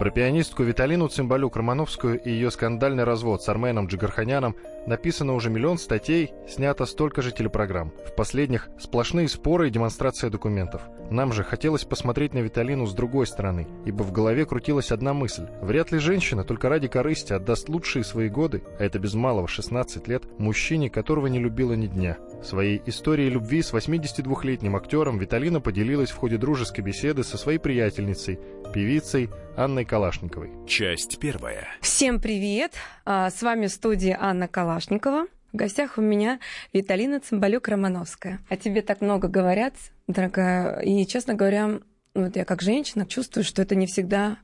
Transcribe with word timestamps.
Про 0.00 0.10
пианистку 0.10 0.62
Виталину 0.62 1.08
Цимбалюк-Романовскую 1.08 2.22
и 2.24 2.30
ее 2.30 2.50
скандальный 2.50 3.04
развод 3.04 3.42
с 3.42 3.48
Арменом 3.50 3.86
Джигарханяном 3.86 4.56
написано 4.86 5.34
уже 5.34 5.50
миллион 5.50 5.76
статей, 5.76 6.32
снято 6.48 6.86
столько 6.86 7.20
же 7.20 7.32
телепрограмм. 7.32 7.92
В 8.06 8.14
последних 8.16 8.70
сплошные 8.78 9.28
споры 9.28 9.68
и 9.68 9.70
демонстрация 9.70 10.30
документов. 10.30 10.80
Нам 11.10 11.34
же 11.34 11.44
хотелось 11.44 11.84
посмотреть 11.84 12.32
на 12.32 12.38
Виталину 12.38 12.86
с 12.86 12.94
другой 12.94 13.26
стороны, 13.26 13.68
ибо 13.84 14.02
в 14.02 14.10
голове 14.10 14.46
крутилась 14.46 14.90
одна 14.90 15.12
мысль. 15.12 15.48
Вряд 15.60 15.92
ли 15.92 15.98
женщина 15.98 16.44
только 16.44 16.70
ради 16.70 16.88
корысти 16.88 17.34
отдаст 17.34 17.68
лучшие 17.68 18.02
свои 18.02 18.30
годы, 18.30 18.62
а 18.78 18.84
это 18.84 18.98
без 18.98 19.12
малого 19.12 19.48
16 19.48 20.08
лет, 20.08 20.22
мужчине, 20.38 20.88
которого 20.88 21.26
не 21.26 21.40
любила 21.40 21.74
ни 21.74 21.88
дня. 21.88 22.16
Своей 22.42 22.80
историей 22.86 23.28
любви 23.28 23.62
с 23.62 23.72
82-летним 23.72 24.74
актером 24.74 25.18
Виталина 25.18 25.60
поделилась 25.60 26.10
в 26.10 26.16
ходе 26.16 26.38
дружеской 26.38 26.82
беседы 26.82 27.22
со 27.22 27.36
своей 27.36 27.58
приятельницей, 27.58 28.38
певицей 28.72 29.28
Анной 29.56 29.84
Калашниковой. 29.84 30.50
Часть 30.66 31.18
первая. 31.18 31.68
Всем 31.82 32.18
привет! 32.18 32.72
А, 33.04 33.28
с 33.28 33.42
вами 33.42 33.66
в 33.66 33.70
студии 33.70 34.16
Анна 34.18 34.48
Калашникова. 34.48 35.26
В 35.52 35.56
гостях 35.56 35.98
у 35.98 36.00
меня 36.00 36.38
Виталина 36.72 37.20
Цымбалюк-Романовская. 37.20 38.38
О 38.48 38.56
тебе 38.56 38.80
так 38.80 39.02
много 39.02 39.28
говорят, 39.28 39.74
дорогая. 40.06 40.80
И, 40.80 41.06
честно 41.06 41.34
говоря, 41.34 41.80
вот 42.14 42.36
я 42.36 42.44
как 42.46 42.62
женщина 42.62 43.04
чувствую, 43.04 43.44
что 43.44 43.60
это 43.60 43.74
не 43.74 43.86
всегда 43.86 44.38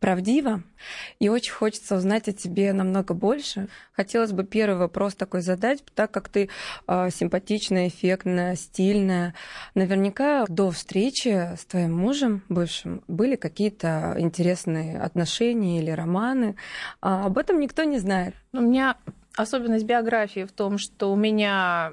правдиво, 0.00 0.62
и 1.18 1.28
очень 1.28 1.52
хочется 1.52 1.96
узнать 1.96 2.28
о 2.28 2.32
тебе 2.32 2.72
намного 2.72 3.14
больше. 3.14 3.68
Хотелось 3.92 4.32
бы 4.32 4.44
первый 4.44 4.76
вопрос 4.76 5.14
такой 5.14 5.40
задать, 5.40 5.82
так 5.94 6.10
как 6.10 6.28
ты 6.28 6.50
э, 6.86 7.08
симпатичная, 7.10 7.88
эффектная, 7.88 8.56
стильная. 8.56 9.34
Наверняка 9.74 10.44
до 10.48 10.70
встречи 10.70 11.56
с 11.56 11.64
твоим 11.64 11.96
мужем 11.96 12.42
бывшим 12.48 13.02
были 13.08 13.36
какие-то 13.36 14.14
интересные 14.18 15.00
отношения 15.00 15.80
или 15.80 15.90
романы. 15.90 16.56
А 17.00 17.26
об 17.26 17.38
этом 17.38 17.60
никто 17.60 17.84
не 17.84 17.98
знает. 17.98 18.34
У 18.52 18.60
меня 18.60 18.96
особенность 19.36 19.84
биографии 19.84 20.44
в 20.44 20.52
том, 20.52 20.78
что 20.78 21.12
у 21.12 21.16
меня 21.16 21.92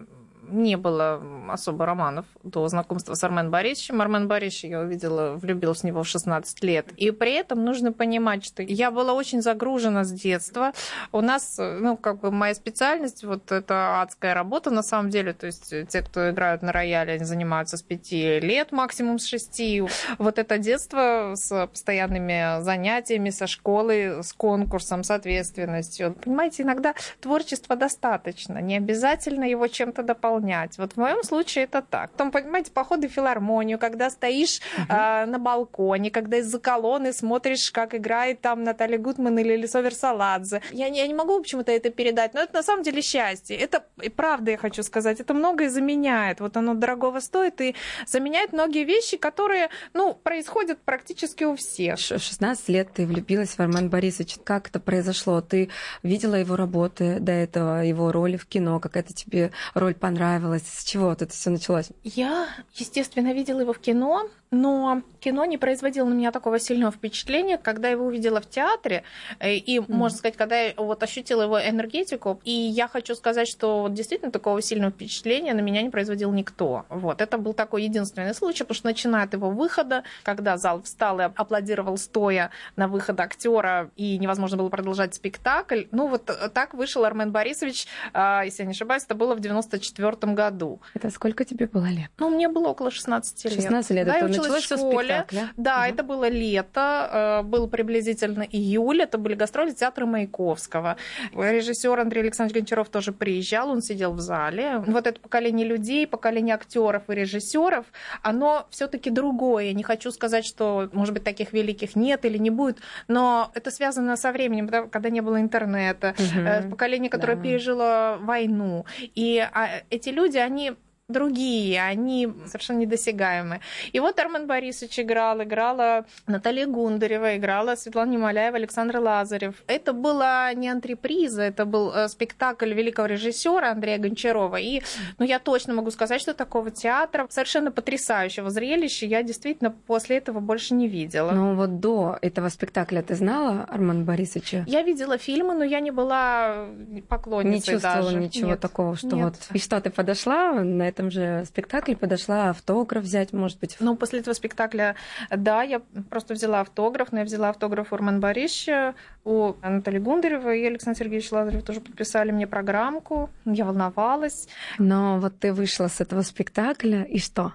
не 0.54 0.78
было 0.78 1.22
особо 1.50 1.86
романов 1.86 2.26
до 2.44 2.68
знакомства 2.68 3.16
с 3.16 3.24
Армен 3.24 3.50
Борисовичем. 3.50 4.02
Армен 4.02 4.28
Борисович, 4.28 4.66
я 4.66 4.80
увидела, 4.82 5.34
влюбилась 5.34 5.82
в 5.82 5.84
него 5.84 6.04
в 6.04 6.08
16 6.08 6.64
лет. 6.64 6.92
И 6.98 7.12
при 7.12 7.34
этом 7.34 7.66
нужно 7.66 7.92
понимать, 7.92 8.46
что 8.46 8.62
я 8.62 8.92
была 8.92 9.14
очень 9.14 9.42
загружена 9.42 10.04
с 10.04 10.12
детства. 10.12 10.74
У 11.12 11.22
нас, 11.22 11.58
ну, 11.58 11.98
как 11.98 12.20
бы 12.20 12.32
моя 12.32 12.54
специальность, 12.54 13.24
вот 13.24 13.52
это 13.52 14.02
адская 14.02 14.34
работа 14.34 14.70
на 14.70 14.84
самом 14.84 15.10
деле. 15.10 15.34
То 15.34 15.48
есть 15.48 15.74
те, 15.90 16.02
кто 16.02 16.30
играют 16.30 16.62
на 16.62 16.72
рояле, 16.72 17.14
они 17.14 17.26
занимаются 17.26 17.78
с 17.78 17.82
5 17.82 18.12
лет, 18.42 18.72
максимум 18.72 19.18
с 19.18 19.26
6. 19.26 19.82
Вот 20.20 20.38
это 20.38 20.58
детство 20.58 21.34
с 21.36 21.68
постоянными 21.68 22.62
занятиями, 22.62 23.32
со 23.32 23.48
школой, 23.48 24.24
с 24.24 24.34
конкурсом, 24.34 25.04
с 25.04 25.12
ответственностью. 25.12 26.14
Понимаете, 26.14 26.64
иногда 26.64 26.94
творчества 27.20 27.76
достаточно. 27.76 28.60
Не 28.60 28.78
обязательно 28.78 29.46
его 29.46 29.68
чем-то 29.68 30.04
дополнять 30.04 30.43
выполнять. 30.44 30.78
Вот 30.78 30.94
в 30.94 30.98
моем 30.98 31.24
случае 31.24 31.66
это 31.66 31.82
так. 31.82 32.12
Потом, 32.12 32.32
понимаете, 32.32 32.72
походы 32.72 33.08
в 33.08 33.12
филармонию, 33.12 33.80
когда 33.80 34.10
стоишь 34.10 34.60
uh-huh. 34.78 35.24
э, 35.24 35.26
на 35.26 35.40
балконе, 35.40 36.12
когда 36.12 36.38
из-за 36.38 36.60
колонны 36.60 37.14
смотришь, 37.14 37.72
как 37.72 37.96
играет 37.96 38.42
там 38.42 38.64
Наталья 38.64 38.98
Гутман 38.98 39.40
или 39.40 39.56
Лисо 39.56 39.82
Версаладзе. 39.82 40.62
Я, 40.72 40.88
я 40.88 41.08
не 41.08 41.14
могу 41.14 41.40
почему-то 41.40 41.72
это 41.72 41.90
передать, 41.90 42.34
но 42.34 42.42
это 42.42 42.54
на 42.54 42.64
самом 42.64 42.84
деле 42.84 43.02
счастье. 43.02 43.58
Это, 43.58 43.84
и 44.02 44.10
правда 44.10 44.52
я 44.52 44.58
хочу 44.58 44.84
сказать, 44.84 45.20
это 45.20 45.34
многое 45.34 45.70
заменяет. 45.70 46.40
Вот 46.40 46.58
оно 46.58 46.74
дорогого 46.74 47.20
стоит 47.20 47.62
и 47.62 47.76
заменяет 48.08 48.54
многие 48.54 48.84
вещи, 48.84 49.18
которые, 49.18 49.70
ну, 49.94 50.14
происходят 50.14 50.80
практически 50.86 51.46
у 51.46 51.56
всех. 51.56 52.00
16 52.00 52.70
лет 52.70 52.90
ты 52.94 53.06
влюбилась 53.06 53.56
в 53.58 53.60
Армен 53.60 53.90
Борисович. 53.90 54.38
Как 54.44 54.68
это 54.68 54.80
произошло? 54.80 55.42
Ты 55.42 55.70
видела 56.04 56.36
его 56.36 56.56
работы 56.56 57.20
до 57.20 57.32
этого, 57.32 57.84
его 57.84 58.12
роли 58.12 58.38
в 58.38 58.46
кино? 58.46 58.80
Какая-то 58.80 59.14
тебе 59.14 59.52
роль 59.74 59.94
понравилась? 59.94 60.33
Понравилось? 60.34 60.64
С 60.68 60.84
чего 60.84 61.10
вот 61.10 61.22
это 61.22 61.32
все 61.32 61.50
началось? 61.50 61.90
Я, 62.04 62.48
естественно, 62.74 63.34
видела 63.34 63.62
его 63.62 63.74
в 63.74 63.80
кино, 63.80 64.30
но 64.54 65.02
кино 65.20 65.46
не 65.46 65.58
производило 65.58 66.08
на 66.08 66.14
меня 66.14 66.32
такого 66.32 66.60
сильного 66.60 66.92
впечатления, 66.92 67.58
когда 67.58 67.88
я 67.88 67.94
его 67.94 68.06
увидела 68.06 68.40
в 68.40 68.50
театре, 68.50 69.04
э, 69.40 69.56
и, 69.56 69.80
mm. 69.80 69.86
можно 69.88 70.18
сказать, 70.18 70.38
когда 70.38 70.60
я 70.60 70.74
вот 70.78 71.02
ощутила 71.02 71.44
его 71.44 71.60
энергетику, 71.60 72.40
и 72.44 72.52
я 72.52 72.88
хочу 72.88 73.16
сказать, 73.16 73.48
что 73.48 73.82
вот 73.82 73.94
действительно 73.94 74.32
такого 74.32 74.62
сильного 74.62 74.92
впечатления 74.92 75.54
на 75.54 75.62
меня 75.62 75.82
не 75.82 75.90
производил 75.90 76.32
никто. 76.32 76.86
Вот, 76.90 77.22
это 77.22 77.38
был 77.38 77.54
такой 77.54 77.84
единственный 77.84 78.36
случай, 78.36 78.64
потому 78.64 78.76
что 78.76 78.88
начиная 78.88 79.24
от 79.24 79.34
его 79.34 79.50
выхода, 79.50 80.04
когда 80.24 80.58
зал 80.58 80.82
встал 80.84 81.20
и 81.20 81.24
аплодировал 81.24 81.98
стоя 81.98 82.52
на 82.76 82.88
выход 82.88 83.20
актера, 83.20 83.90
и 83.96 84.18
невозможно 84.20 84.58
было 84.58 84.70
продолжать 84.70 85.16
спектакль, 85.16 85.84
ну 85.92 86.08
вот 86.08 86.30
так 86.54 86.74
вышел 86.74 87.06
Армен 87.06 87.32
Борисович, 87.32 87.88
а, 88.14 88.44
если 88.44 88.64
я 88.64 88.68
не 88.68 88.74
ошибаюсь, 88.74 89.04
это 89.04 89.16
было 89.16 89.36
в 89.36 89.40
94 89.40 90.13
году. 90.22 90.82
Это 90.94 91.10
сколько 91.10 91.46
тебе 91.46 91.68
было 91.68 91.86
лет? 91.86 92.10
Ну, 92.18 92.30
мне 92.30 92.48
было 92.48 92.70
около 92.70 92.92
16 92.92 93.46
лет. 93.46 93.54
16 93.54 93.92
лет, 93.92 94.08
да, 94.08 94.18
это 94.18 94.28
началось 94.28 94.64
в 94.64 94.78
школе. 94.78 95.26
Да, 95.58 95.80
угу. 95.80 95.94
это 95.94 96.04
было 96.04 96.30
лето, 96.30 97.42
э, 97.42 97.44
был 97.44 97.68
приблизительно 97.68 98.44
июль, 98.44 99.02
это 99.02 99.18
были 99.18 99.36
гастроли 99.36 99.72
театра 99.72 100.06
Маяковского. 100.06 100.98
Режиссер 101.34 102.00
Андрей 102.00 102.22
Александрович 102.22 102.62
Гончаров 102.62 102.90
тоже 102.90 103.12
приезжал, 103.12 103.70
он 103.70 103.82
сидел 103.82 104.14
в 104.14 104.20
зале. 104.20 104.84
Вот 104.88 105.08
это 105.08 105.20
поколение 105.20 105.68
людей, 105.68 106.08
поколение 106.08 106.56
актеров 106.56 107.04
и 107.10 107.14
режиссеров, 107.14 107.86
оно 108.22 108.68
все-таки 108.70 109.10
другое. 109.10 109.74
Не 109.74 109.84
хочу 109.84 110.12
сказать, 110.12 110.46
что, 110.46 110.90
может 110.94 111.14
быть, 111.14 111.24
таких 111.24 111.54
великих 111.54 111.96
нет 111.96 112.26
или 112.26 112.38
не 112.38 112.50
будет, 112.50 112.80
но 113.08 113.52
это 113.54 113.72
связано 113.72 114.16
со 114.18 114.32
временем, 114.32 114.68
когда 114.68 115.10
не 115.10 115.22
было 115.22 115.40
интернета, 115.40 116.16
угу. 116.18 116.72
поколение, 116.72 117.10
которое 117.10 117.36
да. 117.36 117.44
пережило 117.44 118.18
войну. 118.22 118.86
И 119.16 119.40
а, 119.40 119.84
эти 120.04 120.10
люди, 120.10 120.38
они 120.38 120.74
другие, 121.10 121.82
они 121.82 122.30
совершенно 122.46 122.80
недосягаемые. 122.80 123.60
И 123.92 124.00
вот 124.00 124.18
Армен 124.20 124.48
Борисович 124.48 125.02
играл, 125.02 125.44
играла 125.44 126.06
Наталья 126.28 126.66
Гундарева, 126.66 127.36
играла 127.36 127.76
Светлана 127.76 128.12
Немоляева, 128.12 128.56
Александр 128.56 129.00
Лазарев. 129.00 129.64
Это 129.68 129.92
была 129.92 130.54
не 130.54 130.70
антреприза, 130.70 131.42
это 131.42 131.66
был 131.66 131.92
э, 131.94 132.08
спектакль 132.08 132.74
великого 132.74 133.08
режиссера 133.08 133.72
Андрея 133.72 133.98
Гончарова. 133.98 134.56
И 134.56 134.82
ну, 135.20 135.26
я 135.26 135.40
точно 135.40 135.74
могу 135.74 135.92
сказать, 135.92 136.22
что 136.22 136.34
такого 136.34 136.72
театра 136.72 137.28
совершенно 137.30 137.72
потрясающего 137.72 138.50
зрелища 138.50 139.06
я 139.06 139.24
действительно 139.24 139.72
после 139.72 140.18
этого 140.18 140.40
больше 140.40 140.74
не 140.74 140.88
видела. 140.88 141.32
Ну 141.32 141.56
вот 141.56 141.82
до 141.82 142.18
этого 142.22 142.48
спектакля 142.48 143.02
ты 143.02 143.16
знала 143.16 143.66
Арман 143.70 144.06
Борисовича? 144.06 144.64
Я 144.68 144.84
видела 144.84 145.18
фильмы, 145.18 145.54
но 145.54 145.66
я 145.66 145.82
не 145.82 145.92
была 145.92 146.68
поклонницей 147.10 147.74
Не 147.74 147.80
чувствовала 147.82 148.12
даже. 148.12 148.18
ничего 148.18 148.52
Нет. 148.52 148.62
такого, 148.62 148.96
что 148.96 149.16
Нет. 149.18 149.26
вот... 149.26 149.36
И 149.52 149.60
что, 149.60 149.82
ты 149.82 149.90
подошла 149.90 150.54
на 150.54 150.93
этом 150.94 151.12
же 151.12 151.44
спектакле, 151.46 151.96
подошла 151.96 152.50
автограф 152.52 153.04
взять, 153.04 153.34
может 153.34 153.60
быть? 153.60 153.78
Ну, 153.80 153.96
после 153.96 154.20
этого 154.20 154.34
спектакля, 154.34 154.96
да, 155.30 155.64
я 155.64 155.82
просто 156.10 156.34
взяла 156.34 156.62
автограф, 156.62 157.12
но 157.12 157.20
я 157.20 157.26
взяла 157.26 157.50
автограф 157.50 157.92
Урман 157.92 158.20
Борисовича, 158.20 158.96
у 159.26 159.54
Анатолия 159.62 160.00
Гундарева 160.00 160.54
и 160.54 160.66
Александра 160.66 161.00
Сергеевича 161.00 161.34
Лазарева 161.34 161.64
тоже 161.64 161.82
подписали 161.82 162.32
мне 162.32 162.48
программку, 162.48 163.30
я 163.46 163.66
волновалась. 163.66 164.48
Но 164.78 165.20
вот 165.20 165.40
ты 165.40 165.54
вышла 165.54 165.88
с 165.88 166.00
этого 166.00 166.22
спектакля, 166.22 167.04
и 167.04 167.20
что? 167.20 167.54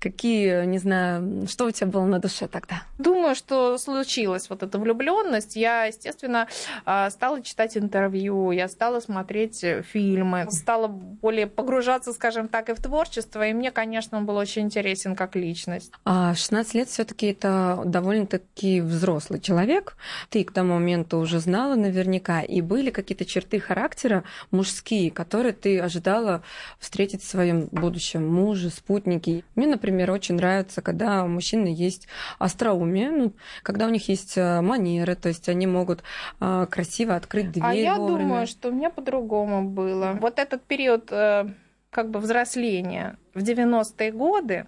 Какие, 0.00 0.64
не 0.66 0.78
знаю, 0.78 1.46
что 1.48 1.66
у 1.66 1.70
тебя 1.70 1.86
было 1.86 2.04
на 2.04 2.18
душе 2.18 2.48
тогда? 2.48 2.82
Думаю, 2.98 3.34
что 3.34 3.78
случилась 3.78 4.50
вот 4.50 4.62
эта 4.62 4.78
влюбленность. 4.78 5.56
Я, 5.56 5.84
естественно, 5.84 6.48
а, 6.84 7.10
стала 7.10 7.42
читать 7.42 7.76
интервью, 7.76 8.50
я 8.50 8.68
стала 8.68 9.00
смотреть 9.00 9.64
фильмы, 9.90 10.46
стала 10.50 10.88
более 10.88 11.46
погружаться, 11.46 12.12
скажем 12.12 12.48
так, 12.48 12.68
и 12.68 12.74
в 12.74 12.82
творчество. 12.82 13.46
И 13.46 13.52
мне, 13.52 13.70
конечно, 13.70 14.18
он 14.18 14.26
был 14.26 14.36
очень 14.36 14.62
интересен 14.62 15.16
как 15.16 15.36
личность. 15.36 15.92
А 16.04 16.34
16 16.34 16.74
лет 16.74 16.88
все 16.88 17.04
таки 17.04 17.26
это 17.28 17.82
довольно-таки 17.84 18.80
взрослый 18.80 19.40
человек. 19.40 19.96
Ты 20.30 20.44
к 20.44 20.52
тому 20.52 20.74
моменту 20.74 21.18
уже 21.18 21.40
знала 21.40 21.74
наверняка. 21.74 22.42
И 22.42 22.60
были 22.60 22.90
какие-то 22.90 23.24
черты 23.24 23.60
характера 23.60 24.24
мужские, 24.50 25.10
которые 25.10 25.52
ты 25.52 25.80
ожидала 25.80 26.42
встретить 26.78 27.22
в 27.22 27.28
своем 27.28 27.68
будущем 27.72 28.26
муже, 28.26 28.70
спутнике. 28.70 29.44
Мне, 29.58 29.66
например, 29.66 30.12
очень 30.12 30.36
нравится, 30.36 30.82
когда 30.82 31.24
у 31.24 31.26
мужчины 31.26 31.66
есть 31.66 32.06
остроумие, 32.38 33.10
ну, 33.10 33.32
когда 33.64 33.86
у 33.86 33.88
них 33.88 34.08
есть 34.08 34.38
э, 34.38 34.60
манеры, 34.60 35.16
то 35.16 35.28
есть 35.28 35.48
они 35.48 35.66
могут 35.66 36.04
э, 36.40 36.66
красиво 36.70 37.16
открыть 37.16 37.50
дверь. 37.50 37.64
А 37.64 37.74
я 37.74 37.96
вовремя. 37.96 38.18
думаю, 38.20 38.46
что 38.46 38.68
у 38.68 38.72
меня 38.72 38.88
по-другому 38.88 39.68
было. 39.68 40.16
Вот 40.20 40.38
этот 40.38 40.62
период 40.62 41.10
э, 41.10 41.48
как 41.90 42.08
бы 42.08 42.20
взросления 42.20 43.18
в 43.34 43.42
90-е 43.42 44.12
годы, 44.12 44.66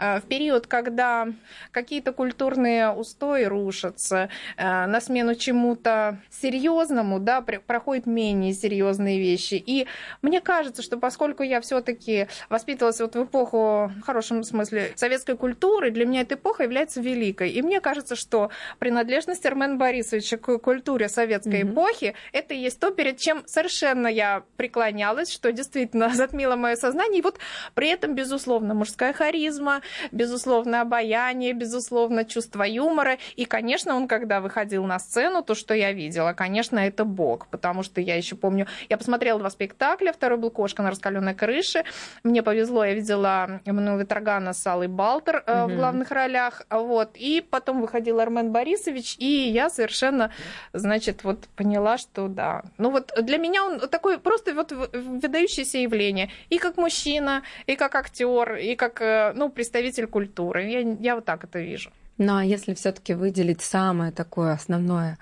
в 0.00 0.22
период, 0.28 0.66
когда 0.66 1.28
какие-то 1.72 2.12
культурные 2.12 2.90
устои 2.90 3.44
рушатся, 3.44 4.30
на 4.56 5.00
смену 5.00 5.34
чему-то 5.34 6.18
серьезному, 6.30 7.18
да, 7.18 7.42
проходят 7.42 8.06
менее 8.06 8.52
серьезные 8.54 9.18
вещи. 9.18 9.54
И 9.54 9.86
мне 10.22 10.40
кажется, 10.40 10.82
что 10.82 10.96
поскольку 10.96 11.42
я 11.42 11.60
все-таки 11.60 12.28
воспитывалась 12.48 13.00
вот 13.00 13.14
в 13.14 13.24
эпоху, 13.24 13.92
в 13.98 14.02
хорошем 14.02 14.42
смысле, 14.44 14.92
советской 14.96 15.36
культуры, 15.36 15.90
для 15.90 16.06
меня 16.06 16.22
эта 16.22 16.34
эпоха 16.34 16.62
является 16.62 17.00
великой. 17.00 17.50
И 17.50 17.62
мне 17.62 17.80
кажется, 17.80 18.16
что 18.16 18.50
принадлежность 18.78 19.44
Армена 19.46 19.76
Борисовича 19.76 20.36
к 20.36 20.58
культуре 20.58 21.08
советской 21.08 21.62
mm-hmm. 21.62 21.72
эпохи, 21.72 22.14
это 22.32 22.54
и 22.54 22.58
есть 22.58 22.80
то, 22.80 22.90
перед 22.90 23.18
чем 23.18 23.42
совершенно 23.46 24.06
я 24.06 24.44
преклонялась, 24.56 25.32
что 25.32 25.52
действительно 25.52 26.10
затмило 26.14 26.56
мое 26.56 26.76
сознание. 26.76 27.20
И 27.20 27.22
вот 27.22 27.38
при 27.74 27.88
этом, 27.88 28.14
безусловно, 28.14 28.74
мужская 28.74 29.12
харизма, 29.12 29.82
безусловно, 30.12 30.80
обаяние, 30.82 31.52
безусловно, 31.52 32.24
чувство 32.24 32.62
юмора. 32.62 33.18
И, 33.36 33.44
конечно, 33.44 33.94
он, 33.94 34.08
когда 34.08 34.40
выходил 34.40 34.84
на 34.84 34.98
сцену, 34.98 35.42
то, 35.42 35.54
что 35.54 35.74
я 35.74 35.92
видела, 35.92 36.32
конечно, 36.32 36.78
это 36.78 37.04
Бог, 37.04 37.46
потому 37.48 37.82
что 37.82 38.00
я 38.00 38.16
еще 38.16 38.36
помню, 38.36 38.66
я 38.88 38.96
посмотрела 38.96 39.38
два 39.38 39.50
спектакля, 39.50 40.12
второй 40.12 40.38
был 40.38 40.50
«Кошка 40.50 40.82
на 40.82 40.90
раскаленной 40.90 41.34
крыше». 41.34 41.84
Мне 42.22 42.42
повезло, 42.42 42.84
я 42.84 42.94
видела 42.94 43.60
Эммануэла 43.64 44.00
Витрагана 44.00 44.52
с 44.52 44.66
Аллой 44.66 44.88
Балтер 44.88 45.42
mm-hmm. 45.46 45.66
в 45.66 45.76
главных 45.76 46.10
ролях. 46.10 46.62
Вот. 46.70 47.10
И 47.14 47.40
потом 47.40 47.80
выходил 47.80 48.20
Армен 48.20 48.52
Борисович, 48.52 49.16
и 49.18 49.26
я 49.26 49.70
совершенно, 49.70 50.32
значит, 50.72 51.24
вот 51.24 51.48
поняла, 51.56 51.98
что 51.98 52.28
да. 52.28 52.62
Ну 52.78 52.90
вот 52.90 53.12
для 53.20 53.38
меня 53.38 53.64
он 53.64 53.80
такой 53.80 54.18
просто 54.18 54.54
вот 54.54 54.72
выдающееся 54.72 55.78
явление. 55.78 56.30
И 56.48 56.58
как 56.58 56.76
мужчина, 56.76 57.42
и 57.66 57.76
как 57.76 57.94
актер, 57.94 58.56
и 58.56 58.76
как 58.76 59.00
э, 59.00 59.32
ну, 59.34 59.48
представитель 59.48 59.79
культуры. 60.06 60.68
Я, 60.68 60.80
я 60.80 61.14
вот 61.14 61.24
так 61.24 61.44
это 61.44 61.60
вижу. 61.60 61.90
Ну 62.18 62.36
а 62.36 62.44
если 62.44 62.74
все-таки 62.74 63.14
выделить 63.14 63.62
самое 63.62 64.12
такое 64.12 64.52
основное 64.52 65.18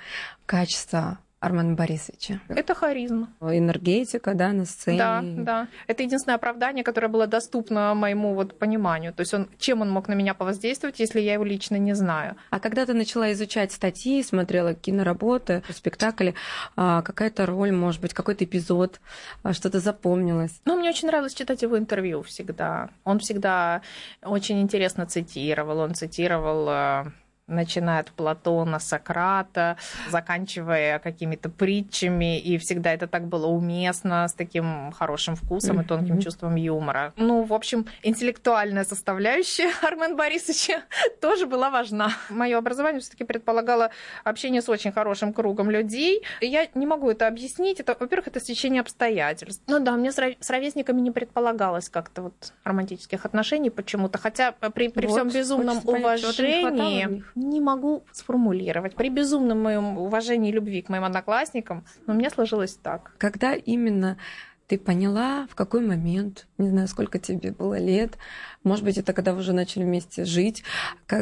качество 0.46 1.18
Армена 1.40 1.74
Борисовича. 1.74 2.40
Это 2.48 2.74
харизма. 2.74 3.32
Энергетика, 3.40 4.34
да, 4.34 4.52
на 4.52 4.64
сцене. 4.64 4.98
Да, 4.98 5.22
да. 5.22 5.68
Это 5.86 6.02
единственное 6.02 6.34
оправдание, 6.34 6.82
которое 6.82 7.06
было 7.06 7.28
доступно 7.28 7.94
моему 7.94 8.34
вот 8.34 8.58
пониманию. 8.58 9.12
То 9.12 9.20
есть 9.20 9.32
он, 9.34 9.48
чем 9.58 9.82
он 9.82 9.90
мог 9.90 10.08
на 10.08 10.14
меня 10.14 10.34
повоздействовать, 10.34 10.98
если 10.98 11.20
я 11.20 11.34
его 11.34 11.44
лично 11.44 11.76
не 11.76 11.94
знаю. 11.94 12.36
А 12.50 12.58
когда 12.58 12.86
ты 12.86 12.92
начала 12.92 13.32
изучать 13.32 13.70
статьи, 13.70 14.20
смотрела 14.24 14.74
киноработы, 14.74 15.62
спектакли, 15.70 16.34
а, 16.74 17.02
какая-то 17.02 17.46
роль, 17.46 17.70
может 17.70 18.00
быть, 18.00 18.14
какой-то 18.14 18.44
эпизод, 18.44 19.00
а, 19.44 19.52
что-то 19.52 19.78
запомнилось? 19.78 20.60
Ну, 20.64 20.76
мне 20.76 20.90
очень 20.90 21.06
нравилось 21.06 21.34
читать 21.34 21.62
его 21.62 21.78
интервью 21.78 22.22
всегда. 22.22 22.90
Он 23.04 23.20
всегда 23.20 23.82
очень 24.22 24.60
интересно 24.60 25.06
цитировал. 25.06 25.78
Он 25.78 25.94
цитировал 25.94 26.68
а, 26.68 27.12
начиная 27.48 28.00
от 28.00 28.10
Платона, 28.12 28.78
Сократа, 28.78 29.76
заканчивая 30.08 30.98
какими-то 30.98 31.48
притчами, 31.48 32.38
и 32.38 32.58
всегда 32.58 32.92
это 32.92 33.06
так 33.06 33.26
было 33.26 33.46
уместно, 33.46 34.28
с 34.28 34.34
таким 34.34 34.92
хорошим 34.92 35.34
вкусом 35.34 35.80
и 35.80 35.84
тонким 35.84 36.20
чувством 36.20 36.54
юмора. 36.54 37.12
Ну, 37.16 37.42
в 37.42 37.52
общем, 37.52 37.86
интеллектуальная 38.02 38.84
составляющая 38.84 39.70
Армен 39.82 40.16
Борисовича 40.16 40.82
тоже 41.20 41.46
была 41.46 41.70
важна. 41.70 42.12
Мое 42.28 42.58
образование 42.58 43.00
все-таки 43.00 43.24
предполагало 43.24 43.90
общение 44.24 44.62
с 44.62 44.68
очень 44.68 44.92
хорошим 44.92 45.32
кругом 45.32 45.70
людей. 45.70 46.22
Я 46.40 46.66
не 46.74 46.86
могу 46.86 47.10
это 47.10 47.26
объяснить. 47.26 47.80
Это, 47.80 47.96
во-первых, 47.98 48.28
это 48.28 48.40
стечение 48.40 48.80
обстоятельств. 48.80 49.62
Ну 49.66 49.80
да, 49.80 49.92
мне 49.92 50.12
с 50.12 50.50
ровесниками 50.50 51.00
не 51.00 51.10
предполагалось 51.10 51.88
как-то 51.88 52.22
вот 52.22 52.52
романтических 52.64 53.24
отношений 53.24 53.70
почему-то, 53.70 54.18
хотя 54.18 54.52
при, 54.52 54.88
при 54.88 55.06
вот, 55.06 55.14
всем 55.14 55.28
безумном 55.28 55.78
уважении 55.84 57.22
не 57.38 57.60
могу 57.60 58.04
сформулировать. 58.12 58.94
При 58.94 59.08
безумном 59.08 59.62
моем 59.62 59.98
уважении 59.98 60.50
и 60.50 60.52
любви 60.52 60.82
к 60.82 60.88
моим 60.88 61.04
одноклассникам, 61.04 61.84
но 62.06 62.14
у 62.14 62.16
меня 62.16 62.30
сложилось 62.30 62.74
так. 62.74 63.12
Когда 63.18 63.54
именно 63.54 64.16
ты 64.66 64.78
поняла, 64.78 65.46
в 65.50 65.54
какой 65.54 65.80
момент, 65.80 66.46
не 66.58 66.68
знаю, 66.68 66.88
сколько 66.88 67.18
тебе 67.18 67.52
было 67.52 67.78
лет, 67.78 68.18
может 68.64 68.84
быть, 68.84 68.98
это 68.98 69.14
когда 69.14 69.32
вы 69.32 69.40
уже 69.40 69.54
начали 69.54 69.84
вместе 69.84 70.26
жить, 70.26 70.62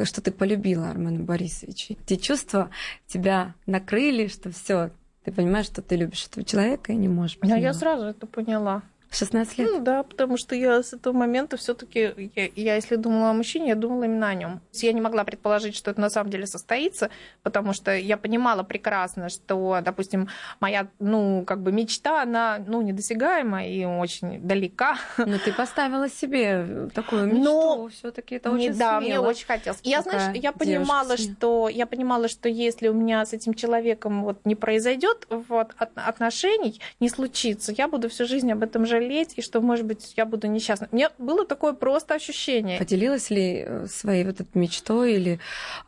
что 0.04 0.20
ты 0.20 0.32
полюбила 0.32 0.90
Армена 0.90 1.22
Борисовича. 1.22 1.94
Те 2.06 2.16
чувства 2.16 2.70
тебя 3.06 3.54
накрыли, 3.66 4.26
что 4.26 4.50
все, 4.50 4.90
ты 5.22 5.30
понимаешь, 5.30 5.66
что 5.66 5.80
ты 5.80 5.94
любишь 5.94 6.26
этого 6.26 6.44
человека 6.44 6.92
и 6.92 6.96
не 6.96 7.08
можешь. 7.08 7.38
А 7.40 7.56
я 7.56 7.72
сразу 7.72 8.06
это 8.06 8.26
поняла. 8.26 8.82
16 9.11 9.58
лет? 9.58 9.70
Ну 9.70 9.81
да, 9.81 10.03
потому 10.03 10.37
что 10.37 10.55
я 10.55 10.82
с 10.82 10.93
этого 10.93 11.14
момента 11.14 11.56
все-таки, 11.56 12.31
я, 12.35 12.49
я 12.55 12.75
если 12.75 12.97
думала 12.97 13.31
о 13.31 13.32
мужчине, 13.32 13.69
я 13.69 13.75
думала 13.75 14.05
именно 14.05 14.29
о 14.29 14.35
нем. 14.35 14.61
Я 14.73 14.93
не 14.93 15.00
могла 15.00 15.25
предположить, 15.25 15.76
что 15.76 15.91
это 15.91 16.00
на 16.00 16.11
самом 16.11 16.31
деле 16.31 16.47
состоится, 16.47 17.11
потому 17.43 17.73
что 17.73 17.94
я 17.94 18.17
понимала 18.17 18.62
прекрасно, 18.62 19.29
что, 19.29 19.79
допустим, 19.82 20.29
моя, 20.61 20.88
ну, 20.99 21.44
как 21.47 21.62
бы 21.62 21.73
мечта, 21.73 22.23
она, 22.23 22.58
ну, 22.67 22.82
недосягаема 22.82 23.67
и 23.67 23.85
очень 23.85 24.41
далека. 24.41 24.99
Но 25.17 25.38
ты 25.38 25.53
поставила 25.53 26.08
себе 26.08 26.88
такую 26.94 27.26
мечту, 27.26 27.43
Но... 27.43 27.88
все-таки 27.88 28.37
это 28.37 28.50
очень 28.50 28.73
не, 28.73 28.79
Да, 28.79 29.00
мне 29.00 29.20
очень 29.20 29.47
хотелось. 29.47 29.81
Я, 29.82 30.03
знаешь, 30.03 30.37
я 30.37 30.53
понимала, 30.53 31.17
что 31.17 31.69
я 31.69 31.87
понимала, 31.87 32.29
что 32.29 32.49
если 32.49 32.88
у 32.88 32.93
меня 32.93 33.25
с 33.25 33.32
этим 33.32 33.55
человеком 33.55 34.25
вот 34.25 34.44
не 34.44 34.55
произойдет 34.55 35.26
вот 35.31 35.75
отношений, 35.94 36.81
не 37.00 37.08
случится, 37.08 37.73
я 37.73 37.88
буду 37.88 38.08
всю 38.08 38.26
жизнь 38.26 38.50
об 38.53 38.62
этом 38.62 38.85
жалеть 38.85 38.95
жалеть, 38.96 39.34
и 39.37 39.43
что, 39.43 39.60
может 39.60 39.87
быть, 39.87 40.14
я 40.16 40.25
буду 40.25 40.46
несчастна. 40.46 40.88
Мне 40.93 41.10
было 41.19 41.44
такое 41.44 41.72
просто 41.72 42.14
ощущение. 42.14 42.78
Поделилась 42.78 43.31
ли 43.31 43.64
э, 43.66 43.87
своей 43.87 44.25
вот 44.25 44.40
этой 44.40 44.58
мечтой 44.58 45.14
или 45.14 45.40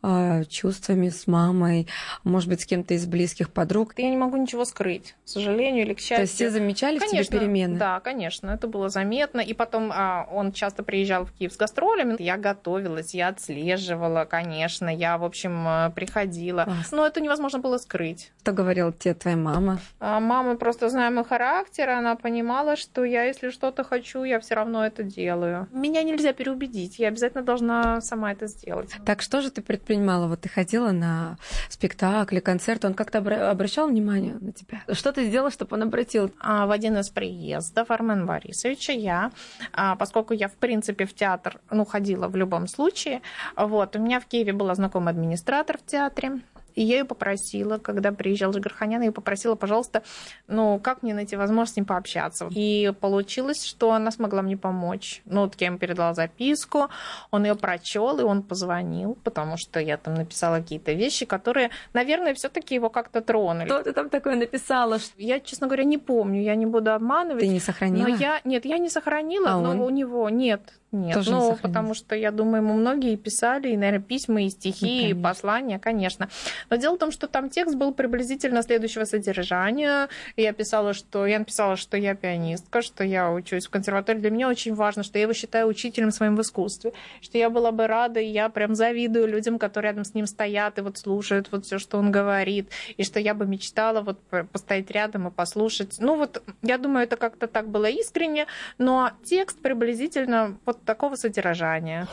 э, 0.02 0.44
чувствами 0.44 1.08
с 1.08 1.26
мамой, 1.26 1.88
может 2.24 2.48
быть, 2.48 2.60
с 2.60 2.66
кем-то 2.66 2.94
из 2.94 3.06
близких 3.06 3.50
подруг? 3.50 3.94
Я 3.96 4.10
не 4.10 4.16
могу 4.16 4.36
ничего 4.36 4.64
скрыть, 4.64 5.14
к 5.24 5.28
сожалению 5.28 5.84
или 5.84 5.94
к 5.94 5.98
счастью. 5.98 6.16
То 6.16 6.22
есть 6.22 6.34
все 6.34 6.50
замечали 6.50 6.98
конечно, 6.98 7.22
в 7.22 7.26
тебе 7.26 7.38
перемены? 7.40 7.78
Да, 7.78 8.00
конечно, 8.00 8.50
это 8.50 8.66
было 8.66 8.88
заметно. 8.88 9.40
И 9.40 9.54
потом 9.54 9.90
э, 9.90 10.26
он 10.30 10.52
часто 10.52 10.82
приезжал 10.82 11.24
в 11.24 11.32
Киев 11.32 11.52
с 11.52 11.56
гастролями. 11.56 12.16
Я 12.18 12.36
готовилась, 12.36 13.14
я 13.14 13.28
отслеживала, 13.28 14.24
конечно, 14.24 14.94
я, 14.94 15.18
в 15.18 15.24
общем, 15.24 15.66
э, 15.66 15.90
приходила. 15.94 16.64
Класс. 16.64 16.92
Но 16.92 17.06
это 17.06 17.20
невозможно 17.20 17.58
было 17.58 17.78
скрыть. 17.78 18.32
Что 18.42 18.52
говорила 18.52 18.92
тебе 18.92 19.14
твоя 19.14 19.36
мама? 19.36 19.78
А 20.00 20.20
мама 20.20 20.56
просто, 20.56 20.88
зная 20.88 21.10
мой 21.10 21.24
характер, 21.24 21.90
она 21.90 22.16
понимала, 22.16 22.76
что 22.76 22.97
я, 23.04 23.24
если 23.24 23.50
что-то 23.50 23.84
хочу, 23.84 24.24
я 24.24 24.40
все 24.40 24.54
равно 24.54 24.84
это 24.84 25.02
делаю. 25.02 25.68
Меня 25.72 26.02
нельзя 26.02 26.32
переубедить, 26.32 26.98
я 26.98 27.08
обязательно 27.08 27.42
должна 27.42 28.00
сама 28.00 28.32
это 28.32 28.46
сделать. 28.46 28.90
Так 29.04 29.22
что 29.22 29.40
же 29.40 29.50
ты 29.50 29.62
предпринимала? 29.62 30.26
Вот 30.26 30.40
ты 30.40 30.48
ходила 30.48 30.92
на 30.92 31.36
спектакли, 31.68 32.40
концерты, 32.40 32.86
он 32.86 32.94
как-то 32.94 33.18
обращал 33.50 33.88
внимание 33.88 34.36
на 34.40 34.52
тебя? 34.52 34.82
Что 34.92 35.12
ты 35.12 35.26
сделала, 35.26 35.50
чтобы 35.50 35.76
он 35.76 35.82
обратил? 35.82 36.30
А, 36.40 36.66
в 36.66 36.70
один 36.70 36.96
из 36.98 37.10
приездов 37.10 37.90
Армен 37.90 38.26
Борисовича 38.26 38.92
я, 38.92 39.32
а, 39.72 39.96
поскольку 39.96 40.34
я, 40.34 40.48
в 40.48 40.54
принципе, 40.54 41.06
в 41.06 41.14
театр, 41.14 41.60
ну, 41.70 41.84
ходила 41.84 42.28
в 42.28 42.36
любом 42.36 42.66
случае, 42.66 43.22
вот, 43.56 43.96
у 43.96 43.98
меня 43.98 44.20
в 44.20 44.26
Киеве 44.26 44.52
была 44.52 44.74
знакомый 44.74 45.12
администратор 45.12 45.78
в 45.78 45.86
театре, 45.86 46.40
и 46.74 46.82
я 46.82 46.98
ее 46.98 47.04
попросила, 47.04 47.78
когда 47.78 48.12
приезжал 48.12 48.52
Жигарханян, 48.52 49.00
я 49.00 49.06
ее 49.06 49.12
попросила, 49.12 49.54
пожалуйста, 49.54 50.02
ну, 50.46 50.78
как 50.78 51.02
мне 51.02 51.14
найти 51.14 51.36
возможность 51.36 51.74
с 51.74 51.76
ним 51.76 51.86
пообщаться. 51.86 52.48
И 52.50 52.92
получилось, 53.00 53.64
что 53.64 53.92
она 53.92 54.10
смогла 54.10 54.42
мне 54.42 54.56
помочь. 54.56 55.22
Ну, 55.24 55.42
вот 55.42 55.54
я 55.60 55.68
ему 55.68 55.78
передала 55.78 56.14
записку, 56.14 56.88
он 57.30 57.44
ее 57.44 57.54
прочел, 57.54 58.18
и 58.20 58.22
он 58.22 58.42
позвонил, 58.42 59.16
потому 59.24 59.56
что 59.56 59.80
я 59.80 59.96
там 59.96 60.14
написала 60.14 60.56
какие-то 60.56 60.92
вещи, 60.92 61.26
которые, 61.26 61.70
наверное, 61.92 62.34
все-таки 62.34 62.74
его 62.74 62.90
как-то 62.90 63.20
тронули. 63.20 63.66
Что 63.66 63.82
ты 63.82 63.92
там 63.92 64.08
такое 64.08 64.36
написала? 64.36 64.98
Я, 65.16 65.40
честно 65.40 65.66
говоря, 65.66 65.84
не 65.84 65.98
помню, 65.98 66.42
я 66.42 66.54
не 66.54 66.66
буду 66.66 66.92
обманывать. 66.92 67.40
Ты 67.40 67.48
не 67.48 67.60
сохранила? 67.60 68.08
Но 68.08 68.16
я, 68.16 68.40
нет, 68.44 68.64
я 68.64 68.78
не 68.78 68.88
сохранила, 68.88 69.52
а 69.52 69.60
но 69.60 69.70
он? 69.70 69.80
у 69.80 69.90
него 69.90 70.28
нет. 70.30 70.60
Нет, 70.90 71.14
Тоже 71.14 71.32
ну, 71.32 71.50
не 71.50 71.56
потому 71.58 71.92
что, 71.92 72.14
я 72.14 72.30
думаю, 72.30 72.62
ему 72.62 72.72
многие 72.72 73.16
писали, 73.16 73.68
и, 73.68 73.76
наверное, 73.76 74.00
письма, 74.00 74.42
и 74.44 74.48
стихи, 74.48 75.02
ну, 75.02 75.20
и 75.20 75.22
послания, 75.22 75.78
конечно. 75.78 76.30
Но 76.70 76.76
дело 76.76 76.96
в 76.96 76.98
том, 76.98 77.12
что 77.12 77.26
там 77.26 77.50
текст 77.50 77.74
был 77.76 77.92
приблизительно 77.92 78.62
следующего 78.62 79.04
содержания. 79.04 80.08
Я 80.36 80.54
писала, 80.54 80.94
что 80.94 81.26
я 81.26 81.40
написала, 81.40 81.76
что 81.76 81.98
я 81.98 82.14
пианистка, 82.14 82.80
что 82.80 83.04
я 83.04 83.30
учусь 83.30 83.66
в 83.66 83.70
консерватории. 83.70 84.20
Для 84.20 84.30
меня 84.30 84.48
очень 84.48 84.74
важно, 84.74 85.02
что 85.02 85.18
я 85.18 85.24
его 85.24 85.34
считаю 85.34 85.66
учителем 85.66 86.10
своим 86.10 86.36
в 86.36 86.40
искусстве, 86.40 86.94
что 87.20 87.36
я 87.36 87.50
была 87.50 87.70
бы 87.70 87.86
рада, 87.86 88.20
и 88.20 88.26
я 88.26 88.48
прям 88.48 88.74
завидую 88.74 89.26
людям, 89.26 89.58
которые 89.58 89.90
рядом 89.90 90.04
с 90.04 90.14
ним 90.14 90.26
стоят 90.26 90.78
и 90.78 90.80
вот 90.80 90.96
слушают 90.96 91.52
вот 91.52 91.66
все, 91.66 91.78
что 91.78 91.98
он 91.98 92.10
говорит, 92.10 92.70
и 92.96 93.04
что 93.04 93.20
я 93.20 93.34
бы 93.34 93.46
мечтала 93.46 94.00
вот 94.00 94.18
постоять 94.52 94.90
рядом 94.90 95.28
и 95.28 95.30
послушать. 95.30 95.96
Ну 95.98 96.16
вот, 96.16 96.42
я 96.62 96.78
думаю, 96.78 97.04
это 97.04 97.16
как-то 97.18 97.46
так 97.46 97.68
было 97.68 97.86
искренне, 97.86 98.46
но 98.78 99.10
текст 99.22 99.60
приблизительно 99.60 100.56
вот 100.64 100.77
вот 100.78 100.84
такого 100.84 101.16
содержания. 101.16 102.06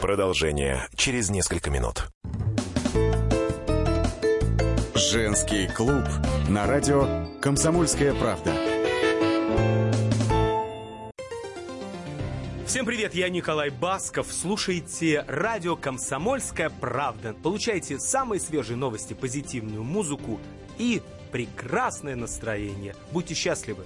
Продолжение 0.00 0.88
через 0.96 1.30
несколько 1.30 1.70
минут. 1.70 2.08
Женский 4.94 5.68
клуб 5.68 6.04
на 6.48 6.66
радио 6.66 7.26
«Комсомольская 7.40 8.14
правда». 8.14 8.52
Всем 12.66 12.86
привет, 12.86 13.14
я 13.14 13.28
Николай 13.28 13.68
Басков. 13.68 14.28
Слушайте 14.32 15.24
радио 15.28 15.76
«Комсомольская 15.76 16.70
правда». 16.70 17.34
Получайте 17.42 17.98
самые 17.98 18.40
свежие 18.40 18.76
новости, 18.76 19.12
позитивную 19.12 19.84
музыку 19.84 20.40
и 20.78 21.02
прекрасное 21.30 22.16
настроение. 22.16 22.96
Будьте 23.10 23.34
счастливы. 23.34 23.84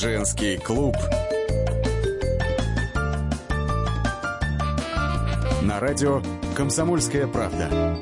Женский 0.00 0.58
клуб. 0.58 0.94
На 5.62 5.80
радио 5.80 6.22
«Комсомольская 6.56 7.26
правда». 7.26 7.98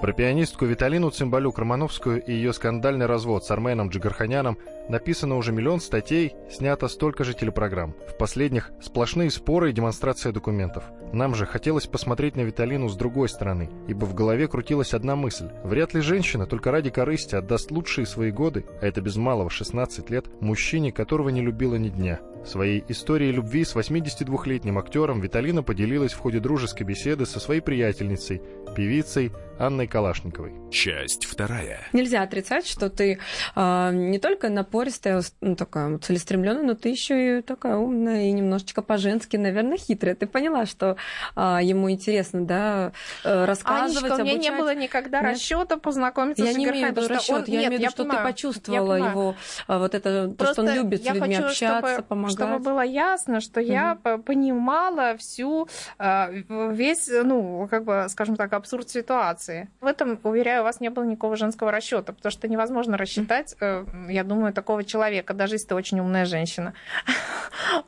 Про 0.00 0.12
пианистку 0.14 0.64
Виталину 0.64 1.10
Цимбалюк-Романовскую 1.10 2.24
и 2.24 2.32
ее 2.32 2.54
скандальный 2.54 3.04
развод 3.04 3.44
с 3.44 3.50
Арменом 3.50 3.90
Джигарханяном 3.90 4.56
написано 4.88 5.36
уже 5.36 5.52
миллион 5.52 5.80
статей, 5.80 6.34
снято 6.50 6.88
столько 6.88 7.24
же 7.24 7.34
телепрограмм. 7.34 7.94
В 8.08 8.16
последних 8.16 8.70
сплошные 8.80 9.30
споры 9.30 9.70
и 9.70 9.72
демонстрация 9.72 10.32
документов. 10.32 10.84
Нам 11.12 11.34
же 11.34 11.46
хотелось 11.46 11.86
посмотреть 11.86 12.36
на 12.36 12.40
Виталину 12.40 12.88
с 12.88 12.96
другой 12.96 13.28
стороны, 13.28 13.70
ибо 13.86 14.04
в 14.04 14.14
голове 14.14 14.48
крутилась 14.48 14.94
одна 14.94 15.16
мысль. 15.16 15.48
Вряд 15.62 15.94
ли 15.94 16.00
женщина 16.00 16.46
только 16.46 16.70
ради 16.70 16.90
корысти 16.90 17.36
отдаст 17.36 17.70
лучшие 17.70 18.06
свои 18.06 18.30
годы, 18.30 18.64
а 18.80 18.86
это 18.86 19.00
без 19.00 19.16
малого 19.16 19.50
16 19.50 20.10
лет, 20.10 20.26
мужчине, 20.40 20.92
которого 20.92 21.28
не 21.28 21.40
любила 21.40 21.76
ни 21.76 21.88
дня. 21.88 22.20
Своей 22.44 22.84
историей 22.88 23.32
любви 23.32 23.64
с 23.64 23.74
82-летним 23.74 24.78
актером 24.78 25.20
Виталина 25.20 25.62
поделилась 25.62 26.12
в 26.12 26.18
ходе 26.18 26.40
дружеской 26.40 26.86
беседы 26.86 27.24
со 27.24 27.40
своей 27.40 27.62
приятельницей, 27.62 28.42
певицей 28.76 29.32
Анной 29.58 29.86
Калашниковой. 29.86 30.52
Часть 30.70 31.24
вторая. 31.24 31.80
Нельзя 31.92 32.22
отрицать, 32.22 32.66
что 32.66 32.90
ты 32.90 33.18
э, 33.54 33.90
не 33.92 34.18
только 34.18 34.50
напористая, 34.78 35.22
ну, 35.40 35.54
такая 35.54 35.98
целеустремленная, 35.98 36.64
но 36.64 36.74
ты 36.74 36.88
еще 36.88 37.38
и 37.38 37.42
такая 37.42 37.76
умная 37.76 38.22
и 38.24 38.32
немножечко 38.32 38.82
по-женски, 38.82 39.36
наверное, 39.36 39.76
хитрая. 39.76 40.16
Ты 40.16 40.26
поняла, 40.26 40.66
что 40.66 40.96
э, 41.36 41.58
ему 41.62 41.90
интересно, 41.90 42.44
да, 42.44 42.92
э, 43.24 43.44
рассказывать, 43.44 44.02
Анечка, 44.02 44.14
у 44.14 44.18
меня 44.24 44.32
обучать. 44.34 44.52
не 44.52 44.58
было 44.58 44.74
никогда 44.74 45.20
Нет? 45.20 45.34
расчета 45.34 45.76
познакомиться 45.76 46.44
Я 46.44 46.52
с 46.52 46.56
не 46.56 46.64
имею 46.64 46.88
в 46.88 46.90
виду 46.90 47.08
расчет, 47.08 47.30
он- 47.36 47.44
я 47.46 47.60
Нет, 47.60 47.68
имею 47.68 47.70
в 47.70 47.82
виду, 47.82 47.90
что 47.90 48.02
понимаю, 48.02 48.18
ты 48.20 48.26
я 48.26 48.32
почувствовала 48.32 48.94
его, 48.94 49.34
а, 49.68 49.78
вот 49.78 49.94
это, 49.94 50.28
то, 50.36 50.46
что 50.46 50.62
он 50.62 50.70
любит 50.74 51.02
с 51.02 51.04
я 51.04 51.12
людьми 51.14 51.34
хочу, 51.36 51.46
общаться, 51.48 51.92
чтобы, 51.92 52.08
помогать. 52.08 52.32
чтобы 52.36 52.58
было 52.58 52.80
ясно, 52.80 53.40
что 53.40 53.60
я 53.60 53.96
по- 54.02 54.18
понимала 54.18 55.16
всю 55.18 55.68
э, 56.00 56.42
весь, 56.72 57.08
ну, 57.08 57.68
как 57.70 57.84
бы, 57.84 58.06
скажем 58.08 58.34
так, 58.36 58.52
абсурд 58.52 58.88
ситуации. 58.90 59.68
В 59.80 59.86
этом, 59.86 60.18
уверяю 60.24 60.64
вас, 60.64 60.80
не 60.80 60.88
было 60.90 61.04
никакого 61.04 61.36
женского 61.36 61.70
расчета, 61.70 62.12
потому 62.12 62.32
что 62.32 62.48
невозможно 62.48 62.96
рассчитать, 62.96 63.54
э, 63.60 63.84
я 64.08 64.24
думаю, 64.24 64.52
такого 64.64 64.82
человека, 64.82 65.34
даже 65.34 65.56
если 65.56 65.68
ты 65.68 65.74
очень 65.74 66.00
умная 66.00 66.24
женщина. 66.24 66.72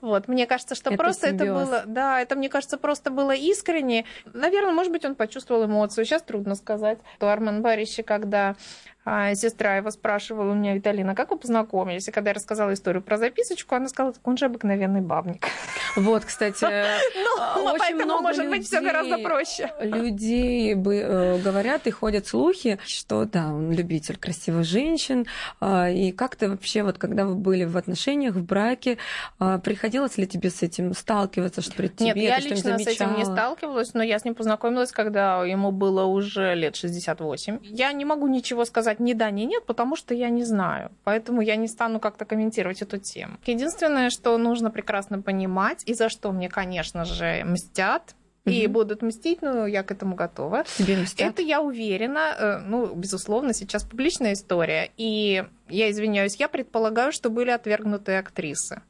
Вот, 0.01 0.29
мне 0.29 0.47
кажется, 0.47 0.75
что 0.75 0.91
Это 0.91 1.03
просто 1.03 1.27
это 1.29 1.39
симбиоз. 1.39 1.69
было, 1.69 1.83
да, 1.87 2.21
это, 2.21 2.37
мне 2.37 2.49
кажется, 2.49 2.77
просто 2.79 3.11
было 3.11 3.35
искренне. 3.35 4.05
Наверное, 4.33 4.73
может 4.73 4.93
быть, 4.93 5.05
он 5.05 5.15
почувствовал 5.15 5.65
эмоцию. 5.65 6.05
Сейчас 6.05 6.23
трудно 6.23 6.55
сказать. 6.55 6.99
То 7.19 7.31
Армен 7.33 7.63
Барище, 7.63 8.03
когда 8.03 8.55
сестра 9.35 9.77
его 9.77 9.91
спрашивала 9.91 10.51
у 10.51 10.55
меня, 10.55 10.75
Виталина, 10.75 11.15
как 11.15 11.31
вы 11.31 11.37
познакомились? 11.39 12.09
И 12.09 12.11
когда 12.11 12.31
я 12.31 12.35
рассказала 12.35 12.73
историю 12.73 13.03
про 13.03 13.19
записочку, 13.19 13.75
она 13.75 13.89
сказала, 13.89 14.13
так 14.13 14.27
он 14.27 14.37
же 14.37 14.47
обыкновенный 14.47 15.01
бабник. 15.01 15.47
Вот, 15.95 16.25
кстати, 16.25 16.65
а, 16.65 16.99
Ну, 17.57 17.65
очень 17.65 17.79
поэтому, 17.79 18.05
много 18.05 18.23
может 18.23 18.49
быть, 18.49 18.67
все 18.67 18.81
людей- 18.81 18.91
гораздо 18.91 19.19
проще. 19.19 19.71
Людей 19.81 20.75
бы, 20.75 20.97
э, 20.97 21.39
говорят 21.39 21.87
и 21.87 21.91
ходят 21.91 22.27
слухи, 22.27 22.79
что 22.85 23.25
да, 23.25 23.47
он 23.47 23.73
любитель 23.73 24.17
красивых 24.17 24.65
женщин. 24.65 25.27
А, 25.61 25.89
И 25.89 26.11
как 26.13 26.37
ты 26.37 26.49
вообще, 26.51 26.83
вот 26.83 26.99
когда 26.99 27.25
вы 27.25 27.35
были 27.37 27.65
в 27.65 27.77
отношениях, 27.77 28.35
в 28.35 28.43
браке, 28.45 28.99
а, 29.39 29.59
приходилось 29.59 30.19
ли 30.19 30.27
тебе 30.27 30.51
с 30.51 30.63
этим 30.63 30.95
сталкиваться, 30.95 31.63
что 31.63 31.73
при 31.75 31.89
тебе 31.89 32.07
Нет, 32.07 32.17
я 32.17 32.39
лично 32.39 32.79
с 32.79 32.87
этим 32.87 33.17
не 33.17 33.25
сталкивалась, 33.25 33.95
но 33.95 34.03
я 34.03 34.19
с 34.19 34.25
ним 34.25 34.35
познакомилась, 34.35 34.91
когда 34.93 35.45
ему 35.45 35.71
было 35.71 36.05
уже 36.05 36.55
лет 36.55 36.75
68. 36.77 37.61
Я 37.63 37.93
не 37.93 38.05
могу 38.05 38.27
ничего 38.27 38.65
сказать 38.65 38.96
ни 39.01 39.13
да, 39.13 39.31
ни 39.31 39.43
нет, 39.43 39.65
потому 39.67 39.97
что 39.97 40.15
я 40.15 40.29
не 40.31 40.45
знаю. 40.45 40.91
Поэтому 41.05 41.41
я 41.41 41.57
не 41.57 41.69
стану 41.69 42.01
как-то 42.01 42.25
комментировать 42.25 42.83
эту 42.83 42.99
тему. 42.99 43.39
Единственное, 43.47 44.11
что 44.11 44.37
нужно 44.39 44.71
прекрасно 44.71 45.21
понимать, 45.23 45.83
и 45.87 45.95
за 45.95 46.09
что 46.09 46.33
мне, 46.33 46.49
конечно 46.49 47.05
же, 47.05 47.43
мстят, 47.45 48.15
и 48.45 48.65
Мгм. 48.65 48.73
будут 48.73 49.03
мстить, 49.03 49.43
но 49.43 49.67
я 49.67 49.83
к 49.83 49.91
этому 49.91 50.15
готова. 50.15 50.65
Тебе 50.79 50.97
мстят? 50.97 51.31
Это 51.31 51.43
я 51.43 51.61
уверена, 51.61 52.35
э, 52.39 52.59
ну, 52.59 52.95
безусловно, 52.95 53.53
сейчас 53.53 53.83
публичная 53.83 54.35
история. 54.35 54.91
И 54.97 55.45
я 55.69 55.91
извиняюсь, 55.91 56.37
я 56.37 56.47
предполагаю, 56.49 57.11
что 57.11 57.29
были 57.29 57.51
отвергнутые 57.51 58.21
актрисы. 58.21 58.83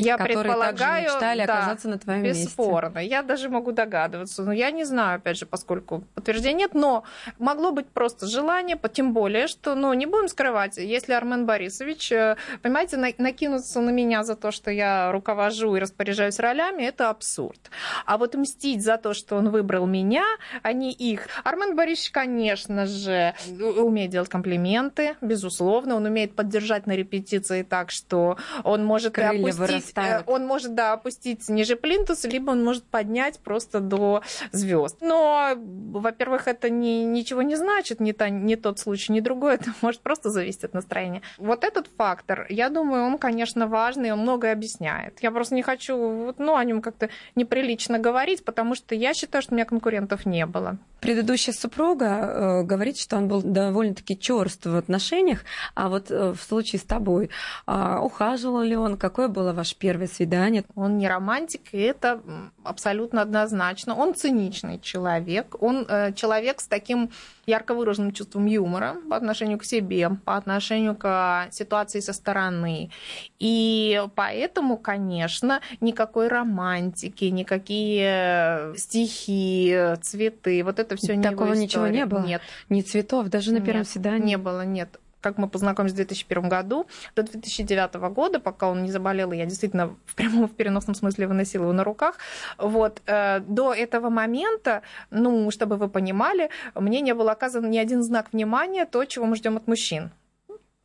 Я 0.00 0.16
которые 0.16 0.38
предполагаю, 0.42 0.74
также 0.76 1.14
мечтали 1.14 1.46
да, 1.46 1.58
оказаться 1.58 1.88
на 1.88 1.98
твоем 1.98 2.22
месте. 2.22 2.44
Бесспорно. 2.44 2.98
Я 2.98 3.22
даже 3.22 3.48
могу 3.48 3.72
догадываться. 3.72 4.42
Но 4.42 4.52
я 4.52 4.70
не 4.70 4.84
знаю, 4.84 5.16
опять 5.16 5.38
же, 5.38 5.46
поскольку 5.46 6.04
подтверждения 6.14 6.58
нет. 6.58 6.74
Но 6.74 7.04
могло 7.38 7.70
быть 7.72 7.86
просто 7.86 8.26
желание, 8.26 8.78
тем 8.92 9.12
более, 9.12 9.46
что, 9.46 9.74
ну, 9.74 9.92
не 9.94 10.06
будем 10.06 10.28
скрывать, 10.28 10.76
если 10.76 11.12
Армен 11.12 11.46
Борисович, 11.46 12.12
э, 12.12 12.36
понимаете, 12.62 12.96
на- 12.96 13.12
накинуться 13.18 13.80
на 13.80 13.90
меня 13.90 14.24
за 14.24 14.34
то, 14.34 14.50
что 14.50 14.70
я 14.70 15.12
руковожу 15.12 15.76
и 15.76 15.80
распоряжаюсь 15.80 16.38
ролями, 16.38 16.82
это 16.82 17.10
абсурд. 17.10 17.70
А 18.06 18.18
вот 18.18 18.34
мстить 18.34 18.82
за 18.82 18.96
то, 18.96 19.14
что 19.14 19.36
он 19.36 19.50
выбрал 19.50 19.86
меня, 19.86 20.24
а 20.62 20.72
не 20.72 20.92
их. 20.92 21.28
Армен 21.44 21.76
Борисович, 21.76 22.10
конечно 22.10 22.86
же, 22.86 23.34
умеет 23.58 24.10
делать 24.10 24.28
комплименты, 24.28 25.16
безусловно. 25.20 25.94
Он 25.96 26.04
умеет 26.06 26.34
поддержать 26.34 26.86
на 26.86 26.92
репетиции 26.96 27.62
так, 27.62 27.90
что 27.90 28.36
он 28.64 28.84
может 28.84 29.12
и 29.12 29.14
Крылья 29.14 29.40
опустить, 29.40 29.87
э, 29.96 30.22
он 30.26 30.46
может, 30.46 30.74
да, 30.74 30.92
опустить 30.92 31.48
ниже 31.48 31.76
плинтуса, 31.76 32.28
либо 32.28 32.50
он 32.50 32.64
может 32.64 32.84
поднять 32.84 33.38
просто 33.38 33.80
до 33.80 34.22
звезд. 34.52 34.98
Но, 35.00 35.54
во-первых, 35.56 36.48
это 36.48 36.70
не, 36.70 37.04
ничего 37.04 37.42
не 37.42 37.56
значит, 37.56 38.00
не, 38.00 38.12
та, 38.12 38.28
не 38.28 38.56
тот 38.56 38.78
случай, 38.78 39.12
не 39.12 39.20
другой, 39.20 39.54
это 39.56 39.72
может 39.80 40.00
просто 40.00 40.30
зависеть 40.30 40.64
от 40.64 40.74
настроения. 40.74 41.22
Вот 41.38 41.64
этот 41.64 41.88
фактор, 41.96 42.46
я 42.48 42.68
думаю, 42.68 43.04
он, 43.04 43.18
конечно, 43.18 43.66
важный, 43.66 44.12
он 44.12 44.20
многое 44.20 44.52
объясняет. 44.52 45.18
Я 45.22 45.30
просто 45.30 45.54
не 45.54 45.62
хочу 45.62 45.96
вот, 45.96 46.38
ну, 46.38 46.56
о 46.56 46.64
нем 46.64 46.82
как-то 46.82 47.08
неприлично 47.34 47.98
говорить, 47.98 48.44
потому 48.44 48.74
что 48.74 48.94
я 48.94 49.14
считаю, 49.14 49.42
что 49.42 49.52
у 49.52 49.56
меня 49.56 49.64
конкурентов 49.64 50.26
не 50.26 50.46
было. 50.46 50.78
Предыдущая 51.00 51.54
супруга 51.54 52.06
э, 52.06 52.62
говорит, 52.64 52.98
что 52.98 53.16
он 53.16 53.28
был 53.28 53.40
довольно-таки 53.40 54.18
черст 54.18 54.66
в 54.66 54.76
отношениях, 54.76 55.44
а 55.74 55.88
вот 55.88 56.10
э, 56.10 56.32
в 56.32 56.42
случае 56.42 56.80
с 56.80 56.82
тобой, 56.82 57.30
а, 57.66 58.00
ухаживал 58.00 58.62
ли 58.62 58.74
он, 58.74 58.96
какое 58.96 59.28
было 59.28 59.52
ваше 59.52 59.76
первое 59.78 60.06
свидание? 60.06 60.64
Он 60.74 60.98
не 60.98 61.08
романтик, 61.08 61.62
и 61.72 61.78
это 61.78 62.20
абсолютно 62.64 63.22
однозначно. 63.22 63.94
Он 63.94 64.14
циничный 64.14 64.78
человек, 64.80 65.56
он 65.60 65.86
э, 65.88 66.12
человек 66.12 66.60
с 66.60 66.66
таким 66.66 67.10
ярко 67.46 67.74
выраженным 67.74 68.12
чувством 68.12 68.46
юмора 68.46 68.96
по 69.08 69.16
отношению 69.16 69.58
к 69.58 69.64
себе, 69.64 70.10
по 70.24 70.36
отношению 70.36 70.94
к 70.94 71.48
э, 71.48 71.52
ситуации 71.52 72.00
со 72.00 72.12
стороны. 72.12 72.90
И 73.38 74.02
поэтому, 74.14 74.76
конечно, 74.76 75.60
никакой 75.80 76.28
романтики, 76.28 77.24
никакие 77.26 78.74
стихи, 78.76 79.70
э, 79.72 79.96
цветы, 79.96 80.62
вот 80.64 80.78
это 80.78 80.96
все 80.96 81.16
не 81.16 81.22
Такого 81.22 81.52
его 81.52 81.54
ничего 81.54 81.86
не 81.86 82.04
было? 82.06 82.24
Нет. 82.24 82.42
Ни 82.68 82.82
цветов, 82.82 83.28
даже 83.28 83.52
на 83.52 83.60
первом 83.60 83.80
Нет, 83.80 83.88
свидании? 83.88 84.26
Не 84.26 84.38
было, 84.38 84.64
нет. 84.64 84.98
Как 85.20 85.38
мы 85.38 85.48
познакомились 85.48 85.92
в 85.92 85.96
2001 85.96 86.48
году, 86.48 86.86
до 87.16 87.22
2009 87.22 87.94
года, 88.12 88.40
пока 88.40 88.68
он 88.68 88.82
не 88.82 88.90
заболел, 88.90 89.32
и 89.32 89.36
я 89.36 89.46
действительно 89.46 89.96
в 90.06 90.14
прямом 90.14 90.48
в 90.48 90.54
переносном 90.54 90.94
смысле 90.94 91.26
выносила 91.26 91.64
его 91.64 91.72
на 91.72 91.84
руках, 91.84 92.16
вот, 92.58 93.02
э, 93.06 93.40
до 93.40 93.72
этого 93.74 94.10
момента, 94.10 94.82
ну, 95.10 95.50
чтобы 95.50 95.76
вы 95.76 95.88
понимали, 95.88 96.50
мне 96.74 97.00
не 97.00 97.14
был 97.14 97.28
оказан 97.28 97.70
ни 97.70 97.78
один 97.78 98.02
знак 98.02 98.32
внимания, 98.32 98.86
то, 98.86 99.04
чего 99.04 99.26
мы 99.26 99.36
ждем 99.36 99.56
от 99.56 99.66
мужчин. 99.66 100.10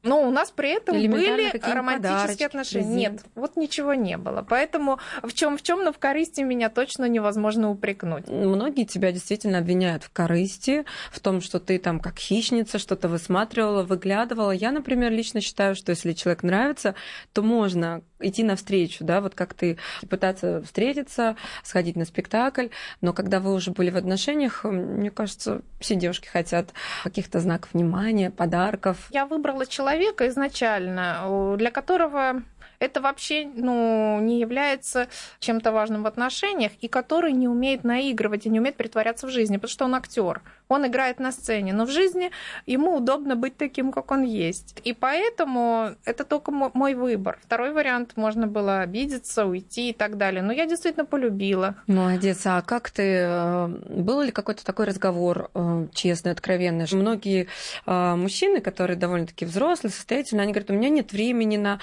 Но 0.03 0.21
у 0.21 0.31
нас 0.31 0.51
при 0.51 0.69
этом 0.69 0.95
были 0.95 1.51
романтические 1.57 1.97
подарочки, 1.97 2.43
отношения. 2.43 2.85
презент. 2.85 3.13
Нет, 3.13 3.25
вот 3.35 3.55
ничего 3.55 3.93
не 3.93 4.17
было. 4.17 4.45
Поэтому 4.47 4.99
в 5.21 5.33
чем 5.33 5.57
в 5.57 5.61
чем, 5.61 5.83
но 5.83 5.93
в 5.93 5.97
корысти 5.97 6.41
меня 6.41 6.69
точно 6.69 7.05
невозможно 7.05 7.69
упрекнуть. 7.71 8.27
Многие 8.27 8.83
тебя 8.83 9.11
действительно 9.11 9.59
обвиняют 9.59 10.03
в 10.03 10.11
корысти, 10.11 10.85
в 11.11 11.19
том, 11.19 11.41
что 11.41 11.59
ты 11.59 11.79
там 11.79 11.99
как 11.99 12.17
хищница 12.17 12.79
что-то 12.79 13.07
высматривала, 13.07 13.83
выглядывала. 13.83 14.51
Я, 14.51 14.71
например, 14.71 15.11
лично 15.11 15.39
считаю, 15.41 15.75
что 15.75 15.91
если 15.91 16.11
человек 16.13 16.43
нравится, 16.43 16.95
то 17.31 17.41
можно 17.41 18.01
идти 18.19 18.43
навстречу, 18.43 19.03
да, 19.03 19.21
вот 19.21 19.35
как 19.35 19.53
ты 19.53 19.77
пытаться 20.09 20.61
встретиться, 20.61 21.35
сходить 21.63 21.95
на 21.95 22.05
спектакль, 22.05 22.67
но 23.01 23.13
когда 23.13 23.39
вы 23.39 23.53
уже 23.53 23.71
были 23.71 23.89
в 23.89 23.97
отношениях, 23.97 24.63
мне 24.63 25.11
кажется, 25.11 25.61
все 25.79 25.95
девушки 25.95 26.27
хотят 26.27 26.73
каких-то 27.03 27.39
знаков 27.39 27.73
внимания, 27.73 28.31
подарков. 28.31 29.09
Я 29.11 29.25
выбрала 29.25 29.65
человека 29.65 29.92
изначально, 30.27 31.55
для 31.57 31.71
которого 31.71 32.41
это 32.83 33.01
вообще 33.01 33.49
ну, 33.55 34.19
не 34.19 34.39
является 34.39 35.07
чем-то 35.39 35.71
важным 35.71 36.03
в 36.03 36.07
отношениях, 36.07 36.71
и 36.81 36.87
который 36.87 37.31
не 37.31 37.47
умеет 37.47 37.83
наигрывать 37.83 38.45
и 38.45 38.49
не 38.49 38.59
умеет 38.59 38.75
притворяться 38.75 39.27
в 39.27 39.29
жизни, 39.29 39.57
потому 39.57 39.69
что 39.69 39.85
он 39.85 39.95
актер. 39.95 40.41
Он 40.69 40.87
играет 40.87 41.19
на 41.19 41.31
сцене, 41.31 41.73
но 41.73 41.85
в 41.85 41.91
жизни 41.91 42.31
ему 42.65 42.95
удобно 42.95 43.35
быть 43.35 43.57
таким, 43.57 43.91
как 43.91 44.11
он 44.11 44.23
есть. 44.23 44.75
И 44.83 44.93
поэтому 44.93 45.95
это 46.05 46.23
только 46.23 46.51
мой 46.51 46.95
выбор. 46.95 47.37
Второй 47.43 47.71
вариант 47.71 48.13
можно 48.15 48.47
было 48.47 48.81
обидеться, 48.81 49.45
уйти 49.45 49.89
и 49.89 49.93
так 49.93 50.17
далее. 50.17 50.41
Но 50.41 50.51
я 50.51 50.65
действительно 50.65 51.05
полюбила. 51.05 51.75
Молодец. 51.87 52.41
А 52.45 52.61
как 52.61 52.89
ты... 52.89 53.03
Э, 53.03 53.67
был 53.67 54.21
ли 54.21 54.31
какой-то 54.31 54.65
такой 54.65 54.85
разговор 54.85 55.51
э, 55.53 55.87
честный, 55.93 56.31
откровенный? 56.31 56.87
Многие 56.91 57.47
э, 57.85 58.15
мужчины, 58.15 58.59
которые 58.59 58.97
довольно-таки 58.97 59.45
взрослые, 59.45 59.91
состоятельные, 59.91 60.43
они 60.43 60.53
говорят, 60.53 60.71
у 60.71 60.73
меня 60.73 60.89
нет 60.89 61.11
времени 61.11 61.57
на 61.57 61.79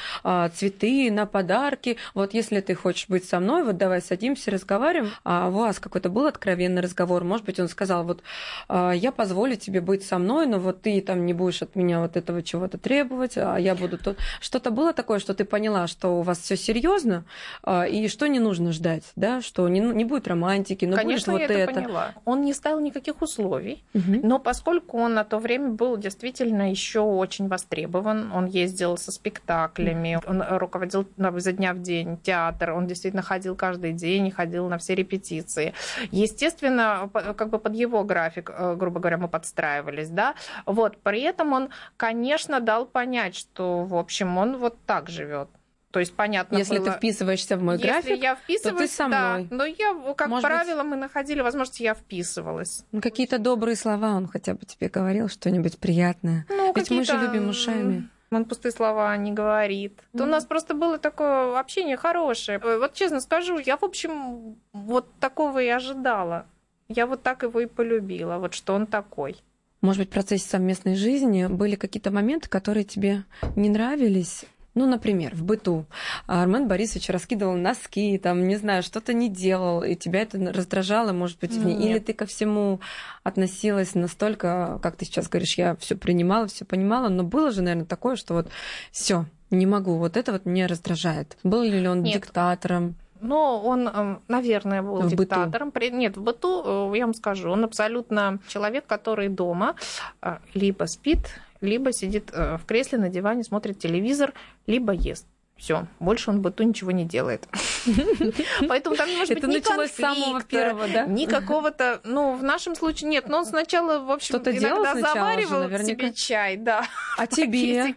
цветы, 0.55 0.90
на 1.11 1.27
подарки. 1.27 1.97
Вот 2.15 2.35
если 2.35 2.61
ты 2.61 2.75
хочешь 2.75 3.09
быть 3.09 3.25
со 3.25 3.41
мной, 3.41 3.65
вот 3.65 3.77
давай 3.77 4.03
садимся, 4.03 4.51
разговариваем. 4.51 5.13
А 5.25 5.49
у 5.49 5.53
вас 5.53 5.79
какой-то 5.79 6.09
был 6.09 6.27
откровенный 6.27 6.83
разговор? 6.83 7.25
Может 7.25 7.47
быть, 7.47 7.61
он 7.61 7.69
сказал, 7.69 8.05
вот 8.05 8.23
а, 8.69 8.93
я 8.93 9.13
позволю 9.13 9.57
тебе 9.57 9.81
быть 9.81 10.05
со 10.05 10.19
мной, 10.19 10.47
но 10.47 10.59
вот 10.59 10.83
ты 10.83 11.01
там 11.01 11.25
не 11.27 11.33
будешь 11.33 11.63
от 11.63 11.77
меня 11.77 12.01
вот 12.01 12.17
этого 12.17 12.43
чего-то 12.43 12.79
требовать, 12.79 13.37
а 13.37 13.57
я 13.57 13.75
буду 13.75 13.99
тут. 13.99 14.19
Что-то 14.41 14.71
было 14.71 14.93
такое, 14.93 15.19
что 15.19 15.35
ты 15.35 15.45
поняла, 15.45 15.87
что 15.87 16.19
у 16.19 16.23
вас 16.23 16.39
все 16.41 16.57
серьезно 16.57 17.25
а, 17.63 17.85
и 17.85 18.09
что 18.09 18.27
не 18.27 18.41
нужно 18.41 18.73
ждать, 18.73 19.05
да, 19.17 19.41
что 19.41 19.69
не, 19.69 19.81
не 19.81 20.05
будет 20.05 20.29
романтики, 20.29 20.85
но 20.85 20.97
Конечно, 20.97 21.33
будет 21.33 21.49
вот 21.49 21.57
я 21.57 21.63
это. 21.65 21.73
это 21.73 21.81
поняла. 21.81 22.15
Он 22.25 22.43
не 22.43 22.53
ставил 22.53 22.81
никаких 22.81 23.23
условий, 23.23 23.85
угу. 23.95 24.21
но 24.23 24.39
поскольку 24.39 24.99
он 24.99 25.15
на 25.15 25.25
то 25.25 25.39
время 25.39 25.71
был 25.71 25.97
действительно 25.97 26.71
еще 26.71 27.01
очень 27.01 27.49
востребован, 27.49 28.33
он 28.33 28.47
ездил 28.47 28.97
со 28.97 29.13
спектаклями, 29.13 30.19
он 30.27 30.43
руководил 30.43 30.80
изо 30.85 31.53
дня 31.53 31.75
в 31.75 31.83
день 31.83 32.19
театр, 32.19 32.71
он 32.73 32.87
действительно 32.87 33.23
ходил 33.23 33.57
каждый 33.57 33.93
день, 33.93 34.31
ходил 34.31 34.69
на 34.69 34.79
все 34.79 34.95
репетиции. 34.95 35.75
Естественно, 36.11 37.11
как 37.13 37.51
бы 37.51 37.59
под 37.59 37.75
его 37.75 38.05
график 38.05 38.51
Э, 38.61 38.75
грубо 38.77 39.01
говоря, 39.01 39.17
мы 39.17 39.29
подстраивались, 39.29 40.11
да, 40.11 40.35
вот, 40.67 40.99
при 40.99 41.23
этом 41.23 41.53
он, 41.53 41.71
конечно, 41.97 42.61
дал 42.61 42.87
понять, 42.87 43.35
что, 43.35 43.85
в 43.85 43.95
общем, 43.95 44.37
он 44.37 44.59
вот 44.59 44.77
так 44.87 45.09
живет. 45.09 45.49
То 45.91 45.99
есть 45.99 46.15
понятно 46.15 46.57
Если 46.57 46.79
было, 46.79 46.93
ты 46.93 46.99
вписываешься 46.99 47.57
в 47.57 47.63
мой 47.63 47.75
если 47.75 47.89
график, 47.89 48.23
я 48.23 48.37
вписываюсь, 48.37 48.77
то 48.77 48.87
ты 48.87 48.89
со 48.89 49.09
мной. 49.09 49.49
Да, 49.51 49.57
но 49.57 49.65
я, 49.65 50.15
как 50.17 50.29
Может 50.29 50.49
правило, 50.49 50.83
быть... 50.83 50.91
мы 50.91 50.97
находили 50.97 51.41
возможность, 51.41 51.81
я 51.81 51.95
вписывалась. 51.95 52.85
Ну, 52.93 53.01
какие-то 53.01 53.39
добрые 53.39 53.75
слова 53.75 54.15
он 54.15 54.29
хотя 54.29 54.55
бы 54.55 54.65
тебе 54.67 54.89
говорил, 54.89 55.29
что-нибудь 55.29 55.79
приятное. 55.79 56.47
Ну, 56.49 56.73
Ведь 56.77 56.91
мы 56.91 57.03
же 57.03 57.19
любим 57.19 57.49
ушами. 57.49 58.09
Он 58.33 58.45
пустые 58.45 58.73
слова 58.73 59.17
не 59.17 59.33
говорит. 59.33 59.93
Mm-hmm. 59.99 60.19
То 60.19 60.25
у 60.25 60.27
нас 60.27 60.45
просто 60.45 60.75
было 60.75 60.99
такое 60.99 61.59
общение 61.59 61.97
хорошее. 61.97 62.59
Вот 62.59 62.95
честно 62.95 63.21
скажу, 63.21 63.59
я, 63.59 63.77
в 63.77 63.83
общем, 63.83 64.57
вот 64.73 65.13
такого 65.19 65.61
и 65.61 65.69
ожидала. 65.69 66.47
Я 66.89 67.07
вот 67.07 67.23
так 67.23 67.43
его 67.43 67.61
и 67.61 67.67
полюбила, 67.67 68.39
вот 68.39 68.55
что 68.55 68.75
он 68.75 68.87
такой. 68.87 69.37
Может 69.81 70.01
быть, 70.01 70.11
в 70.11 70.13
процессе 70.13 70.49
совместной 70.49 70.95
жизни 70.95 71.47
были 71.47 71.75
какие-то 71.75 72.11
моменты, 72.11 72.49
которые 72.49 72.85
тебе 72.85 73.25
не 73.57 73.69
нравились? 73.69 74.45
Ну, 74.81 74.87
например, 74.87 75.35
в 75.35 75.45
быту 75.45 75.85
Армен 76.27 76.67
Борисович 76.67 77.11
раскидывал 77.11 77.55
носки, 77.55 78.17
там, 78.17 78.49
не 78.49 78.57
знаю, 78.57 78.83
что-то 78.83 79.13
не 79.13 79.29
делал, 79.29 79.83
и 79.83 79.95
тебя 79.95 80.23
это 80.23 80.39
раздражало, 80.39 81.13
может 81.13 81.39
быть, 81.39 81.55
Нет. 81.55 81.79
или 81.79 81.99
ты 81.99 82.15
ко 82.15 82.25
всему 82.25 82.81
относилась 83.23 83.95
настолько, 83.95 84.81
как 84.83 84.97
ты 84.97 85.05
сейчас 85.05 85.29
говоришь, 85.29 85.59
я 85.59 85.77
все 85.77 85.97
принимала, 85.97 86.47
все 86.47 86.65
понимала, 86.65 87.11
но 87.11 87.25
было 87.25 87.51
же, 87.51 87.61
наверное, 87.61 87.85
такое, 87.85 88.17
что 88.17 88.33
вот 88.33 88.49
все, 88.91 89.27
не 89.51 89.67
могу, 89.67 89.99
вот 89.99 90.17
это 90.17 90.33
вот 90.33 90.47
меня 90.47 90.67
раздражает. 90.67 91.37
Был 91.43 91.61
ли 91.61 91.87
он 91.87 92.03
Нет. 92.03 92.15
диктатором? 92.15 92.95
Но 93.21 93.61
он, 93.61 93.87
эм, 93.87 94.23
наверное, 94.29 94.81
был 94.81 95.03
в 95.03 95.11
диктатором. 95.11 95.73
Быту. 95.73 95.95
Нет, 95.95 96.17
в 96.17 96.23
быту, 96.23 96.63
э, 96.95 96.97
я 96.97 97.05
вам 97.05 97.13
скажу, 97.13 97.51
он 97.51 97.65
абсолютно 97.65 98.39
человек, 98.49 98.87
который 98.87 99.29
дома 99.29 99.77
э, 100.23 100.39
либо 100.55 100.85
спит, 100.85 101.19
либо 101.61 101.93
сидит 101.93 102.31
э, 102.33 102.57
в 102.57 102.65
кресле 102.65 102.99
на 102.99 103.09
диване, 103.09 103.45
смотрит 103.45 103.79
телевизор, 103.79 104.35
либо 104.67 104.93
ест. 104.93 105.27
Все, 105.57 105.87
больше 105.99 106.31
он 106.31 106.41
быту 106.41 106.63
ничего 106.63 106.91
не 106.91 107.05
делает. 107.05 107.47
Поэтому 108.69 108.97
там 108.97 109.09
не 109.09 109.17
может 109.17 109.35
быть 109.35 109.45
ни 109.45 109.55
началось 109.55 109.91
с 109.91 109.97
самого 109.97 110.43
первого, 110.43 110.89
да? 110.89 111.07
Ни 111.07 111.27
какого-то, 111.27 112.01
ну, 112.05 112.35
в 112.35 112.43
нашем 112.43 112.75
случае 112.75 113.11
нет. 113.11 113.29
Но 113.29 113.39
он 113.39 113.47
сначала, 113.47 113.99
в 113.99 114.11
общем, 114.11 114.37
Что-то 114.37 114.57
иногда 114.57 114.95
заваривал 114.95 115.69
же, 115.69 115.85
себе 115.85 116.13
чай, 116.13 116.57
да. 116.57 116.85
А 117.17 117.27
тебе? 117.29 117.95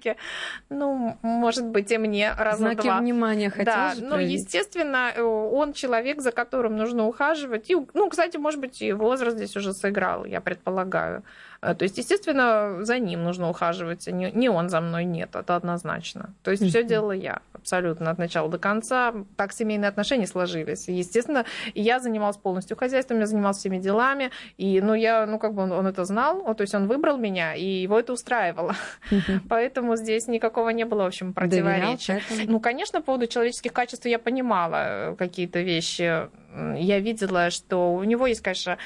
Ну, 0.69 1.17
может 1.21 1.65
быть, 1.65 1.91
и 1.91 1.97
мне 1.97 2.33
раза 2.37 2.57
Знаки 2.57 2.83
два. 2.83 2.99
внимания 2.99 3.49
хотел 3.49 3.65
Да, 3.65 3.93
ну, 3.97 4.17
естественно, 4.17 5.13
он 5.21 5.73
человек, 5.73 6.21
за 6.21 6.31
которым 6.31 6.77
нужно 6.77 7.07
ухаживать. 7.07 7.69
И, 7.69 7.77
ну, 7.93 8.09
кстати, 8.09 8.37
может 8.37 8.59
быть, 8.59 8.81
и 8.81 8.91
возраст 8.93 9.37
здесь 9.37 9.55
уже 9.55 9.73
сыграл, 9.73 10.25
я 10.25 10.41
предполагаю. 10.41 11.23
Э, 11.63 11.75
то 11.75 11.83
есть, 11.83 11.97
естественно, 11.97 12.83
за 12.83 12.99
ним 12.99 13.23
нужно 13.23 13.49
ухаживать, 13.49 14.07
а 14.07 14.11
не, 14.11 14.31
не 14.31 14.49
он 14.49 14.69
за 14.69 14.81
мной 14.81 15.05
нет, 15.05 15.35
это 15.35 15.55
однозначно. 15.55 16.29
То 16.43 16.51
есть, 16.51 16.67
все 16.67 16.83
делала 16.83 17.13
я 17.13 17.41
абсолютно 17.53 18.11
от 18.11 18.17
начала 18.17 18.49
до 18.49 18.57
конца. 18.57 19.13
Так 19.37 19.53
семейные 19.73 19.89
отношения 19.89 20.27
сложились. 20.27 20.87
Естественно, 20.87 21.45
я 21.73 21.99
занималась 21.99 22.37
полностью 22.37 22.77
хозяйством, 22.77 23.19
я 23.19 23.25
занималась 23.25 23.57
всеми 23.57 23.79
делами. 23.79 24.31
И, 24.57 24.81
ну, 24.81 24.93
я, 24.93 25.25
ну, 25.25 25.39
как 25.39 25.53
бы 25.53 25.63
он, 25.63 25.71
он 25.71 25.87
это 25.87 26.05
знал, 26.05 26.53
то 26.55 26.61
есть 26.61 26.75
он 26.75 26.87
выбрал 26.87 27.17
меня, 27.17 27.55
и 27.55 27.65
его 27.65 27.99
это 27.99 28.13
устраивало. 28.13 28.75
Поэтому 29.49 29.95
здесь 29.95 30.27
никакого 30.27 30.69
не 30.69 30.85
было, 30.85 31.03
в 31.03 31.07
общем, 31.07 31.33
противоречия. 31.33 32.21
Ну, 32.47 32.59
конечно, 32.59 32.99
по 32.99 33.05
поводу 33.05 33.27
человеческих 33.27 33.73
качеств 33.73 34.05
я 34.05 34.19
понимала 34.19 35.11
э, 35.11 35.15
какие-то 35.15 35.61
вещи. 35.61 36.29
Я 36.77 36.99
видела, 36.99 37.49
что 37.49 37.93
у 37.93 38.03
него 38.03 38.27
есть, 38.27 38.41
конечно, 38.41 38.77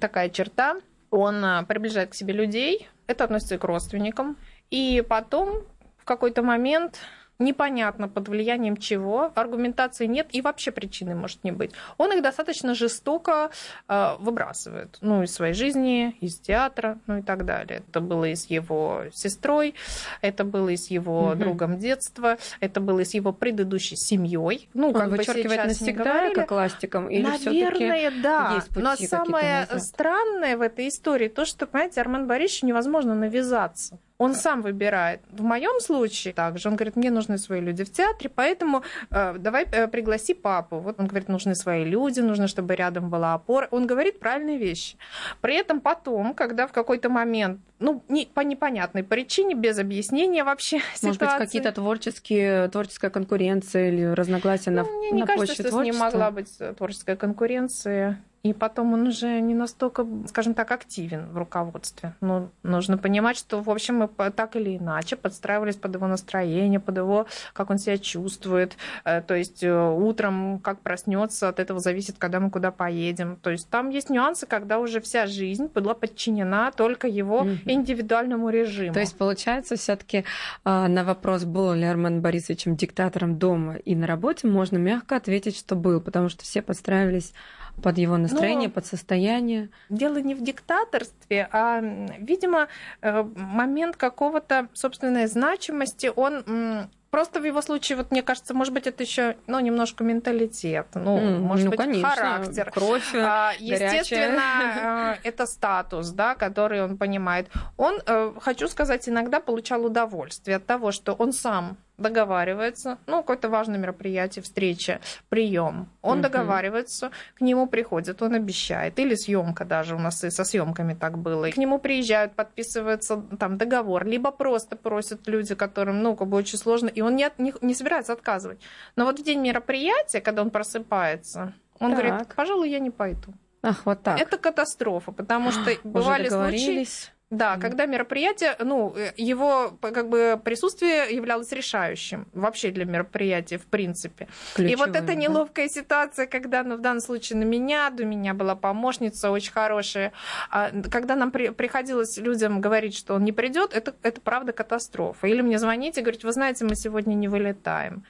такая 0.00 0.30
черта, 0.30 0.76
он 1.10 1.44
а, 1.44 1.64
приближает 1.64 2.10
к 2.10 2.14
себе 2.14 2.32
людей, 2.32 2.88
это 3.06 3.24
относится 3.24 3.56
и 3.56 3.58
к 3.58 3.64
родственникам. 3.64 4.36
И 4.70 5.04
потом 5.08 5.62
в 5.98 6.04
какой-то 6.04 6.42
момент 6.42 7.00
непонятно 7.40 8.08
под 8.08 8.28
влиянием 8.28 8.76
чего, 8.76 9.32
аргументации 9.34 10.06
нет 10.06 10.28
и 10.30 10.40
вообще 10.40 10.70
причины 10.70 11.14
может 11.14 11.42
не 11.44 11.52
быть. 11.52 11.72
Он 11.98 12.12
их 12.12 12.22
достаточно 12.22 12.74
жестоко 12.74 13.50
э, 13.88 14.16
выбрасывает, 14.18 14.98
ну, 15.00 15.22
из 15.22 15.34
своей 15.34 15.54
жизни, 15.54 16.16
из 16.20 16.38
театра, 16.38 16.98
ну 17.06 17.18
и 17.18 17.22
так 17.22 17.44
далее. 17.44 17.82
Это 17.88 18.00
было 18.00 18.26
и 18.26 18.34
с 18.34 18.46
его 18.46 19.04
сестрой, 19.12 19.74
это 20.20 20.44
было 20.44 20.68
и 20.68 20.76
с 20.76 20.90
его 20.90 21.30
угу. 21.30 21.36
другом 21.36 21.78
детства, 21.78 22.38
это 22.60 22.80
было 22.80 23.00
и 23.00 23.04
с 23.04 23.14
его 23.14 23.32
предыдущей 23.32 23.96
семьей. 23.96 24.68
Ну, 24.74 24.88
Он 24.88 24.94
как 24.94 25.08
вычеркивает 25.10 25.62
бы 25.62 25.68
навсегда, 25.68 26.34
как 26.34 26.50
ластиком, 26.50 27.08
или 27.08 27.22
Наверное, 27.22 28.12
да. 28.22 28.52
Есть 28.56 28.68
пути 28.68 28.80
Но 28.80 28.96
самое 28.96 29.60
назад? 29.60 29.82
странное 29.82 30.56
в 30.56 30.60
этой 30.60 30.88
истории 30.88 31.28
то, 31.28 31.44
что, 31.44 31.66
понимаете, 31.66 32.00
Армен 32.00 32.26
Борисовичу 32.26 32.66
невозможно 32.66 33.14
навязаться. 33.14 33.98
Он 34.20 34.34
сам 34.34 34.60
выбирает. 34.60 35.22
В 35.30 35.42
моем 35.42 35.80
случае 35.80 36.34
также 36.34 36.68
он 36.68 36.76
говорит, 36.76 36.94
мне 36.94 37.10
нужны 37.10 37.38
свои 37.38 37.62
люди 37.62 37.84
в 37.84 37.90
театре, 37.90 38.28
поэтому 38.28 38.82
э, 39.10 39.36
давай 39.38 39.64
э, 39.64 39.88
пригласи 39.88 40.34
папу. 40.34 40.78
Вот 40.78 41.00
он 41.00 41.06
говорит, 41.06 41.30
нужны 41.30 41.54
свои 41.54 41.84
люди, 41.84 42.20
нужно, 42.20 42.46
чтобы 42.46 42.74
рядом 42.74 43.08
была 43.08 43.32
опора. 43.32 43.66
Он 43.70 43.86
говорит 43.86 44.20
правильные 44.20 44.58
вещи. 44.58 44.98
При 45.40 45.54
этом 45.54 45.80
потом, 45.80 46.34
когда 46.34 46.66
в 46.66 46.72
какой-то 46.72 47.08
момент, 47.08 47.60
ну, 47.78 48.02
не, 48.08 48.26
по 48.26 48.40
непонятной 48.40 49.04
причине, 49.04 49.54
без 49.54 49.78
объяснения 49.78 50.44
вообще 50.44 50.80
Может 51.02 51.14
ситуации... 51.14 51.38
быть, 51.38 51.46
какие-то 51.46 51.72
творческие, 51.72 52.68
творческая 52.68 53.10
конкуренция 53.10 53.88
или 53.88 54.04
разногласия 54.04 54.70
ну, 54.70 54.82
на, 54.82 54.90
мне 54.90 55.10
не 55.12 55.20
на 55.20 55.26
кажется, 55.26 55.54
почве 55.54 55.70
что 55.70 55.80
с 55.80 55.82
ним 55.82 55.96
могла 55.96 56.30
быть 56.30 56.58
творческая 56.76 57.16
конкуренция. 57.16 58.22
И 58.42 58.54
потом 58.54 58.94
он 58.94 59.06
уже 59.06 59.40
не 59.40 59.54
настолько, 59.54 60.06
скажем 60.26 60.54
так, 60.54 60.70
активен 60.70 61.30
в 61.30 61.36
руководстве. 61.36 62.14
Но 62.22 62.50
нужно 62.62 62.96
понимать, 62.96 63.36
что, 63.36 63.60
в 63.60 63.68
общем, 63.68 63.96
мы 63.98 64.30
так 64.30 64.56
или 64.56 64.78
иначе 64.78 65.16
подстраивались 65.16 65.76
под 65.76 65.94
его 65.94 66.06
настроение, 66.06 66.80
под 66.80 66.96
его, 66.96 67.26
как 67.52 67.68
он 67.68 67.76
себя 67.78 67.98
чувствует. 67.98 68.76
Э, 69.04 69.20
то 69.20 69.34
есть 69.34 69.62
э, 69.62 69.90
утром, 69.90 70.58
как 70.60 70.80
проснется, 70.80 71.48
от 71.48 71.60
этого 71.60 71.80
зависит, 71.80 72.16
когда 72.18 72.40
мы 72.40 72.50
куда 72.50 72.70
поедем. 72.70 73.36
То 73.36 73.50
есть 73.50 73.68
там 73.68 73.90
есть 73.90 74.08
нюансы, 74.08 74.46
когда 74.46 74.78
уже 74.78 75.02
вся 75.02 75.26
жизнь 75.26 75.66
была 75.66 75.92
подчинена 75.92 76.70
только 76.72 77.08
его 77.08 77.46
индивидуальному 77.66 78.48
режиму. 78.48 78.94
То 78.94 79.00
есть, 79.00 79.18
получается, 79.18 79.76
все-таки 79.76 80.24
а, 80.64 80.88
на 80.88 81.04
вопрос, 81.04 81.44
был 81.44 81.74
ли 81.74 81.84
Армен 81.84 82.22
Борисовичем 82.22 82.76
диктатором 82.76 83.38
дома 83.38 83.76
и 83.76 83.94
на 83.94 84.06
работе, 84.06 84.46
можно 84.46 84.78
мягко 84.78 85.16
ответить, 85.16 85.58
что 85.58 85.76
был, 85.76 86.00
потому 86.00 86.30
что 86.30 86.42
все 86.42 86.62
подстраивались 86.62 87.34
под 87.80 87.98
его 87.98 88.16
настроение, 88.16 88.68
Но 88.68 88.74
под 88.74 88.86
состояние. 88.86 89.70
Дело 89.88 90.18
не 90.18 90.34
в 90.34 90.42
диктаторстве, 90.42 91.48
а, 91.50 91.80
видимо, 92.18 92.68
э, 93.02 93.22
момент 93.22 93.96
какого-то 93.96 94.68
собственной 94.74 95.26
значимости, 95.26 96.10
он 96.14 96.88
Просто 97.10 97.40
в 97.40 97.44
его 97.44 97.60
случае, 97.60 97.96
вот 97.96 98.12
мне 98.12 98.22
кажется, 98.22 98.54
может 98.54 98.72
быть, 98.72 98.86
это 98.86 99.02
еще, 99.02 99.36
ну, 99.48 99.58
немножко 99.58 100.04
менталитет, 100.04 100.86
ну, 100.94 101.18
mm, 101.18 101.38
может 101.38 101.64
ну, 101.64 101.70
быть, 101.70 101.80
конечно. 101.80 102.08
характер. 102.08 102.70
Кровь, 102.72 103.14
а, 103.16 103.52
Естественно, 103.58 105.16
э, 105.24 105.28
это 105.28 105.46
статус, 105.46 106.10
да, 106.10 106.36
который 106.36 106.84
он 106.84 106.96
понимает. 106.96 107.48
Он, 107.76 108.00
э, 108.06 108.32
хочу 108.40 108.68
сказать, 108.68 109.08
иногда 109.08 109.40
получал 109.40 109.84
удовольствие 109.84 110.58
от 110.58 110.66
того, 110.66 110.92
что 110.92 111.14
он 111.14 111.32
сам 111.32 111.78
договаривается, 112.00 112.98
ну, 113.06 113.18
какое-то 113.18 113.48
важное 113.48 113.78
мероприятие, 113.78 114.42
встреча, 114.42 115.00
прием. 115.28 115.88
Он 116.02 116.18
угу. 116.18 116.22
договаривается, 116.22 117.10
к 117.34 117.40
нему 117.40 117.66
приходит, 117.66 118.22
он 118.22 118.34
обещает. 118.34 118.98
Или 118.98 119.14
съемка 119.14 119.64
даже, 119.64 119.94
у 119.94 119.98
нас 119.98 120.24
и 120.24 120.30
со 120.30 120.44
съемками 120.44 120.94
так 120.94 121.18
было. 121.18 121.46
И 121.46 121.52
к 121.52 121.56
нему 121.56 121.78
приезжают, 121.78 122.34
подписывается 122.34 123.22
там 123.38 123.58
договор, 123.58 124.06
либо 124.06 124.30
просто 124.30 124.76
просят 124.76 125.28
люди, 125.28 125.54
которым, 125.54 126.02
ну, 126.02 126.16
как 126.16 126.28
бы 126.28 126.36
очень 126.36 126.58
сложно, 126.58 126.88
и 126.88 127.00
он 127.00 127.16
не, 127.16 127.30
не, 127.38 127.52
не 127.60 127.74
собирается 127.74 128.12
отказывать. 128.12 128.60
Но 128.96 129.04
вот 129.04 129.18
в 129.18 129.22
день 129.22 129.40
мероприятия, 129.40 130.20
когда 130.20 130.42
он 130.42 130.50
просыпается, 130.50 131.52
он 131.78 131.94
так. 131.94 132.00
говорит, 132.00 132.28
пожалуй, 132.34 132.70
я 132.70 132.78
не 132.78 132.90
пойду. 132.90 133.34
Ах, 133.62 133.84
вот 133.84 134.02
так. 134.02 134.20
Это 134.20 134.38
катастрофа, 134.38 135.12
потому 135.12 135.50
что 135.52 135.70
бывали 135.84 136.28
случаи... 136.28 136.86
Да, 137.30 137.54
mm. 137.54 137.60
когда 137.60 137.86
мероприятие, 137.86 138.56
ну, 138.58 138.92
э, 138.96 139.12
его 139.16 139.78
как 139.80 140.08
бы 140.08 140.40
присутствие 140.42 141.14
являлось 141.14 141.52
решающим 141.52 142.26
вообще 142.32 142.72
для 142.72 142.84
мероприятия, 142.84 143.56
в 143.56 143.66
принципе. 143.66 144.26
Ключевым, 144.54 144.72
и 144.72 144.76
вот 144.76 144.96
эта 144.96 145.14
неловкая 145.14 145.68
да? 145.68 145.72
ситуация, 145.72 146.26
когда, 146.26 146.64
ну, 146.64 146.76
в 146.76 146.80
данном 146.80 147.00
случае 147.00 147.38
на 147.38 147.44
меня, 147.44 147.92
у 147.96 148.04
меня 148.04 148.34
была 148.34 148.56
помощница 148.56 149.30
очень 149.30 149.52
хорошая, 149.52 150.12
а, 150.50 150.70
когда 150.90 151.14
нам 151.14 151.30
при, 151.30 151.50
приходилось 151.50 152.18
людям 152.18 152.60
говорить, 152.60 152.96
что 152.96 153.14
он 153.14 153.22
не 153.22 153.32
придет, 153.32 153.74
это, 153.74 153.94
это 154.02 154.20
правда 154.20 154.52
катастрофа. 154.52 155.28
Или 155.28 155.40
мне 155.40 155.60
звонить 155.60 155.98
и 155.98 156.00
говорить, 156.00 156.24
вы 156.24 156.32
знаете, 156.32 156.64
мы 156.64 156.74
сегодня 156.74 157.14
не 157.14 157.28
вылетаем. 157.28 158.04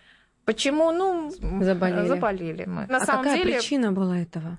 Почему? 0.47 0.91
Ну, 0.93 1.31
заболели, 1.61 2.09
заболели 2.09 2.65
мы. 2.65 2.87
На 2.87 2.97
а 2.97 3.01
самом 3.01 3.25
какая 3.25 3.43
деле... 3.43 3.59
причина 3.59 3.93
была 3.93 4.19
этого? 4.19 4.57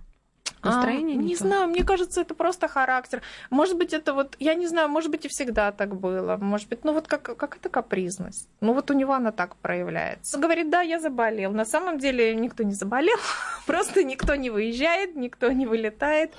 Настроение? 0.63 1.17
А, 1.17 1.21
не, 1.21 1.27
не 1.29 1.35
знаю, 1.35 1.67
мне 1.67 1.83
кажется, 1.83 2.21
это 2.21 2.33
просто 2.33 2.67
характер. 2.67 3.21
Может 3.49 3.77
быть, 3.77 3.93
это 3.93 4.13
вот, 4.13 4.35
я 4.39 4.53
не 4.53 4.67
знаю, 4.67 4.89
может 4.89 5.11
быть, 5.11 5.25
и 5.25 5.27
всегда 5.27 5.71
так 5.71 5.95
было. 5.95 6.37
Может 6.37 6.69
быть, 6.69 6.83
ну 6.83 6.93
вот 6.93 7.07
как, 7.07 7.35
как 7.35 7.57
это 7.57 7.69
капризность. 7.69 8.47
Ну 8.61 8.73
вот 8.73 8.91
у 8.91 8.93
него 8.93 9.13
она 9.13 9.31
так 9.31 9.55
проявляется. 9.57 10.37
Говорит, 10.37 10.69
да, 10.69 10.81
я 10.81 10.99
заболел. 10.99 11.51
На 11.51 11.65
самом 11.65 11.99
деле 11.99 12.35
никто 12.35 12.63
не 12.63 12.73
заболел, 12.73 13.17
просто 13.65 14.03
никто 14.03 14.35
не 14.35 14.49
выезжает, 14.49 15.15
никто 15.15 15.51
не 15.51 15.65
вылетает. 15.65 16.33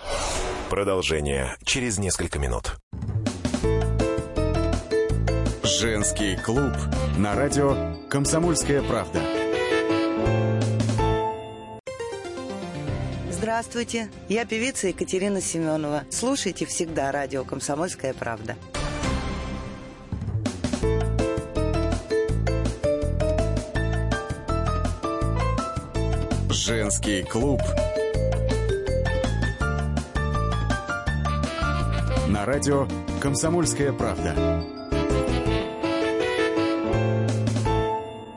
Продолжение 0.70 1.56
через 1.64 1.98
несколько 1.98 2.38
минут. 2.38 2.76
Женский 5.64 6.36
клуб 6.36 6.72
на 7.18 7.34
радио 7.34 7.96
«Комсомольская 8.08 8.82
правда». 8.82 9.41
Здравствуйте, 13.42 14.08
я 14.28 14.44
певица 14.44 14.86
Екатерина 14.86 15.40
Семенова. 15.40 16.04
Слушайте 16.10 16.64
всегда 16.64 17.10
радио 17.10 17.42
«Комсомольская 17.42 18.14
правда». 18.14 18.54
Женский 26.50 27.24
клуб 27.24 27.60
на 32.28 32.46
радио 32.46 32.86
«Комсомольская 33.20 33.92
правда». 33.92 34.62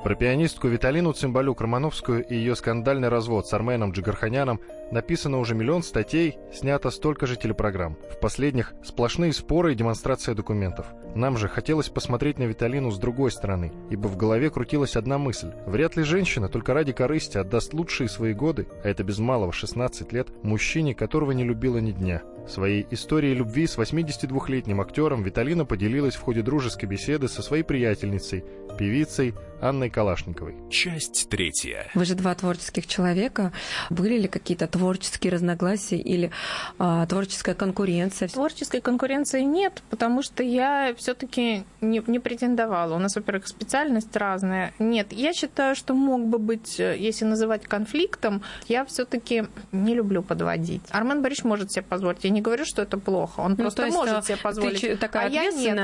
Про 0.04 0.14
пианистку 0.14 0.68
Виталину 0.68 1.14
Цимбалюк-Романовскую 1.14 2.24
и 2.28 2.36
ее 2.36 2.56
скандальный 2.56 3.10
развод 3.10 3.48
с 3.48 3.54
Арменом 3.54 3.90
Джигарханяном 3.90 4.62
написано 4.92 5.40
уже 5.40 5.56
миллион 5.56 5.84
статей, 5.84 6.38
снято 6.54 6.90
столько 6.90 7.28
же 7.28 7.36
телепрограмм. 7.36 7.98
В 8.12 8.20
последних 8.20 8.74
сплошные 8.84 9.34
споры 9.34 9.74
и 9.74 9.76
демонстрация 9.76 10.36
документов. 10.36 10.88
Нам 11.16 11.38
же 11.38 11.48
хотелось 11.48 11.88
посмотреть 11.88 12.40
на 12.40 12.44
Виталину 12.44 12.92
с 12.92 13.00
другой 13.00 13.32
стороны, 13.32 13.72
ибо 13.90 14.08
в 14.08 14.18
голове 14.18 14.50
крутилась 14.50 14.98
одна 14.98 15.18
мысль. 15.18 15.54
Вряд 15.66 15.96
ли 15.96 16.04
женщина 16.04 16.50
только 16.50 16.74
ради 16.74 16.92
корысти 16.92 17.38
отдаст 17.38 17.74
лучшие 17.74 18.10
свои 18.10 18.34
годы, 18.34 18.68
а 18.84 18.90
это 18.90 19.06
без 19.06 19.18
малого 19.18 19.54
16 19.54 20.12
лет, 20.12 20.28
мужчине, 20.44 20.94
которого 20.94 21.32
не 21.32 21.46
любила 21.46 21.78
ни 21.78 21.92
дня. 21.92 22.22
Своей 22.48 22.86
историей 22.92 23.34
любви 23.34 23.66
с 23.66 23.78
82-летним 23.78 24.80
актером 24.82 25.24
Виталина 25.24 25.66
поделилась 25.66 26.16
в 26.16 26.22
ходе 26.22 26.42
дружеской 26.44 26.88
беседы 26.88 27.28
со 27.28 27.42
своей 27.42 27.64
приятельницей, 27.64 28.44
певицей 28.78 29.34
Анной 29.62 29.90
Калашниковой. 29.90 30.56
Часть 30.70 31.28
третья. 31.30 31.90
Вы 31.96 32.06
же 32.06 32.14
два 32.14 32.36
творческих 32.36 32.88
человека. 32.88 33.52
Были 33.90 34.20
ли 34.20 34.28
какие-то 34.28 34.68
творческие 34.68 35.34
разногласия 35.34 35.98
или 35.98 36.30
а, 36.78 37.06
творческая 37.08 37.56
конкуренция? 37.56 38.28
Творческой 38.28 38.82
конкуренции 38.82 39.42
нет, 39.42 39.82
потому 39.90 40.22
что 40.22 40.44
я 40.44 40.94
все-таки 41.06 41.66
не, 41.82 42.02
не 42.08 42.18
претендовала. 42.20 42.96
У 42.96 42.98
нас, 42.98 43.16
во-первых, 43.16 43.48
специальность 43.48 44.16
разная. 44.16 44.74
Нет, 44.80 45.14
я 45.14 45.34
считаю, 45.34 45.76
что 45.76 45.94
мог 45.94 46.26
бы 46.26 46.40
быть, 46.40 46.80
э, 46.80 46.98
если 46.98 47.26
называть 47.26 47.68
конфликтом, 47.68 48.42
я 48.68 48.84
все-таки 48.86 49.44
не 49.72 49.94
люблю 49.94 50.24
подводить. 50.24 50.82
Армен 50.90 51.22
Борисович 51.22 51.46
может 51.46 51.72
себе 51.72 51.84
позволить. 51.84 52.24
Я 52.24 52.32
не 52.32 52.42
говорю, 52.42 52.66
что 52.66 52.82
это 52.82 52.98
плохо. 52.98 53.42
Он 53.42 53.52
ну, 53.52 53.58
просто 53.58 53.86
может 53.86 54.16
а, 54.16 54.22
себе 54.24 54.38
позволить. 54.38 54.82
Ты 54.82 54.98
такая 54.98 55.28
а 55.28 55.30
я 55.30 55.52
нет. 55.52 55.76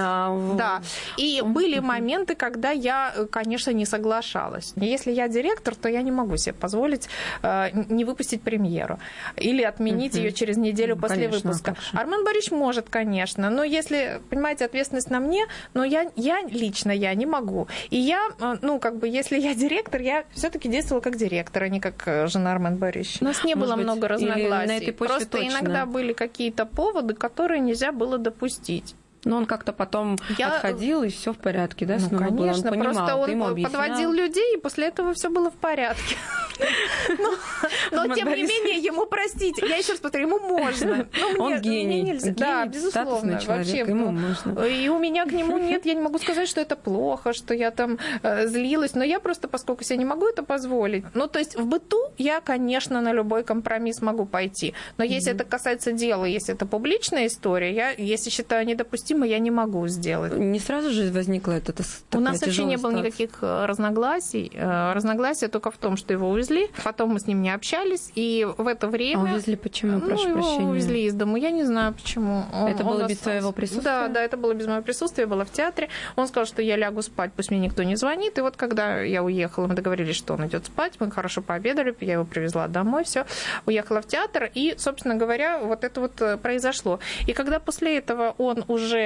Да. 0.58 0.82
И 1.18 1.44
были 1.46 1.78
моменты, 1.78 2.34
когда 2.34 2.72
я, 2.72 3.14
э, 3.16 3.28
конечно, 3.28 3.70
не 3.70 3.86
соглашалась. 3.86 4.74
Если 4.76 5.12
я 5.12 5.28
директор, 5.28 5.76
то 5.76 5.88
я 5.88 6.02
не 6.02 6.12
могу 6.12 6.38
себе 6.38 6.54
позволить 6.54 7.10
э, 7.44 7.70
не 7.90 8.06
выпустить 8.06 8.42
премьеру 8.42 8.98
или 9.36 9.62
отменить 9.62 10.16
ее 10.16 10.32
через 10.32 10.58
неделю 10.58 10.96
ну, 10.96 11.02
после 11.02 11.28
конечно, 11.28 11.52
выпуска. 11.52 11.76
Армен 11.94 12.26
Борисович 12.26 12.52
может, 12.52 12.90
конечно, 12.90 13.52
но 13.52 13.64
если, 13.64 14.20
понимаете, 14.32 14.66
ответственность 14.66 15.11
на 15.12 15.20
мне, 15.20 15.46
но 15.76 15.84
я, 15.84 16.10
я 16.16 16.42
лично 16.50 16.92
я 16.92 17.14
не 17.14 17.28
могу. 17.28 17.68
И 17.92 17.98
я, 17.98 18.30
э, 18.40 18.58
ну, 18.62 18.80
как 18.80 18.98
бы, 18.98 19.08
если 19.08 19.40
я 19.40 19.54
директор, 19.54 20.02
я 20.02 20.24
все-таки 20.34 20.68
действовала 20.70 21.02
как 21.02 21.18
директор, 21.18 21.64
а 21.64 21.70
не 21.70 21.80
как 21.80 22.08
э, 22.08 22.28
жена 22.28 22.54
Армен 22.54 22.78
Борисович. 22.78 23.22
У 23.22 23.26
нас 23.26 23.44
не 23.44 23.54
Может 23.56 23.68
было 23.68 23.76
быть, 23.76 23.84
много 23.86 24.08
разногласий. 24.08 24.68
На 24.68 24.78
этой 24.78 24.94
Просто 24.94 25.28
точно. 25.28 25.50
иногда 25.50 25.86
были 25.86 26.14
какие-то 26.14 26.66
поводы, 26.66 27.14
которые 27.14 27.60
нельзя 27.60 27.92
было 27.92 28.18
допустить. 28.18 28.96
Но 29.24 29.38
он 29.38 29.46
как-то 29.46 29.74
потом 29.74 30.18
я... 30.38 30.56
отходил, 30.56 31.04
и 31.04 31.10
все 31.10 31.34
в 31.34 31.38
порядке, 31.38 31.86
да? 31.86 31.96
Ну, 31.96 32.08
снова 32.08 32.24
конечно, 32.24 32.42
было. 32.42 32.52
Он 32.52 32.64
понимал, 32.64 32.94
просто 32.94 33.16
он 33.16 33.64
подводил 33.64 34.12
людей, 34.12 34.56
и 34.56 34.60
после 34.60 34.88
этого 34.88 35.14
все 35.14 35.30
было 35.30 35.52
в 35.52 35.56
порядке. 35.56 36.16
Но, 37.92 38.16
тем 38.16 38.30
не 38.30 38.44
менее, 38.44 38.78
ему 38.78 39.06
простить. 39.06 39.58
Я 39.58 39.78
еще 39.78 39.94
раз 39.94 40.02
повторю, 40.02 40.28
ему 40.28 40.40
можно. 40.40 41.08
Он 41.40 41.60
гений. 41.62 42.20
Да, 42.32 42.66
безусловно. 42.66 43.40
Вообще. 43.46 43.80
И 43.82 44.90
у 44.90 45.00
меня 45.00 45.26
к 45.26 45.32
нему 45.32 45.58
нет, 45.58 45.86
я 45.86 45.94
не 45.94 46.02
могу 46.02 46.20
сказать, 46.20 46.48
что 46.48 46.62
это 46.62 46.76
плохо, 46.76 47.34
что 47.34 47.54
я 47.54 47.72
там 47.72 47.98
э, 48.24 48.48
злилась, 48.48 48.94
но 48.94 49.04
я 49.04 49.20
просто, 49.20 49.48
поскольку 49.48 49.84
себе 49.84 49.98
не 49.98 50.06
могу 50.06 50.28
это 50.28 50.44
позволить. 50.44 51.04
Ну, 51.14 51.28
то 51.28 51.40
есть 51.40 51.56
в 51.56 51.66
быту 51.66 52.12
я, 52.18 52.42
конечно, 52.42 53.02
на 53.02 53.14
любой 53.14 53.44
компромисс 53.44 54.02
могу 54.02 54.26
пойти. 54.26 54.74
Но 54.98 55.04
если 55.04 55.34
это 55.34 55.44
касается 55.44 55.92
дела, 55.92 56.26
если 56.26 56.54
это 56.54 56.66
публичная 56.66 57.28
история, 57.28 57.74
я, 57.74 57.92
если 57.92 58.30
считаю 58.30 58.66
недопустимым 58.66 59.11
недопустимо, 59.12 59.26
я 59.26 59.40
не 59.40 59.52
могу 59.52 59.88
сделать. 59.88 60.34
Не 60.34 60.60
сразу 60.60 60.92
же 60.92 61.12
возникло 61.12 61.52
это 61.52 61.74
У 62.14 62.20
нас 62.20 62.42
вообще 62.42 62.64
не 62.64 62.78
было 62.78 62.92
никаких 62.92 63.40
э, 63.42 63.66
разногласий. 63.66 64.52
Э, 64.54 64.94
разногласия 64.94 65.48
только 65.48 65.72
в 65.72 65.78
том, 65.78 65.98
что 65.98 66.14
его 66.14 66.30
увезли, 66.30 66.70
потом 66.84 67.12
мы 67.12 67.20
с 67.20 67.28
ним 67.28 67.42
не 67.42 67.54
общались, 67.54 68.12
и 68.16 68.48
в 68.58 68.68
это 68.68 68.88
время... 68.88 69.22
А 69.22 69.34
увезли 69.34 69.56
почему, 69.56 70.00
ну, 70.00 70.02
прошу 70.02 70.30
его 70.30 70.42
прощения? 70.42 70.70
увезли 70.70 71.06
из 71.06 71.14
дома, 71.14 71.40
я 71.40 71.52
не 71.52 71.64
знаю 71.64 71.94
почему. 71.94 72.46
Он, 72.54 72.68
это 72.68 72.84
было 72.84 73.08
без 73.08 73.18
твоего 73.18 73.52
присутствия? 73.52 73.84
Да, 73.84 74.08
да, 74.08 74.22
это 74.22 74.38
было 74.38 74.54
без 74.54 74.68
моего 74.68 74.84
присутствия, 74.84 75.24
я 75.24 75.28
была 75.28 75.46
в 75.46 75.52
театре. 75.52 75.90
Он 76.16 76.28
сказал, 76.28 76.46
что 76.46 76.62
я 76.62 76.76
лягу 76.76 77.02
спать, 77.02 77.32
пусть 77.36 77.52
мне 77.52 77.60
никто 77.60 77.84
не 77.84 77.96
звонит. 77.96 78.38
И 78.38 78.42
вот 78.42 78.58
когда 78.58 79.02
я 79.02 79.24
уехала, 79.24 79.68
мы 79.68 79.76
договорились, 79.76 80.16
что 80.16 80.34
он 80.34 80.48
идет 80.48 80.66
спать, 80.66 80.94
мы 81.00 81.12
хорошо 81.12 81.42
пообедали, 81.42 81.96
я 82.02 82.14
его 82.14 82.26
привезла 82.26 82.68
домой, 82.68 83.04
все, 83.04 83.26
уехала 83.66 84.02
в 84.02 84.08
театр, 84.08 84.50
и, 84.54 84.76
собственно 84.78 85.16
говоря, 85.16 85.60
вот 85.60 85.84
это 85.84 86.02
вот 86.02 86.22
э, 86.22 86.38
произошло. 86.38 87.00
И 87.28 87.34
когда 87.34 87.60
после 87.60 87.98
этого 87.98 88.36
он 88.38 88.64
уже 88.68 89.01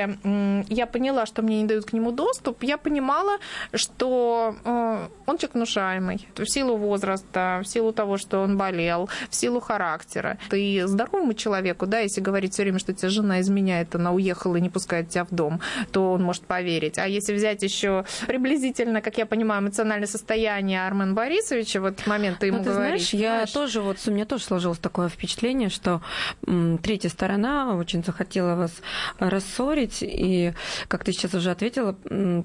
я 0.69 0.85
поняла, 0.87 1.25
что 1.25 1.41
мне 1.41 1.61
не 1.61 1.67
дают 1.67 1.85
к 1.85 1.93
нему 1.93 2.11
доступ, 2.11 2.63
я 2.63 2.77
понимала, 2.77 3.37
что 3.73 4.55
э, 4.63 5.07
он 5.25 5.37
человек 5.37 5.55
внушаемый. 5.55 6.27
В 6.35 6.45
силу 6.45 6.77
возраста, 6.77 7.61
в 7.63 7.67
силу 7.67 7.91
того, 7.91 8.17
что 8.17 8.39
он 8.39 8.57
болел, 8.57 9.09
в 9.29 9.35
силу 9.35 9.59
характера. 9.59 10.37
Ты 10.49 10.87
здоровому 10.87 11.33
человеку, 11.33 11.85
да, 11.85 11.99
если 11.99 12.21
говорить 12.21 12.53
все 12.53 12.63
время, 12.63 12.79
что 12.79 12.93
тебя 12.93 13.09
жена 13.09 13.41
изменяет, 13.41 13.95
она 13.95 14.11
уехала 14.11 14.55
и 14.57 14.61
не 14.61 14.69
пускает 14.69 15.09
тебя 15.09 15.25
в 15.25 15.31
дом, 15.31 15.61
то 15.91 16.13
он 16.13 16.23
может 16.23 16.43
поверить. 16.43 16.97
А 16.97 17.07
если 17.07 17.33
взять 17.33 17.63
еще 17.63 18.05
приблизительно, 18.27 19.01
как 19.01 19.17
я 19.17 19.25
понимаю, 19.25 19.61
эмоциональное 19.61 20.07
состояние 20.07 20.85
Армен 20.85 21.15
Борисовича, 21.15 21.81
вот 21.81 22.05
момент 22.07 22.39
ты 22.39 22.47
ему 22.47 22.59
ну, 22.59 22.63
ты 22.63 22.69
говоришь. 22.71 23.09
Знаешь, 23.09 23.13
я 23.13 23.45
тоже 23.45 23.81
вот, 23.81 23.97
у 24.07 24.11
меня 24.11 24.25
тоже 24.25 24.43
сложилось 24.43 24.79
такое 24.79 25.09
впечатление, 25.09 25.69
что 25.69 26.01
м, 26.47 26.77
третья 26.77 27.09
сторона 27.09 27.75
очень 27.75 28.03
захотела 28.03 28.55
вас 28.55 28.71
рассорить, 29.19 29.84
говорить, 29.85 29.99
и 30.01 30.53
как 30.87 31.03
ты 31.03 31.11
сейчас 31.13 31.33
уже 31.33 31.51
ответила, 31.51 31.93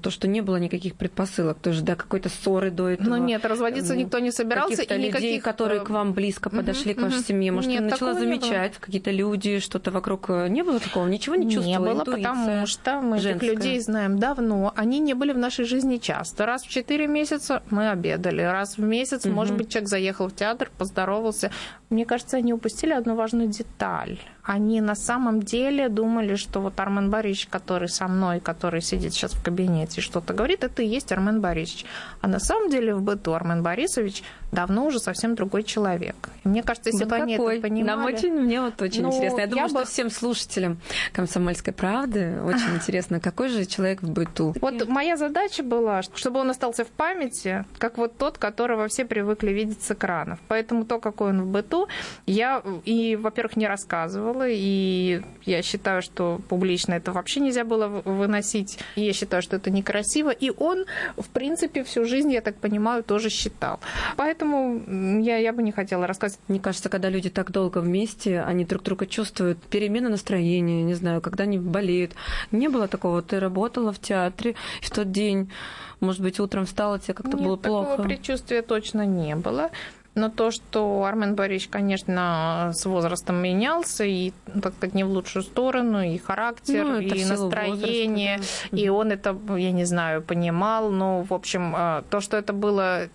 то, 0.01 0.09
что 0.09 0.27
не 0.27 0.41
было 0.41 0.57
никаких 0.57 0.95
предпосылок, 0.95 1.57
то 1.61 1.69
есть 1.71 1.83
до 1.83 1.95
какой-то 1.95 2.29
ссоры 2.29 2.71
до 2.71 2.89
этого. 2.89 3.09
Ну 3.09 3.17
нет, 3.17 3.45
разводиться 3.45 3.95
никто 3.95 4.19
не 4.19 4.31
собирался, 4.31 4.75
каких-то 4.77 4.95
людей, 4.95 5.09
никаких, 5.09 5.43
которые 5.43 5.81
э, 5.81 5.83
к 5.83 5.89
вам 5.89 6.13
близко 6.13 6.49
подошли, 6.49 6.93
мгм, 6.93 6.99
к 7.01 7.03
вашей 7.05 7.17
мгм. 7.17 7.25
семье? 7.25 7.51
Может, 7.51 7.69
Нет, 7.69 7.79
ты 7.79 7.89
начала 7.89 8.13
замечать 8.13 8.77
какие-то 8.77 9.11
люди, 9.11 9.59
что-то 9.59 9.91
вокруг? 9.91 10.29
э, 10.29 10.47
Не 10.49 10.63
было 10.63 10.79
такого? 10.79 11.07
Ничего 11.07 11.35
не 11.35 11.49
чувствовала? 11.51 11.69
Не 11.87 11.93
было, 11.93 11.99
интуиция? 12.01 12.29
потому 12.33 12.65
что 12.67 13.01
мы 13.01 13.19
женская. 13.19 13.49
этих 13.51 13.59
людей 13.59 13.79
знаем 13.79 14.19
давно. 14.19 14.73
Они 14.75 14.99
не 14.99 15.13
были 15.13 15.33
в 15.33 15.37
нашей 15.37 15.65
жизни 15.65 15.97
часто. 15.97 16.45
Раз 16.45 16.63
в 16.63 16.69
4 16.69 17.07
месяца 17.07 17.63
мы 17.69 17.89
обедали. 17.89 18.41
Раз 18.41 18.77
в 18.77 18.81
месяц, 18.81 19.25
Мгм. 19.25 19.35
может 19.35 19.57
быть, 19.57 19.69
человек 19.69 19.89
заехал 19.89 20.27
в 20.27 20.35
театр, 20.35 20.71
поздоровался. 20.77 21.51
Мне 21.89 22.05
кажется, 22.05 22.37
они 22.37 22.53
упустили 22.53 22.93
одну 22.93 23.15
важную 23.15 23.47
деталь. 23.47 24.17
Они 24.43 24.81
на 24.81 24.95
самом 24.95 25.41
деле 25.41 25.87
думали, 25.89 26.35
что 26.35 26.59
вот 26.61 26.79
Армен 26.79 27.09
Борисович, 27.09 27.47
который 27.47 27.89
со 27.89 28.07
мной, 28.07 28.39
который 28.39 28.81
сидит 28.81 29.13
сейчас 29.13 29.33
в 29.33 29.43
кабинете 29.43 30.01
и 30.01 30.03
что-то 30.03 30.33
говорит, 30.33 30.63
это 30.63 30.81
и 30.81 30.87
есть 30.87 31.11
Армен 31.11 31.41
Борисович. 31.41 31.85
А 32.21 32.27
на 32.27 32.39
самом 32.39 32.69
деле 32.69 32.95
в 32.95 33.01
быту 33.01 33.33
Армен 33.33 33.61
Борисович 33.63 34.23
давно 34.51 34.85
уже 34.85 34.99
совсем 34.99 35.35
другой 35.35 35.63
человек. 35.63 36.15
И 36.43 36.47
мне 36.47 36.61
кажется, 36.63 36.89
если 36.89 37.03
Вот 37.05 37.09
бы 37.11 37.15
они 37.15 37.37
какой? 37.37 37.53
это 37.59 37.61
понимали... 37.67 37.87
Нам 37.97 38.05
очень, 38.05 38.33
мне 38.33 38.61
вот 38.61 38.81
очень 38.81 39.03
Ну, 39.03 39.09
интересно. 39.09 39.39
Я 39.41 39.47
думаю, 39.47 39.63
я 39.63 39.69
что 39.69 39.79
бы- 39.79 39.85
всем 39.85 40.09
слушателям 40.09 40.77
«Комсомольской 41.13 41.73
правды» 41.73 42.41
очень 42.43 42.75
интересно, 42.75 43.19
какой 43.19 43.49
же 43.49 43.65
человек 43.65 44.01
в 44.01 44.09
быту. 44.09 44.53
Вот 44.59 44.87
моя 44.87 45.15
задача 45.17 45.63
была, 45.63 46.01
чтобы 46.01 46.39
он 46.39 46.49
остался 46.49 46.83
в 46.83 46.89
памяти, 46.89 47.65
как 47.77 47.97
вот 47.97 48.17
тот, 48.17 48.37
которого 48.37 48.87
все 48.87 49.05
привыкли 49.05 49.51
видеть 49.51 49.81
с 49.83 49.91
экранов. 49.91 50.39
Поэтому 50.47 50.85
то, 50.85 50.99
какой 50.99 51.29
он 51.29 51.43
в 51.43 51.47
быту, 51.47 51.87
я 52.25 52.61
и, 52.85 53.15
во-первых, 53.15 53.55
не 53.55 53.67
рассказывала, 53.67 54.30
и 54.45 55.21
я 55.45 55.61
считаю, 55.61 56.01
что 56.01 56.39
публично 56.49 56.93
это 56.93 57.11
вообще 57.11 57.39
нельзя 57.39 57.63
было 57.63 57.87
вы- 57.87 58.01
выносить, 58.01 58.79
и 58.95 59.01
я 59.01 59.13
считаю, 59.13 59.41
что 59.41 59.55
это 59.57 59.69
некрасиво, 59.71 60.29
и 60.29 60.51
он, 60.57 60.85
в 61.17 61.27
принципе, 61.29 61.83
всю 61.83 62.05
жизнь, 62.05 62.31
я 62.31 62.41
так 62.41 62.55
понимаю, 62.55 63.03
тоже 63.03 63.29
считал. 63.29 63.79
Поэтому 64.17 64.81
я, 65.21 65.37
я 65.37 65.53
бы 65.53 65.63
не 65.63 65.71
хотела 65.71 66.07
рассказывать. 66.07 66.41
Мне 66.47 66.59
кажется, 66.59 66.89
когда 66.89 67.09
люди 67.09 67.29
так 67.29 67.51
долго 67.51 67.79
вместе, 67.79 68.41
они 68.41 68.65
друг 68.65 68.83
друга 68.83 69.05
чувствуют, 69.05 69.57
перемена 69.63 70.09
настроения, 70.09 70.83
не 70.83 70.93
знаю, 70.93 71.21
когда 71.21 71.43
они 71.43 71.57
болеют. 71.59 72.11
Не 72.51 72.67
было 72.69 72.87
такого, 72.87 73.21
ты 73.21 73.39
работала 73.39 73.91
в 73.91 73.99
театре, 73.99 74.55
в 74.81 74.89
тот 74.89 75.11
день, 75.11 75.51
может 75.99 76.21
быть, 76.21 76.39
утром 76.39 76.65
встала, 76.65 76.99
тебе 76.99 77.13
как-то 77.13 77.37
Нет, 77.37 77.45
было 77.45 77.57
такого 77.57 77.85
плохо. 77.85 78.03
предчувствия 78.03 78.61
точно 78.61 79.05
не 79.05 79.35
было. 79.35 79.69
Но 80.13 80.29
то, 80.29 80.51
что 80.51 81.05
Армен 81.05 81.35
Борисович, 81.35 81.69
конечно, 81.71 82.71
с 82.73 82.85
возрастом 82.85 83.37
менялся, 83.37 84.03
и, 84.03 84.33
ну, 84.53 84.59
так 84.61 84.73
сказать, 84.73 84.93
не 84.93 85.05
в 85.05 85.09
лучшую 85.09 85.43
сторону, 85.43 86.01
и 86.03 86.17
характер, 86.17 86.83
Ну, 86.83 86.99
и 86.99 87.23
настроение, 87.23 88.37
возраста, 88.37 88.67
да. 88.71 88.77
и 88.77 88.89
он 88.89 89.11
это, 89.11 89.37
я 89.57 89.71
не 89.71 89.85
знаю, 89.85 90.21
понимал. 90.21 90.89
Но, 90.91 91.21
в 91.23 91.33
общем, 91.33 91.73
э, 91.77 92.03
то, 92.09 92.19
что 92.19 92.35
это 92.35 92.51
было 92.51 93.07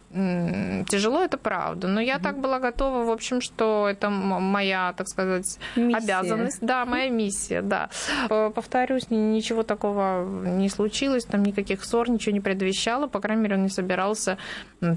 тяжело, 0.88 1.22
это 1.22 1.36
правда. 1.36 1.88
Но 1.88 2.00
я 2.00 2.18
так 2.18 2.38
была 2.40 2.58
готова, 2.58 3.04
в 3.04 3.10
общем, 3.10 3.42
что 3.42 3.86
это 3.90 4.08
моя, 4.08 4.94
так 4.96 5.08
сказать, 5.08 5.58
Миссия. 5.76 5.98
обязанность. 5.98 6.58
Да, 6.62 6.86
моя 6.86 7.10
миссия, 7.10 7.60
да. 7.60 7.90
Э, 8.30 8.50
Повторюсь, 8.54 9.10
ни- 9.10 9.16
ничего 9.16 9.62
такого 9.62 10.24
не 10.24 10.70
случилось, 10.70 11.26
там 11.26 11.42
никаких 11.42 11.84
ссор, 11.84 12.08
ничего 12.08 12.32
не 12.32 12.40
предвещало. 12.40 13.06
По 13.08 13.20
крайней 13.20 13.42
мере, 13.42 13.56
он 13.56 13.64
не 13.64 13.68
собирался 13.68 14.38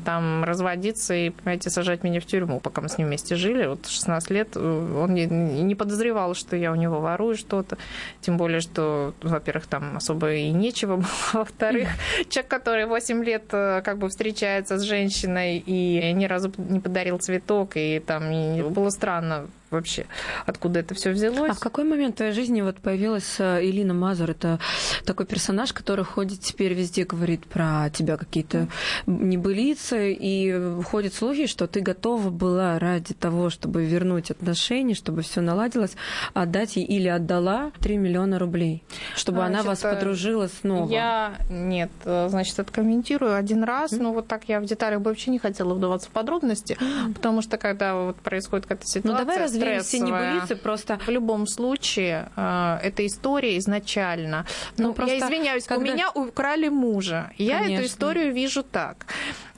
там 0.06 0.46
разводиться 0.46 1.14
и, 1.14 1.32
понимаете, 1.32 1.70
сажать 1.70 1.89
меня 2.04 2.20
в 2.20 2.26
тюрьму, 2.26 2.60
пока 2.60 2.82
мы 2.82 2.90
с 2.90 2.98
ним 2.98 3.08
вместе 3.08 3.36
жили. 3.36 3.66
Вот 3.68 3.88
16 3.88 4.30
лет 4.32 4.50
э, 4.56 4.60
он 4.60 5.14
не, 5.14 5.26
не 5.26 5.76
подозревал, 5.76 6.34
что 6.34 6.56
я 6.56 6.72
у 6.72 6.76
него 6.76 7.00
ворую 7.00 7.36
что-то. 7.36 7.78
Тем 8.22 8.38
более, 8.38 8.62
что, 8.62 9.14
во-первых, 9.22 9.68
там 9.68 9.98
особо 9.98 10.34
и 10.34 10.50
нечего 10.52 10.96
было. 10.98 11.08
Во-вторых, 11.34 11.90
человек, 12.30 12.50
который 12.50 12.86
8 12.86 13.24
лет 13.24 13.46
э, 13.52 13.82
как 13.84 13.98
бы 13.98 14.10
встречается 14.10 14.78
с 14.78 14.84
женщиной 14.84 15.58
и 15.58 16.14
ни 16.14 16.26
разу 16.26 16.52
не 16.58 16.80
подарил 16.80 17.18
цветок, 17.18 17.72
и 17.76 18.00
там 18.00 18.32
и 18.32 18.62
было 18.62 18.90
странно 18.90 19.48
вообще, 19.72 20.06
откуда 20.46 20.80
это 20.80 20.96
все 20.96 21.12
взялось. 21.12 21.52
А 21.52 21.54
в 21.54 21.60
какой 21.60 21.84
момент 21.84 22.16
в 22.16 22.18
твоей 22.18 22.34
жизни 22.34 22.62
вот 22.62 22.78
появилась 22.78 23.36
э, 23.40 23.64
Элина 23.64 23.94
Мазур? 23.94 24.32
Это 24.32 24.60
такой 25.06 25.26
персонаж, 25.26 25.74
который 25.74 26.06
ходит 26.06 26.42
теперь 26.42 26.74
везде, 26.74 27.06
говорит 27.06 27.46
про 27.46 27.90
тебя 27.90 28.18
какие-то 28.18 28.68
небылицы, 29.06 30.14
и 30.14 30.82
ходят 30.84 31.14
слухи, 31.14 31.48
что 31.48 31.68
ты 31.68 31.82
готова 31.82 32.30
была 32.30 32.80
ради 32.80 33.14
того, 33.14 33.50
чтобы 33.50 33.86
вернуть 33.86 34.32
отношения, 34.32 34.96
чтобы 34.96 35.22
все 35.22 35.42
наладилось, 35.42 35.96
отдать 36.34 36.76
ей 36.76 36.86
или 36.86 37.08
отдала 37.08 37.72
3 37.80 37.98
миллиона 37.98 38.40
рублей, 38.40 38.84
чтобы 39.16 39.44
А, 39.44 39.46
она 39.46 39.64
вас 39.64 39.82
значит, 39.82 39.86
э, 39.86 40.00
подружила 40.00 40.48
снова. 40.48 40.92
Я 40.92 41.36
нет, 41.50 41.92
э, 42.06 42.28
значит, 42.30 42.60
откомментирую 42.60 43.36
один 43.36 43.64
раз, 43.64 43.92
но 43.92 44.14
вот 44.14 44.28
так 44.28 44.44
я 44.48 44.60
в 44.60 44.66
деталях 44.66 45.02
бы 45.02 45.10
вообще 45.10 45.32
не 45.32 45.40
хотела 45.40 45.74
вдаваться 45.74 46.10
в 46.10 46.12
подробности, 46.12 46.78
потому 47.16 47.42
что 47.42 47.58
когда 47.58 47.96
вот 47.96 48.18
происходит 48.18 48.66
какая-то 48.66 48.86
Ну 48.86 49.02
ситуация 49.02 49.18
давай 49.18 49.38
развеем 49.66 49.84
все 49.84 50.00
небылицы, 50.00 50.56
просто 50.56 51.00
В 51.06 51.10
любом 51.10 51.48
случае, 51.48 52.30
э, 52.36 52.78
эта 52.84 53.06
история 53.06 53.58
изначально. 53.58 54.46
Ну, 54.78 54.88
Ну, 54.90 54.94
просто 54.94 55.16
я 55.16 55.20
извиняюсь, 55.26 55.66
когда- 55.66 55.82
у 55.82 55.94
меня 55.94 56.10
украли 56.12 56.70
мужа. 56.70 57.32
Я 57.38 57.60
Конечно. 57.60 57.74
эту 57.84 57.86
историю 57.88 58.34
вижу 58.34 58.64
так. 58.64 59.06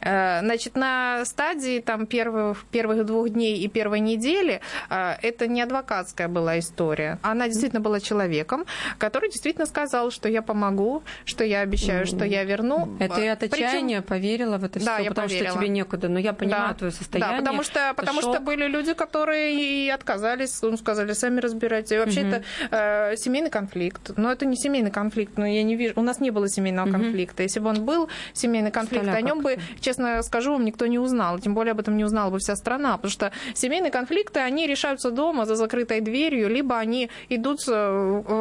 Э, 0.04 0.40
Значит, 0.42 0.76
на 0.76 1.24
стадии 1.26 1.80
там, 1.80 2.08
первых, 2.08 2.66
первых 2.72 3.06
двух 3.06 3.30
дней 3.30 3.60
и 3.60 3.68
первой 3.68 4.00
недели 4.00 4.60
э, 4.90 5.14
это 5.22 5.48
не 5.48 5.62
адвокатская 5.62 6.28
была 6.28 6.58
история. 6.58 7.20
Она 7.22 7.48
действительно 7.48 7.82
была 7.82 8.00
человеком, 8.00 8.66
который 8.98 9.30
действительно 9.30 9.68
сказал, 9.68 10.10
что 10.12 10.28
я 10.28 10.42
помогу, 10.42 11.04
что 11.26 11.44
я 11.44 11.62
обещаю, 11.62 12.06
что 12.08 12.26
я 12.26 12.44
верну. 12.44 12.90
это 13.00 13.22
и 13.22 13.28
от 13.28 13.40
Причем- 13.40 13.54
отчаяния 13.68 14.02
поверила 14.02 14.58
в 14.58 14.64
это 14.64 14.80
Да, 14.84 14.96
все, 14.96 15.04
я 15.04 15.10
потому 15.12 15.28
поверила. 15.28 15.50
что 15.52 15.60
тебе 15.60 15.68
некуда. 15.70 16.10
Но 16.10 16.20
я 16.20 16.34
понимаю 16.34 16.70
Да. 16.70 16.74
твое 16.74 16.92
состояние. 16.92 17.32
Да, 17.34 17.40
потому 17.40 17.64
что, 17.64 17.94
потому 17.96 18.22
что 18.22 18.40
были 18.40 18.66
люди, 18.68 18.94
которые 18.94 19.54
и 19.54 19.90
отказались, 19.92 20.62
ну, 20.62 20.78
сказали, 20.78 21.14
сами 21.14 21.40
разбирайтесь. 21.40 21.92
И 21.92 21.98
вообще 21.98 22.22
Мгм. 22.22 22.30
это 22.34 22.44
э, 22.72 23.16
семейный 23.18 23.50
конфликт. 23.50 24.12
Но 24.18 24.32
это 24.32 24.46
не 24.46 24.56
семейный 24.56 24.92
конфликт, 24.92 25.38
но 25.38 25.46
я 25.46 25.64
не 25.64 25.76
вижу. 25.76 25.94
У 25.96 26.02
нас 26.02 26.20
не 26.20 26.32
было 26.32 26.48
семейного 26.50 26.88
Мгм. 26.88 27.02
конфликта. 27.02 27.44
Если 27.44 27.60
бы 27.60 27.70
он 27.70 27.86
был 27.86 28.10
семейный 28.34 28.72
конфликт, 28.72 29.04
Представляю, 29.06 29.26
о 29.26 29.28
нем 29.28 29.42
бы, 29.44 29.58
честно 29.80 30.22
скажу 30.24 30.54
вам, 30.54 30.66
никто 30.66 30.88
не 30.88 31.00
узнал. 31.00 31.40
Тем 31.40 31.54
более 31.54 31.72
об 31.72 31.80
этом 31.80 31.98
не 31.98 32.04
узнала 32.04 32.30
бы 32.30 32.40
вся 32.40 32.56
страна. 32.56 32.98
Потому 32.98 33.12
что 33.12 33.32
семейные 33.54 33.92
конфликты, 33.92 34.40
они 34.40 34.68
решаются 34.68 35.12
дома 35.12 35.46
за 35.46 35.56
закрытой 35.56 36.02
дверью, 36.02 36.50
либо 36.50 36.78
они 36.78 37.10
идут 37.30 37.60
э, 37.68 37.72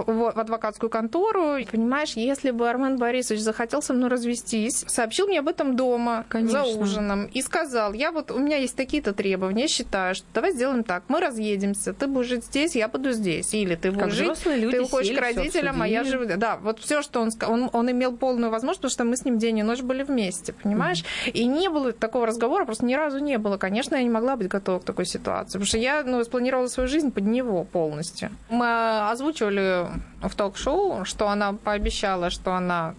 в 0.07 0.31
адвокатскую 0.31 0.91
контору. 0.91 1.57
И, 1.57 1.65
Понимаешь, 1.65 2.13
если 2.15 2.51
бы 2.51 2.69
Армен 2.69 2.97
Борисович 2.99 3.41
захотел 3.41 3.83
со 3.83 3.93
мной 3.95 4.09
развестись, 4.11 4.85
сообщил 4.87 5.27
мне 5.29 5.39
об 5.39 5.49
этом 5.49 5.77
дома 5.77 6.25
Конечно. 6.29 6.65
за 6.65 6.79
ужином 6.79 7.27
и 7.27 7.43
сказал, 7.43 7.93
я 7.93 8.13
вот, 8.13 8.31
у 8.31 8.39
меня 8.39 8.57
есть 8.57 8.77
такие-то 8.77 9.13
требования, 9.13 9.63
я 9.63 9.69
считаю, 9.69 10.15
что 10.15 10.27
давай 10.35 10.53
сделаем 10.53 10.85
так, 10.85 11.05
мы 11.09 11.21
разъедемся, 11.41 11.93
ты 11.93 12.07
будешь 12.07 12.29
жить 12.29 12.45
здесь, 12.45 12.77
я 12.77 12.89
буду 12.89 13.13
здесь. 13.13 13.53
Или 13.55 13.75
ты 13.75 13.91
будешь 13.91 14.03
Как 14.03 14.13
жить, 14.13 14.47
люди 14.47 14.77
ты 14.77 14.83
уходишь 14.83 15.09
сели, 15.09 15.19
к 15.19 15.21
родителям, 15.21 15.83
а 15.83 15.89
я 15.89 16.05
живу... 16.05 16.25
Да, 16.37 16.57
вот 16.57 16.79
все, 16.79 17.03
что 17.03 17.21
он, 17.21 17.29
ска- 17.29 17.47
он 17.47 17.71
Он 17.73 17.91
имел 17.91 18.17
полную 18.17 18.51
возможность, 18.51 18.81
потому 18.81 18.91
что 18.91 19.05
мы 19.05 19.17
с 19.17 19.25
ним 19.25 19.39
день 19.39 19.59
и 19.59 19.63
ночь 19.63 19.83
были 19.83 20.03
вместе, 20.03 20.53
понимаешь? 20.53 21.05
И 21.33 21.47
не 21.47 21.69
было 21.69 21.93
такого 21.93 22.27
разговора, 22.27 22.65
просто 22.65 22.85
ни 22.85 22.95
разу 22.95 23.19
не 23.19 23.39
было. 23.39 23.57
Конечно, 23.57 23.97
я 23.97 24.03
не 24.03 24.11
могла 24.11 24.37
быть 24.37 24.49
готова 24.49 24.79
к 24.79 24.85
такой 24.85 25.07
ситуации, 25.07 25.53
потому 25.53 25.67
что 25.67 25.79
я 25.79 26.03
ну, 26.05 26.23
спланировала 26.25 26.69
свою 26.69 26.89
жизнь 26.89 27.11
под 27.11 27.25
него 27.25 27.65
полностью. 27.65 28.31
Мы 28.49 29.11
озвучивали 29.11 29.87
в 30.23 30.35
ток-шоу, 30.35 31.05
что 31.05 31.29
она 31.29 31.53
пообещала, 31.53 32.31
что 32.31 32.53
она 32.53 32.95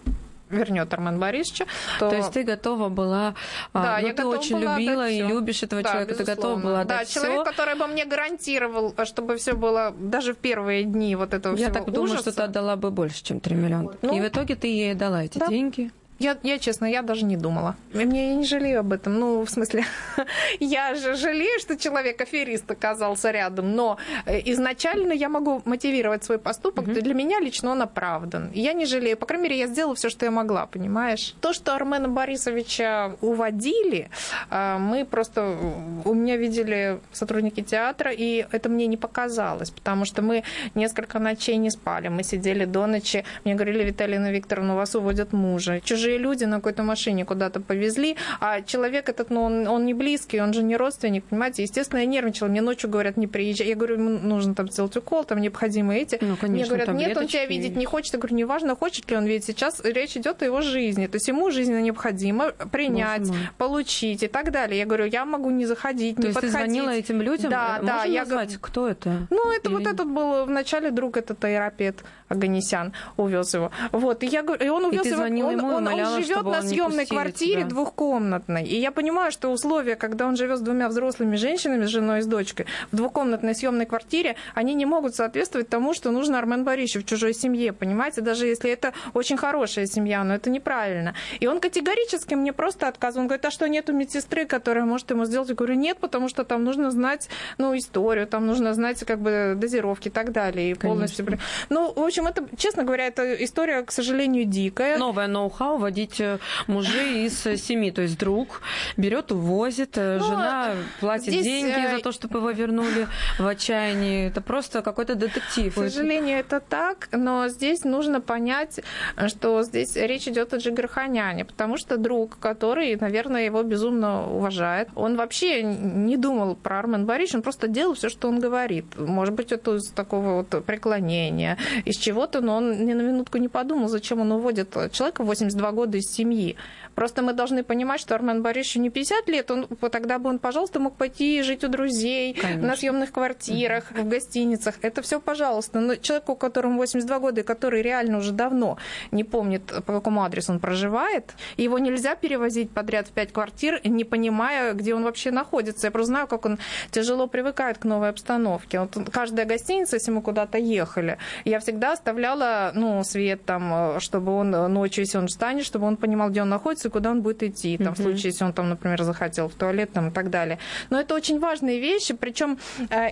вернет 0.52 0.92
Армен 0.92 1.18
Борисовича. 1.18 1.66
То 1.98 2.12
есть 2.14 2.32
ты 2.32 2.42
готова 2.42 2.88
была, 2.88 3.34
а, 3.72 3.82
Да, 3.82 3.98
ну, 4.00 4.06
я 4.08 4.14
ты 4.14 4.24
очень 4.26 4.58
любила 4.58 5.08
и 5.08 5.22
любишь 5.22 5.62
этого 5.62 5.82
Да, 5.82 5.90
человека, 5.90 6.14
ты 6.14 6.24
готова 6.24 6.54
безусловно. 6.56 6.64
была 6.64 6.84
Да, 6.84 6.94
отдать 6.96 7.10
человек, 7.10 7.34
всё. 7.42 7.44
который 7.44 7.74
бы 7.74 7.86
мне 7.86 8.04
гарантировал, 8.04 8.94
чтобы 9.04 9.36
все 9.36 9.54
было 9.54 9.92
даже 9.98 10.34
в 10.34 10.36
первые 10.38 10.84
дни 10.84 11.16
вот 11.16 11.34
этого 11.34 11.56
Я 11.56 11.68
всего 11.70 11.84
так 11.84 11.92
думаю, 11.92 12.12
ужаса. 12.12 12.30
что 12.30 12.32
ты 12.32 12.42
отдала 12.42 12.76
бы 12.76 12.90
больше, 12.90 13.22
чем 13.24 13.40
3 13.40 13.54
миллиона. 13.56 13.92
Ну, 14.02 14.16
и 14.16 14.20
в 14.20 14.26
итоге 14.28 14.54
ты 14.54 14.68
ей 14.68 14.94
дала 14.94 15.24
эти 15.24 15.38
да. 15.38 15.48
деньги. 15.48 15.90
Я, 16.22 16.36
я, 16.44 16.58
честно, 16.58 16.86
я 16.86 17.02
даже 17.02 17.24
не 17.24 17.36
думала. 17.36 17.74
Мне 17.92 18.28
я 18.28 18.34
не 18.36 18.44
жалею 18.44 18.80
об 18.80 18.92
этом. 18.92 19.18
Ну, 19.18 19.42
в 19.42 19.50
смысле, 19.50 19.84
я 20.60 20.94
же 20.94 21.16
жалею, 21.16 21.58
что 21.58 21.76
человек 21.76 22.20
аферист 22.20 22.70
оказался 22.70 23.32
рядом, 23.32 23.74
но 23.74 23.96
э, 24.26 24.40
изначально 24.52 25.12
я 25.12 25.28
могу 25.28 25.62
мотивировать 25.64 26.22
свой 26.22 26.38
поступок. 26.38 26.84
Для 26.84 27.14
меня 27.14 27.40
лично 27.40 27.72
он 27.72 27.82
оправдан. 27.82 28.50
Я 28.54 28.72
не 28.72 28.86
жалею. 28.86 29.16
По 29.16 29.26
крайней 29.26 29.48
мере, 29.48 29.58
я 29.58 29.66
сделала 29.66 29.94
все, 29.96 30.10
что 30.10 30.24
я 30.24 30.30
могла, 30.30 30.66
понимаешь? 30.66 31.34
То, 31.40 31.52
что 31.52 31.74
Армена 31.74 32.08
Борисовича 32.08 33.16
уводили, 33.20 34.08
э, 34.50 34.78
мы 34.78 35.04
просто... 35.04 35.56
У 36.04 36.14
меня 36.14 36.36
видели 36.36 37.00
сотрудники 37.12 37.62
театра, 37.62 38.12
и 38.12 38.46
это 38.52 38.68
мне 38.68 38.86
не 38.86 38.96
показалось, 38.96 39.70
потому 39.70 40.04
что 40.04 40.22
мы 40.22 40.44
несколько 40.76 41.18
ночей 41.18 41.56
не 41.56 41.70
спали. 41.70 42.08
Мы 42.08 42.22
сидели 42.22 42.64
до 42.64 42.86
ночи. 42.86 43.24
Мне 43.44 43.54
говорили, 43.54 43.82
Виталина 43.82 44.30
Викторовна, 44.30 44.74
у 44.74 44.76
вас 44.76 44.94
уводят 44.94 45.32
мужа. 45.32 45.80
Чужие 45.80 46.11
чужие 46.12 46.18
люди 46.18 46.44
на 46.44 46.56
какой-то 46.56 46.82
машине 46.82 47.24
куда-то 47.24 47.60
повезли, 47.60 48.16
а 48.40 48.60
человек 48.62 49.08
этот, 49.08 49.30
ну, 49.30 49.42
он, 49.42 49.66
он 49.68 49.86
не 49.86 49.94
близкий, 49.94 50.40
он 50.40 50.52
же 50.52 50.62
не 50.62 50.76
родственник, 50.76 51.24
понимаете? 51.24 51.62
Естественно, 51.62 52.00
я 52.00 52.06
нервничала. 52.06 52.48
Мне 52.48 52.60
ночью 52.60 52.90
говорят, 52.90 53.16
не 53.16 53.26
приезжай. 53.26 53.66
Я 53.68 53.74
говорю, 53.74 53.98
нужно 53.98 54.54
там 54.54 54.68
сделать 54.68 54.96
укол, 54.96 55.24
там 55.24 55.40
необходимы 55.40 55.96
эти. 55.96 56.18
Ну, 56.20 56.36
конечно, 56.36 56.48
Мне 56.48 56.64
говорят, 56.64 56.88
нет, 56.94 57.16
он 57.16 57.26
тебя 57.26 57.46
видеть 57.46 57.76
не 57.76 57.84
хочет. 57.86 58.12
Я 58.14 58.18
говорю, 58.18 58.36
неважно, 58.36 58.76
хочет 58.76 59.10
ли 59.10 59.16
он 59.16 59.24
видеть. 59.26 59.44
Сейчас 59.46 59.80
речь 59.84 60.16
идет 60.16 60.42
о 60.42 60.44
его 60.44 60.60
жизни. 60.60 61.06
То 61.06 61.16
есть 61.16 61.28
ему 61.28 61.50
жизненно 61.50 61.80
необходимо 61.82 62.52
принять, 62.70 63.28
получить 63.58 64.22
и 64.22 64.28
так 64.28 64.50
далее. 64.50 64.78
Я 64.78 64.86
говорю, 64.86 65.06
я 65.06 65.24
могу 65.24 65.50
не 65.50 65.66
заходить, 65.66 66.16
То 66.16 66.22
не 66.22 66.28
есть 66.28 66.34
подходить. 66.40 66.56
ты 66.58 66.64
звонила 66.64 66.90
этим 66.90 67.22
людям? 67.22 67.50
Да, 67.50 67.68
Можем 67.80 67.86
да. 67.86 68.04
Я 68.04 68.20
назвать, 68.20 68.28
говорю, 68.48 68.58
кто 68.60 68.88
это? 68.88 69.26
ну, 69.30 69.52
это 69.52 69.68
Или- 69.68 69.76
вот 69.76 69.86
этот 69.86 70.06
был 70.08 70.44
вначале 70.46 70.90
друг, 70.90 71.16
этот 71.16 71.42
аэропед 71.44 72.04
Аганесян 72.28 72.92
увез 73.16 73.54
его. 73.54 73.70
Вот, 73.92 74.22
и 74.22 74.26
я 74.26 74.42
говорю, 74.42 74.64
и 74.64 74.68
он 74.68 74.84
увез 74.86 75.02
ты 75.02 75.08
его. 75.08 75.16
звонила 75.18 75.48
он, 75.48 75.58
ему 75.58 75.70
и 75.70 75.74
он, 75.74 75.84
умоляла, 75.92 76.20
живет 76.20 76.32
чтобы 76.32 76.50
на 76.50 76.58
он 76.58 76.62
съемной 76.64 77.06
квартире 77.06 77.60
тебя. 77.60 77.68
двухкомнатной. 77.68 78.64
И 78.64 78.76
я 78.76 78.92
понимаю, 78.92 79.32
что 79.32 79.48
условия, 79.48 79.96
когда 79.96 80.26
он 80.26 80.36
живет 80.36 80.58
с 80.58 80.62
двумя 80.62 80.88
взрослыми 80.88 81.36
женщинами, 81.36 81.84
с 81.84 81.88
женой 81.88 82.20
и 82.20 82.22
с 82.22 82.26
дочкой, 82.26 82.66
в 82.90 82.96
двухкомнатной 82.96 83.54
съемной 83.54 83.86
квартире, 83.86 84.36
они 84.54 84.74
не 84.74 84.86
могут 84.86 85.14
соответствовать 85.14 85.68
тому, 85.68 85.94
что 85.94 86.10
нужно 86.10 86.38
Армен 86.38 86.64
Борисовичу 86.64 87.00
в 87.00 87.08
чужой 87.08 87.34
семье, 87.34 87.72
понимаете, 87.72 88.20
даже 88.20 88.46
если 88.46 88.70
это 88.70 88.92
очень 89.14 89.36
хорошая 89.36 89.86
семья, 89.86 90.24
но 90.24 90.34
это 90.34 90.50
неправильно. 90.50 91.14
И 91.40 91.46
он 91.46 91.60
категорически 91.60 92.34
мне 92.34 92.52
просто 92.52 92.88
отказывал. 92.88 93.22
Он 93.22 93.28
говорит, 93.28 93.44
а 93.44 93.50
что, 93.50 93.68
нету 93.68 93.92
медсестры, 93.92 94.46
которая 94.46 94.84
может 94.84 95.10
ему 95.10 95.24
сделать? 95.24 95.48
Я 95.48 95.54
говорю, 95.54 95.74
нет, 95.74 95.98
потому 95.98 96.28
что 96.28 96.44
там 96.44 96.64
нужно 96.64 96.90
знать, 96.90 97.28
ну, 97.58 97.76
историю, 97.76 98.26
там 98.26 98.46
нужно 98.46 98.74
знать, 98.74 99.04
как 99.04 99.20
бы, 99.20 99.54
дозировки 99.56 100.08
и 100.08 100.10
так 100.10 100.32
далее. 100.32 100.70
И 100.70 100.74
полностью... 100.74 101.26
Ну, 101.68 101.92
в 101.92 102.02
общем, 102.02 102.26
это, 102.26 102.44
честно 102.56 102.84
говоря, 102.84 103.06
это 103.06 103.34
история, 103.44 103.82
к 103.82 103.92
сожалению, 103.92 104.44
дикая. 104.44 104.98
Новое 104.98 105.26
ноу-хау 105.26 105.78
водить 105.82 106.20
э, 106.20 106.38
мужей 106.66 107.26
из 107.26 107.46
э, 107.46 107.56
семьи. 107.56 107.90
То 107.90 108.02
есть 108.02 108.18
друг 108.18 108.62
берет, 108.96 109.32
увозит, 109.32 109.98
э, 109.98 110.18
Ну, 110.18 110.24
жена 110.24 110.70
платит 111.00 111.34
здесь, 111.34 111.44
деньги 111.44 111.96
за 111.96 112.02
то, 112.02 112.12
чтобы 112.12 112.38
его 112.38 112.50
вернули 112.50 113.08
в 113.38 113.46
отчаянии. 113.46 114.28
Это 114.28 114.40
просто 114.40 114.82
какой-то 114.82 115.14
детектив. 115.14 115.74
К 115.74 115.78
сожалению, 115.78 116.38
это 116.38 116.60
так, 116.60 117.08
но 117.12 117.48
здесь 117.48 117.84
нужно 117.84 118.20
понять, 118.20 118.80
что 119.28 119.62
здесь 119.62 119.96
речь 119.96 120.28
идет 120.28 120.54
о 120.54 120.58
Джигарханяне, 120.58 121.44
потому 121.44 121.76
что 121.76 121.96
друг, 121.96 122.38
который, 122.38 122.96
наверное, 122.96 123.44
его 123.44 123.62
безумно 123.62 124.26
уважает, 124.30 124.88
он 124.94 125.16
вообще 125.16 125.62
не 125.62 126.16
думал 126.16 126.54
про 126.54 126.78
Армен 126.78 127.06
Борисович, 127.06 127.36
он 127.36 127.42
просто 127.42 127.68
делал 127.68 127.94
все, 127.94 128.08
что 128.08 128.28
он 128.28 128.38
говорит. 128.38 128.86
Может 128.96 129.34
быть, 129.34 129.52
это 129.52 129.76
из 129.76 129.88
такого 129.90 130.36
вот 130.42 130.64
преклонения, 130.64 131.58
из 131.84 131.96
чего-то, 131.96 132.40
но 132.40 132.56
он 132.56 132.86
ни 132.86 132.92
на 132.92 133.02
минутку 133.02 133.38
не 133.38 133.48
подумал, 133.48 133.88
зачем 133.88 134.20
он 134.20 134.32
уводит 134.32 134.76
человека 134.92 135.24
в 135.24 135.26
82 135.26 135.71
года 135.72 135.98
из 135.98 136.12
семьи. 136.12 136.56
Просто 136.94 137.22
мы 137.22 137.32
должны 137.32 137.64
понимать, 137.64 138.00
что 138.00 138.14
Армен 138.14 138.42
Борисовичу 138.42 138.80
не 138.80 138.90
50 138.90 139.28
лет, 139.28 139.50
он, 139.50 139.66
тогда 139.90 140.18
бы 140.18 140.28
он, 140.28 140.38
пожалуйста, 140.38 140.78
мог 140.78 140.96
пойти 140.96 141.42
жить 141.42 141.64
у 141.64 141.68
друзей, 141.68 142.34
Конечно. 142.34 142.66
на 142.68 142.76
съемных 142.76 143.12
квартирах, 143.12 143.90
в 143.90 144.08
гостиницах. 144.08 144.74
Это 144.82 145.02
все, 145.02 145.20
пожалуйста. 145.20 145.80
Но 145.80 145.96
человеку, 145.96 146.36
которому 146.36 146.76
82 146.78 147.18
года, 147.18 147.40
и 147.40 147.44
который 147.44 147.82
реально 147.82 148.18
уже 148.18 148.32
давно 148.32 148.76
не 149.10 149.24
помнит, 149.24 149.64
по 149.66 149.92
какому 149.94 150.22
адресу 150.22 150.52
он 150.52 150.60
проживает, 150.60 151.32
его 151.56 151.78
нельзя 151.78 152.14
перевозить 152.14 152.70
подряд 152.70 153.08
в 153.08 153.12
пять 153.12 153.32
квартир, 153.32 153.80
не 153.84 154.04
понимая, 154.04 154.74
где 154.74 154.94
он 154.94 155.04
вообще 155.04 155.30
находится. 155.30 155.86
Я 155.86 155.90
просто 155.90 156.08
знаю, 156.08 156.26
как 156.26 156.44
он 156.44 156.58
тяжело 156.90 157.26
привыкает 157.26 157.78
к 157.78 157.84
новой 157.84 158.10
обстановке. 158.10 158.80
Вот 158.80 158.98
каждая 159.10 159.46
гостиница, 159.46 159.96
если 159.96 160.10
мы 160.10 160.20
куда-то 160.20 160.58
ехали, 160.58 161.18
я 161.44 161.58
всегда 161.60 161.92
оставляла 161.92 162.72
ну, 162.74 163.02
свет 163.04 163.44
там, 163.44 163.98
чтобы 164.00 164.32
он 164.32 164.50
ночью, 164.50 165.04
если 165.04 165.18
он 165.18 165.28
встанет, 165.28 165.61
чтобы 165.64 165.86
он 165.86 165.96
понимал, 165.96 166.30
где 166.30 166.42
он 166.42 166.48
находится 166.48 166.88
и 166.88 166.90
куда 166.90 167.10
он 167.10 167.22
будет 167.22 167.42
идти. 167.42 167.78
Там, 167.78 167.94
В 167.94 167.98
случае, 167.98 168.30
если 168.32 168.44
он 168.44 168.52
там, 168.52 168.68
например, 168.68 169.02
захотел 169.02 169.48
в 169.48 169.54
туалет 169.54 169.92
там, 169.92 170.08
и 170.08 170.10
так 170.12 170.30
далее. 170.30 170.58
Но 170.90 170.98
это 171.00 171.14
очень 171.14 171.38
важные 171.38 171.80
вещи. 171.80 172.14
Причем 172.14 172.58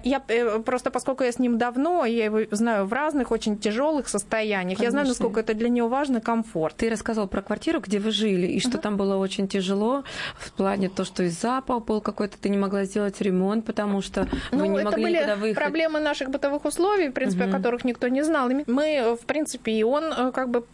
я 0.04 0.22
э, 0.28 0.58
просто, 0.60 0.90
поскольку 0.90 1.24
я 1.24 1.32
с 1.32 1.38
ним 1.38 1.58
давно, 1.58 2.04
я 2.04 2.24
его 2.26 2.40
знаю 2.50 2.86
в 2.86 2.92
разных 2.92 3.30
очень 3.30 3.58
тяжелых 3.58 4.08
состояниях, 4.08 4.80
я 4.80 4.90
знаю, 4.90 5.04
Конечно. 5.06 5.24
насколько 5.26 5.40
это 5.40 5.54
для 5.54 5.68
него 5.68 5.88
важно, 5.88 6.20
комфорт. 6.20 6.76
Ты 6.76 6.90
рассказывал 6.90 7.28
про 7.28 7.42
квартиру, 7.42 7.80
где 7.80 7.98
вы 7.98 8.10
жили, 8.10 8.46
и 8.46 8.60
что 8.60 8.78
там 8.78 8.96
было 8.96 9.16
очень 9.16 9.48
тяжело 9.48 10.04
в 10.38 10.52
плане 10.52 10.88
то, 10.88 11.04
что 11.04 11.22
из 11.22 11.40
запал 11.40 11.80
был 11.80 12.00
какой-то, 12.00 12.36
ты 12.38 12.48
не 12.48 12.58
могла 12.58 12.84
сделать 12.84 13.20
ремонт, 13.20 13.64
потому 13.64 14.02
что 14.02 14.22
вы 14.52 14.58
Ну, 14.58 14.64
не 14.66 14.76
это 14.78 14.84
могли 14.90 15.02
были 15.04 15.16
никуда 15.16 15.36
выехать. 15.36 15.56
проблемы 15.62 16.00
наших 16.00 16.30
бытовых 16.30 16.64
условий, 16.64 17.08
в 17.08 17.12
принципе, 17.12 17.44
Мгм. 17.44 17.54
о 17.54 17.56
которых 17.58 17.84
никто 17.84 18.08
не 18.08 18.22
знал. 18.22 18.48
Мы, 18.66 19.16
в 19.20 19.24
принципе, 19.26 19.72
и 19.72 19.82
он 19.82 20.04
э, 20.04 20.32
как 20.32 20.48
бы 20.50 20.64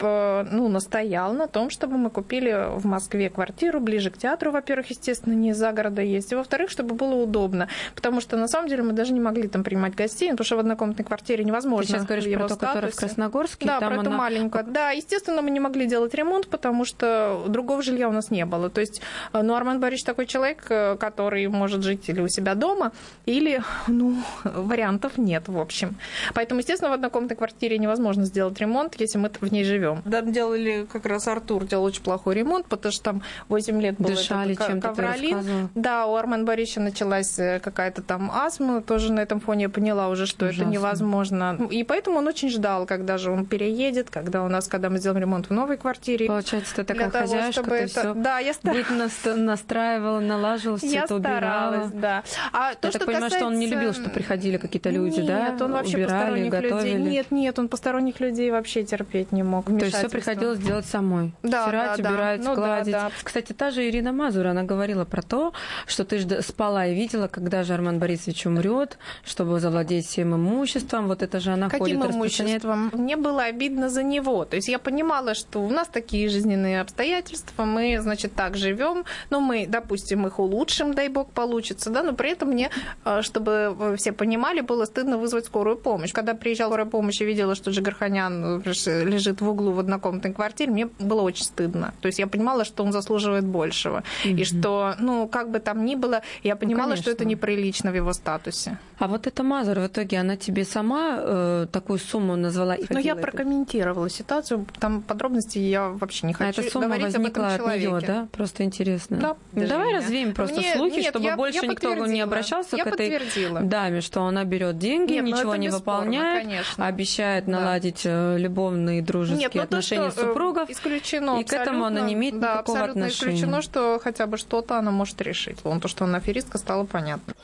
ну, 0.51 0.69
настоял 0.69 1.33
на 1.33 1.47
том, 1.47 1.66
чтобы 1.71 1.97
мы 1.99 2.11
купили 2.11 2.69
в 2.79 2.87
Москве 2.87 3.31
квартиру 3.31 3.81
ближе 3.81 4.11
к 4.11 4.19
театру, 4.19 4.51
во-первых, 4.51 4.91
естественно, 4.91 5.35
не 5.35 5.51
из-за 5.51 5.73
города 5.73 6.03
есть, 6.03 6.33
и 6.33 6.35
во-вторых, 6.35 6.71
чтобы 6.71 6.95
было 6.95 7.15
удобно. 7.15 7.69
Потому 7.95 8.21
что, 8.21 8.37
на 8.37 8.49
самом 8.49 8.69
деле, 8.69 8.83
мы 8.83 8.93
даже 8.93 9.13
не 9.13 9.21
могли 9.21 9.49
там 9.49 9.65
принимать 9.65 9.95
гостей, 9.95 10.31
потому 10.31 10.45
что 10.45 10.57
в 10.57 10.61
однокомнатной 10.61 11.05
квартире 11.05 11.39
Ты 11.43 11.49
невозможно. 11.49 11.87
сейчас 11.87 12.05
говоришь 12.07 12.33
про 12.33 12.49
ту, 12.49 12.57
которая 12.57 12.91
в. 12.91 12.97
Красногорске, 12.97 13.67
Да, 13.67 13.81
там 13.81 13.93
про 13.93 14.01
эту 14.03 14.11
она- 14.11 14.19
маленькую. 14.19 14.65
Да, 14.69 14.91
естественно, 14.91 15.43
мы 15.43 15.51
не 15.51 15.61
могли 15.61 15.87
делать 15.87 16.15
ремонт, 16.15 16.49
потому 16.49 16.85
что 16.85 17.45
другого 17.49 17.83
жилья 17.83 18.09
у 18.09 18.13
нас 18.13 18.31
не 18.31 18.45
было. 18.45 18.71
То 18.71 18.81
есть, 18.81 19.01
э, 19.33 19.43
ну, 19.43 19.55
Армен 19.55 19.81
Борисович 19.81 20.05
такой 20.05 20.27
человек, 20.27 20.65
э, 20.71 20.97
который 20.99 21.47
может 21.49 21.83
жить 21.83 22.09
или 22.09 22.21
у 22.21 22.29
себя 22.29 22.55
дома, 22.55 22.93
или, 23.27 23.63
ну, 23.87 24.17
вариантов 24.45 25.19
нет, 25.19 25.49
в 25.49 25.59
общем. 25.59 25.97
Поэтому, 26.35 26.61
естественно, 26.61 26.91
в 26.91 26.95
однокомнатной 26.95 27.37
квартире 27.37 27.79
невозможно 27.79 28.25
сделать 28.25 28.59
ремонт, 28.61 28.95
если 28.99 29.19
мы 29.19 29.31
в 29.41 29.53
ней 29.53 29.65
живем. 29.65 30.03
Да, 30.05 30.23
делали 30.23 30.87
как 30.91 31.07
раз 31.07 31.27
Артур 31.57 31.69
делал 31.69 31.85
очень 31.85 32.03
плохой 32.03 32.35
ремонт, 32.35 32.66
потому 32.66 32.92
что 32.92 33.03
там 33.03 33.23
8 33.49 33.81
лет 33.81 33.97
был 33.99 34.11
Дышали 34.11 34.55
чем-то, 34.55 34.88
ты 34.88 34.95
ковролин. 35.03 35.69
Да, 35.75 36.07
у 36.07 36.14
Армен 36.16 36.45
Борисовича 36.45 36.81
началась 36.81 37.38
э, 37.38 37.61
какая-то 37.61 38.03
там 38.03 38.31
астма, 38.31 38.83
тоже 38.83 39.12
на 39.12 39.21
этом 39.21 39.40
фоне 39.40 39.64
я 39.64 39.69
поняла 39.69 40.09
уже, 40.09 40.27
что 40.27 40.47
Ужасно. 40.47 40.62
это 40.62 40.71
невозможно. 40.71 41.59
И 41.71 41.83
поэтому 41.85 42.19
он 42.19 42.27
очень 42.27 42.51
ждал, 42.51 42.87
когда 42.87 43.16
же 43.19 43.31
он 43.31 43.47
переедет, 43.47 44.11
когда 44.11 44.42
у 44.45 44.49
нас, 44.49 44.69
когда 44.69 44.90
мы 44.90 44.99
сделаем 44.99 45.21
ремонт 45.23 45.47
в 45.49 45.53
новой 45.53 45.77
квартире. 45.79 46.27
Получается, 46.27 46.75
ты 46.77 46.85
такая 46.85 47.11
того, 47.11 47.25
хозяюшка, 47.25 47.53
чтобы 47.53 47.71
ты 47.71 47.77
это- 47.85 48.01
всё 48.01 48.14
Да, 48.14 48.38
я 48.38 48.53
старалась. 48.53 48.87
быт 48.87 48.97
наст- 48.99 49.37
настраивала, 49.37 50.21
налаживала, 50.21 50.79
все 50.79 50.87
Я 50.88 51.05
это 51.05 51.14
убирала. 51.16 51.90
да. 51.95 52.23
А 52.53 52.75
то, 52.75 52.88
Я 52.88 52.90
что 52.90 52.99
так 52.99 53.07
понимаю, 53.07 53.31
что 53.31 53.47
он 53.47 53.59
не 53.59 53.66
любил, 53.66 53.92
что 53.95 54.11
приходили 54.11 54.57
какие-то 54.59 54.90
люди, 54.90 55.19
нет, 55.21 55.27
да? 55.27 55.49
Нет, 55.51 55.62
он 55.62 55.73
вообще 55.73 55.97
убирали, 55.99 56.11
посторонних 56.12 56.51
готовили. 56.51 56.97
людей. 56.99 57.12
Нет, 57.12 57.31
нет, 57.31 57.59
он 57.59 57.69
посторонних 57.69 58.21
людей 58.21 58.51
вообще 58.51 58.85
терпеть 58.85 59.33
не 59.33 59.42
мог. 59.42 59.66
То 59.66 59.85
есть 59.85 59.97
все 59.97 60.09
приходилось 60.09 60.59
делать 60.59 60.87
самой. 60.87 61.33
Да, 61.51 61.63
Стирать, 61.65 61.97
да, 61.99 62.03
да. 62.03 62.11
убирать, 62.11 62.41
Ну 62.41 62.55
да, 62.55 62.55
гладить. 62.55 62.93
да. 62.93 63.11
Кстати, 63.23 63.53
та 63.53 63.71
же 63.71 63.89
Ирина 63.89 64.13
Мазур, 64.13 64.47
она 64.47 64.63
говорила 64.63 65.05
про 65.05 65.23
то, 65.23 65.53
что 65.87 66.05
ты 66.05 66.43
спала 66.43 66.87
и 66.87 66.95
видела, 66.95 67.29
когда 67.29 67.65
же 67.65 67.75
Арман 67.75 67.99
Борисович 67.99 68.47
умрет, 68.47 68.99
чтобы 69.25 69.61
завладеть 69.61 70.07
всем 70.07 70.35
имуществом. 70.35 71.09
Вот 71.09 71.23
это 71.23 71.41
же 71.41 71.53
она 71.53 71.69
Каким 71.69 72.01
ходит, 72.01 72.15
имуществом? 72.15 72.91
Мне 72.93 73.17
было 73.17 73.43
обидно 73.43 73.89
за 73.89 74.03
него. 74.03 74.45
То 74.45 74.57
есть 74.57 74.69
я 74.69 74.79
понимала, 74.79 75.35
что 75.35 75.59
у 75.61 75.71
нас 75.71 75.89
такие 75.89 76.29
жизненные 76.29 76.81
обстоятельства, 76.81 77.65
мы, 77.65 77.99
значит, 78.01 78.35
так 78.35 78.57
живем, 78.57 79.05
но 79.31 79.41
мы, 79.41 79.67
допустим, 79.67 80.27
их 80.27 80.39
улучшим, 80.39 80.95
дай 80.95 81.09
бог, 81.09 81.31
получится, 81.33 81.91
да, 81.91 82.03
но 82.03 82.13
при 82.13 82.31
этом 82.31 82.51
мне, 82.51 82.71
э, 83.05 83.23
чтобы 83.23 83.97
все 83.99 84.13
понимали, 84.13 84.61
было 84.61 84.85
стыдно 84.85 85.19
вызвать 85.19 85.47
скорую 85.47 85.77
помощь. 85.77 86.13
Когда 86.13 86.35
приезжала 86.35 86.77
скорая 86.77 86.91
помощь 86.91 87.23
и 87.23 87.25
видела, 87.25 87.55
что 87.55 87.71
Джигарханян 87.71 88.63
э, 88.63 89.05
лежит 89.05 89.41
в 89.41 89.49
углу 89.49 89.73
в 89.73 89.79
однокомнатной 89.79 90.35
квартире, 90.35 90.71
мне 90.71 90.87
было 90.99 91.23
очень 91.23 91.36
стыдно. 91.44 91.94
То 92.01 92.07
есть 92.07 92.18
я 92.18 92.27
понимала, 92.27 92.64
что 92.64 92.85
он 92.85 92.92
заслуживает 92.92 93.44
большего. 93.44 94.03
И 94.25 94.44
что, 94.44 94.94
ну, 94.99 95.29
как 95.29 95.51
бы 95.51 95.59
там 95.59 95.85
ни 95.85 95.94
было, 95.94 96.22
я 96.42 96.57
понимала, 96.57 96.96
что 96.96 97.11
это 97.11 97.25
неприлично 97.25 97.90
в 97.90 97.94
его 97.94 98.12
статусе. 98.12 98.79
А 98.99 99.09
вот 99.09 99.27
эта 99.27 99.43
Мазур 99.43 99.79
в 99.81 99.87
итоге, 99.89 100.19
она 100.19 100.37
тебе 100.37 100.65
сама 100.65 101.17
э, 101.21 101.67
такую 101.71 101.99
сумму 101.99 102.35
назвала? 102.37 102.75
и 102.75 102.81
Но 102.81 102.87
хотела 102.97 103.01
я 103.05 103.13
это? 103.13 103.21
прокомментировала 103.23 104.09
ситуацию, 104.09 104.67
там 104.81 105.03
подробности 105.03 105.59
я 105.59 105.89
вообще 105.91 106.27
не 106.27 106.33
А 106.33 106.37
хочу 106.37 106.63
эта 106.63 106.71
сумма 106.71 106.87
говорить 106.87 107.07
об 107.15 107.21
возникла 107.23 107.41
этом 107.43 107.53
от 107.53 107.57
человеке. 107.59 107.87
нее, 107.91 108.01
да? 108.01 108.29
Просто 108.33 108.63
интересно. 108.65 109.17
Да, 109.19 109.37
Ну, 109.53 109.67
давай 109.67 109.89
меня. 109.89 109.99
развеем 109.99 110.33
просто 110.33 110.57
Мне- 110.61 110.75
слухи, 110.75 110.95
нет, 110.95 111.07
чтобы 111.11 111.25
я- 111.27 111.37
больше 111.37 111.59
я 111.63 111.69
никто 111.69 111.95
не 112.07 112.21
обращался 112.23 112.77
Я 112.77 112.85
к 112.85 112.87
этой 112.87 113.11
подтвердила. 113.11 113.61
даме, 113.61 114.01
что 114.01 114.23
она 114.25 114.45
берет 114.45 114.79
деньги, 114.79 115.13
Нет, 115.13 115.25
ну 115.25 115.29
ничего 115.37 115.57
не 115.57 115.69
бесспорно, 115.69 116.01
выполняет, 116.01 116.43
конечно. 116.45 116.87
обещает 116.87 117.45
Да. 117.45 117.53
наладить 117.53 118.03
э, 118.05 118.39
любовные 118.39 119.03
дружеские 119.03 119.41
Нет, 119.41 119.55
но 119.55 119.61
то, 119.61 119.65
отношения 119.65 120.11
что, 120.11 120.23
э, 120.23 120.27
супругов. 120.29 120.71
исключено 120.71 121.39
и 121.41 121.45
к 121.45 121.53
этому 121.53 121.85
она 121.85 122.01
не 122.01 122.15
имеет 122.15 122.41
да, 122.41 122.55
никакого 122.55 122.79
абсолютно 122.79 123.05
отношения. 123.07 123.35
исключено, 123.35 123.61
что 123.63 124.01
хотя 124.03 124.27
бы 124.27 124.39
что-то 124.39 124.79
она 124.79 124.91
может 124.91 125.21
решить. 125.21 125.59
Вон 125.65 125.81
то, 125.81 125.89
что 125.89 126.05
она 126.07 126.17
аферистка, 126.19 126.57
стало 126.57 126.85
понятно. 126.85 127.35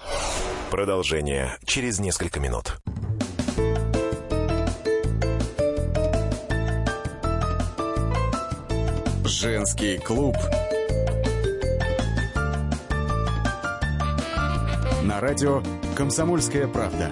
Продолжение 0.70 1.41
через 1.64 1.98
несколько 1.98 2.40
минут. 2.40 2.78
Женский 9.24 9.98
клуб. 9.98 10.36
На 15.02 15.20
радио 15.20 15.62
«Комсомольская 15.96 16.68
правда». 16.68 17.08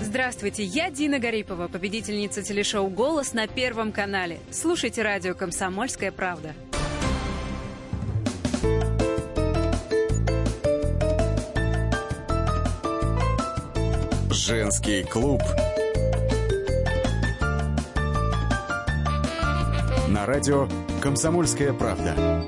Здравствуйте. 0.00 0.14
Здравствуйте, 0.44 0.64
я 0.64 0.90
Дина 0.90 1.18
Гарипова, 1.18 1.68
победительница 1.68 2.42
телешоу 2.42 2.88
«Голос» 2.88 3.32
на 3.32 3.46
Первом 3.46 3.92
канале. 3.92 4.40
Слушайте 4.50 5.02
радио 5.02 5.34
«Комсомольская 5.34 6.12
правда». 6.12 6.54
Женский 14.46 15.04
клуб. 15.04 15.40
На 20.08 20.26
радио 20.26 20.68
«Комсомольская 21.00 21.72
правда». 21.72 22.44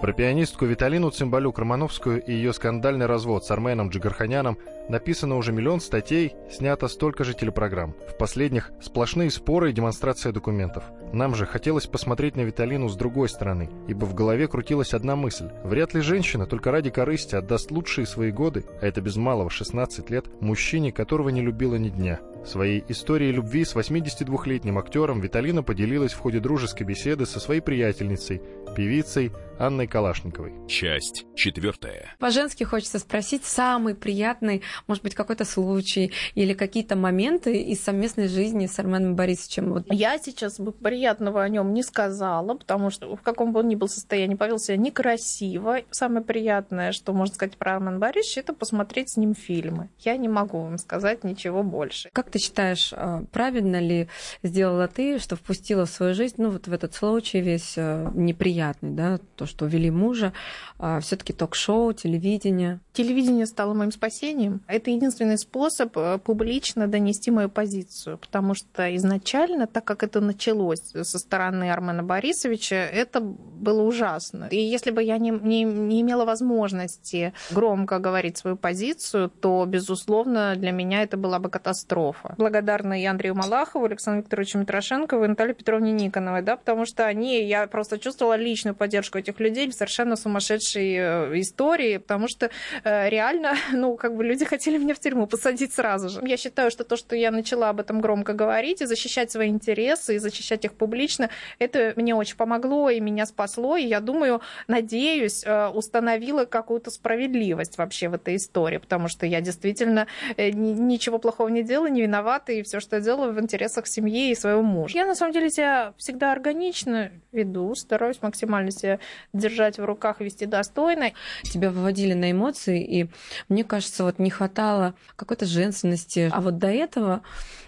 Про 0.00 0.12
пианистку 0.14 0.64
Виталину 0.64 1.10
Цимбалюк-Романовскую 1.10 2.24
и 2.24 2.32
ее 2.32 2.54
скандальный 2.54 3.04
развод 3.04 3.44
с 3.44 3.50
Арменом 3.50 3.90
Джигарханяном 3.90 4.56
написано 4.88 5.36
уже 5.36 5.52
миллион 5.52 5.80
статей, 5.80 6.34
снято 6.50 6.88
столько 6.88 7.24
же 7.24 7.34
телепрограмм. 7.34 7.94
В 8.08 8.16
последних 8.16 8.72
сплошные 8.80 9.30
споры 9.30 9.70
и 9.70 9.72
демонстрация 9.72 10.32
документов. 10.32 10.84
Нам 11.12 11.34
же 11.34 11.46
хотелось 11.46 11.86
посмотреть 11.86 12.36
на 12.36 12.42
Виталину 12.42 12.88
с 12.88 12.96
другой 12.96 13.28
стороны, 13.28 13.70
ибо 13.88 14.04
в 14.04 14.14
голове 14.14 14.48
крутилась 14.48 14.94
одна 14.94 15.16
мысль. 15.16 15.50
Вряд 15.62 15.94
ли 15.94 16.00
женщина 16.00 16.46
только 16.46 16.70
ради 16.70 16.90
корысти 16.90 17.36
отдаст 17.36 17.70
лучшие 17.70 18.06
свои 18.06 18.30
годы, 18.30 18.64
а 18.80 18.86
это 18.86 19.00
без 19.00 19.16
малого 19.16 19.50
16 19.50 20.10
лет, 20.10 20.26
мужчине, 20.40 20.92
которого 20.92 21.28
не 21.28 21.40
любила 21.40 21.76
ни 21.76 21.88
дня. 21.88 22.20
Своей 22.44 22.84
историей 22.88 23.32
любви 23.32 23.64
с 23.64 23.74
82-летним 23.74 24.76
актером 24.78 25.20
Виталина 25.20 25.62
поделилась 25.62 26.12
в 26.12 26.18
ходе 26.18 26.40
дружеской 26.40 26.86
беседы 26.86 27.24
со 27.24 27.40
своей 27.40 27.62
приятельницей, 27.62 28.42
певицей 28.76 29.32
Анной 29.58 29.86
Калашниковой. 29.86 30.52
Часть 30.68 31.26
четвертая. 31.34 32.14
По-женски 32.18 32.64
хочется 32.64 32.98
спросить 32.98 33.44
самый 33.44 33.94
приятный, 33.94 34.62
может 34.86 35.02
быть, 35.02 35.14
какой-то 35.14 35.44
случай 35.44 36.12
или 36.34 36.54
какие-то 36.54 36.96
моменты 36.96 37.62
из 37.62 37.82
совместной 37.82 38.28
жизни 38.28 38.66
с 38.66 38.78
Арменом 38.78 39.16
Борисовичем. 39.16 39.70
Вот. 39.70 39.84
Я 39.90 40.18
сейчас 40.18 40.58
бы 40.58 40.72
приятного 40.72 41.42
о 41.42 41.48
нем 41.48 41.72
не 41.72 41.82
сказала, 41.82 42.54
потому 42.54 42.90
что 42.90 43.16
в 43.16 43.22
каком 43.22 43.52
бы 43.52 43.60
он 43.60 43.68
ни 43.68 43.74
был 43.74 43.88
состоянии, 43.88 44.34
повел 44.34 44.58
себя 44.58 44.76
некрасиво. 44.76 45.80
Самое 45.90 46.24
приятное, 46.24 46.92
что 46.92 47.12
можно 47.12 47.34
сказать 47.34 47.56
про 47.56 47.76
Армена 47.76 47.98
Борисовича, 47.98 48.40
это 48.40 48.52
посмотреть 48.52 49.10
с 49.10 49.16
ним 49.16 49.34
фильмы. 49.34 49.88
Я 50.00 50.16
не 50.16 50.28
могу 50.28 50.60
вам 50.60 50.78
сказать 50.78 51.24
ничего 51.24 51.62
больше. 51.62 52.10
Как 52.12 52.30
ты 52.30 52.38
считаешь, 52.38 52.92
а, 52.92 53.24
правильно 53.32 53.80
ли 53.80 54.08
сделала 54.42 54.88
ты, 54.88 55.18
что 55.18 55.36
впустила 55.36 55.86
в 55.86 55.90
свою 55.90 56.14
жизнь, 56.14 56.36
ну, 56.38 56.50
вот 56.50 56.66
в 56.66 56.72
этот 56.72 56.94
случай 56.94 57.40
весь 57.40 57.74
а, 57.76 58.10
неприятный, 58.14 58.90
да, 58.90 59.18
то, 59.36 59.46
что 59.46 59.64
увели 59.64 59.90
мужа, 59.90 60.32
а, 60.78 61.00
все-таки 61.00 61.32
ток-шоу, 61.32 61.92
телевидение? 61.92 62.80
Телевидение 62.92 63.46
стало 63.46 63.74
моим 63.74 63.92
спасением. 63.92 64.62
Это 64.66 64.90
единственный 64.90 65.38
способ 65.38 65.96
э, 65.96 66.18
публично 66.18 66.86
донести 66.86 67.30
мою 67.30 67.48
позицию, 67.48 68.18
потому 68.18 68.54
что 68.54 68.94
изначально, 68.96 69.66
так 69.66 69.84
как 69.84 70.02
это 70.02 70.20
началось 70.20 70.80
со 70.80 71.18
стороны 71.18 71.70
Армена 71.70 72.02
Борисовича, 72.02 72.76
это 72.76 73.20
было 73.20 73.82
ужасно. 73.82 74.48
И 74.50 74.58
если 74.58 74.90
бы 74.90 75.02
я 75.02 75.18
не, 75.18 75.30
не, 75.30 75.64
не 75.64 76.00
имела 76.00 76.24
возможности 76.24 77.32
громко 77.50 77.98
говорить 77.98 78.38
свою 78.38 78.56
позицию, 78.56 79.30
то, 79.30 79.64
безусловно, 79.66 80.54
для 80.56 80.72
меня 80.72 81.02
это 81.02 81.16
была 81.16 81.38
бы 81.38 81.50
катастрофа. 81.50 82.34
Благодарна 82.38 83.00
и 83.00 83.04
Андрею 83.04 83.34
Малахову, 83.34 83.86
Александру 83.86 84.22
Викторовичу 84.22 84.58
Митрошенкову 84.58 85.24
и 85.24 85.28
Наталье 85.28 85.54
Петровне 85.54 85.92
Никоновой, 85.92 86.42
да, 86.42 86.56
потому 86.56 86.86
что 86.86 87.06
они, 87.06 87.42
я 87.44 87.66
просто 87.66 87.98
чувствовала 87.98 88.36
личную 88.36 88.74
поддержку 88.74 89.18
этих 89.18 89.40
людей 89.40 89.68
в 89.70 89.74
совершенно 89.74 90.16
сумасшедшей 90.16 90.94
э, 90.94 91.40
истории, 91.40 91.98
потому 91.98 92.28
что 92.28 92.50
э, 92.84 93.08
реально, 93.08 93.54
ну, 93.72 93.96
как 93.96 94.16
бы 94.16 94.24
люди 94.24 94.44
хотели 94.54 94.78
меня 94.78 94.94
в 94.94 95.00
тюрьму 95.00 95.26
посадить 95.26 95.72
сразу 95.72 96.08
же. 96.08 96.20
Я 96.24 96.36
считаю, 96.36 96.70
что 96.70 96.84
то, 96.84 96.96
что 96.96 97.16
я 97.16 97.32
начала 97.32 97.70
об 97.70 97.80
этом 97.80 98.00
громко 98.00 98.34
говорить 98.34 98.80
и 98.82 98.86
защищать 98.86 99.32
свои 99.32 99.48
интересы, 99.48 100.14
и 100.14 100.18
защищать 100.18 100.64
их 100.64 100.74
публично, 100.74 101.28
это 101.58 101.92
мне 101.96 102.14
очень 102.14 102.36
помогло 102.36 102.88
и 102.88 103.00
меня 103.00 103.26
спасло, 103.26 103.76
и 103.76 103.84
я 103.84 103.98
думаю, 103.98 104.40
надеюсь, 104.68 105.42
э, 105.44 105.68
установила 105.68 106.44
какую-то 106.44 106.92
справедливость 106.92 107.78
вообще 107.78 108.08
в 108.08 108.14
этой 108.14 108.36
истории, 108.36 108.78
потому 108.78 109.08
что 109.08 109.26
я 109.26 109.40
действительно 109.40 110.06
ничего 110.36 111.18
плохого 111.18 111.48
не 111.48 111.64
делала, 111.64 111.88
не 111.88 112.02
виновата, 112.02 112.52
и 112.52 112.62
все, 112.62 112.78
что 112.78 112.96
я 112.96 113.02
делала 113.02 113.32
в 113.32 113.40
интересах 113.40 113.88
семьи 113.88 114.30
и 114.30 114.34
своего 114.36 114.62
мужа. 114.62 114.96
Я, 114.96 115.04
на 115.04 115.16
самом 115.16 115.32
деле, 115.32 115.50
себя 115.50 115.94
всегда 115.98 116.30
органично 116.30 117.10
веду, 117.32 117.74
стараюсь 117.74 118.22
максимально 118.22 118.70
себя 118.70 119.00
держать 119.32 119.78
в 119.78 119.84
руках, 119.84 120.20
вести 120.20 120.46
достойно. 120.46 121.10
Тебя 121.42 121.70
выводили 121.70 122.14
на 122.14 122.30
эмоции, 122.30 122.84
и 122.84 123.08
мне 123.48 123.64
кажется, 123.64 124.04
вот 124.04 124.20
не 124.20 124.30
хватало 124.44 124.94
какой-то 125.16 125.46
женственности. 125.46 126.30
А 126.32 126.40
вот 126.40 126.58
до 126.58 126.68
этого 126.68 127.22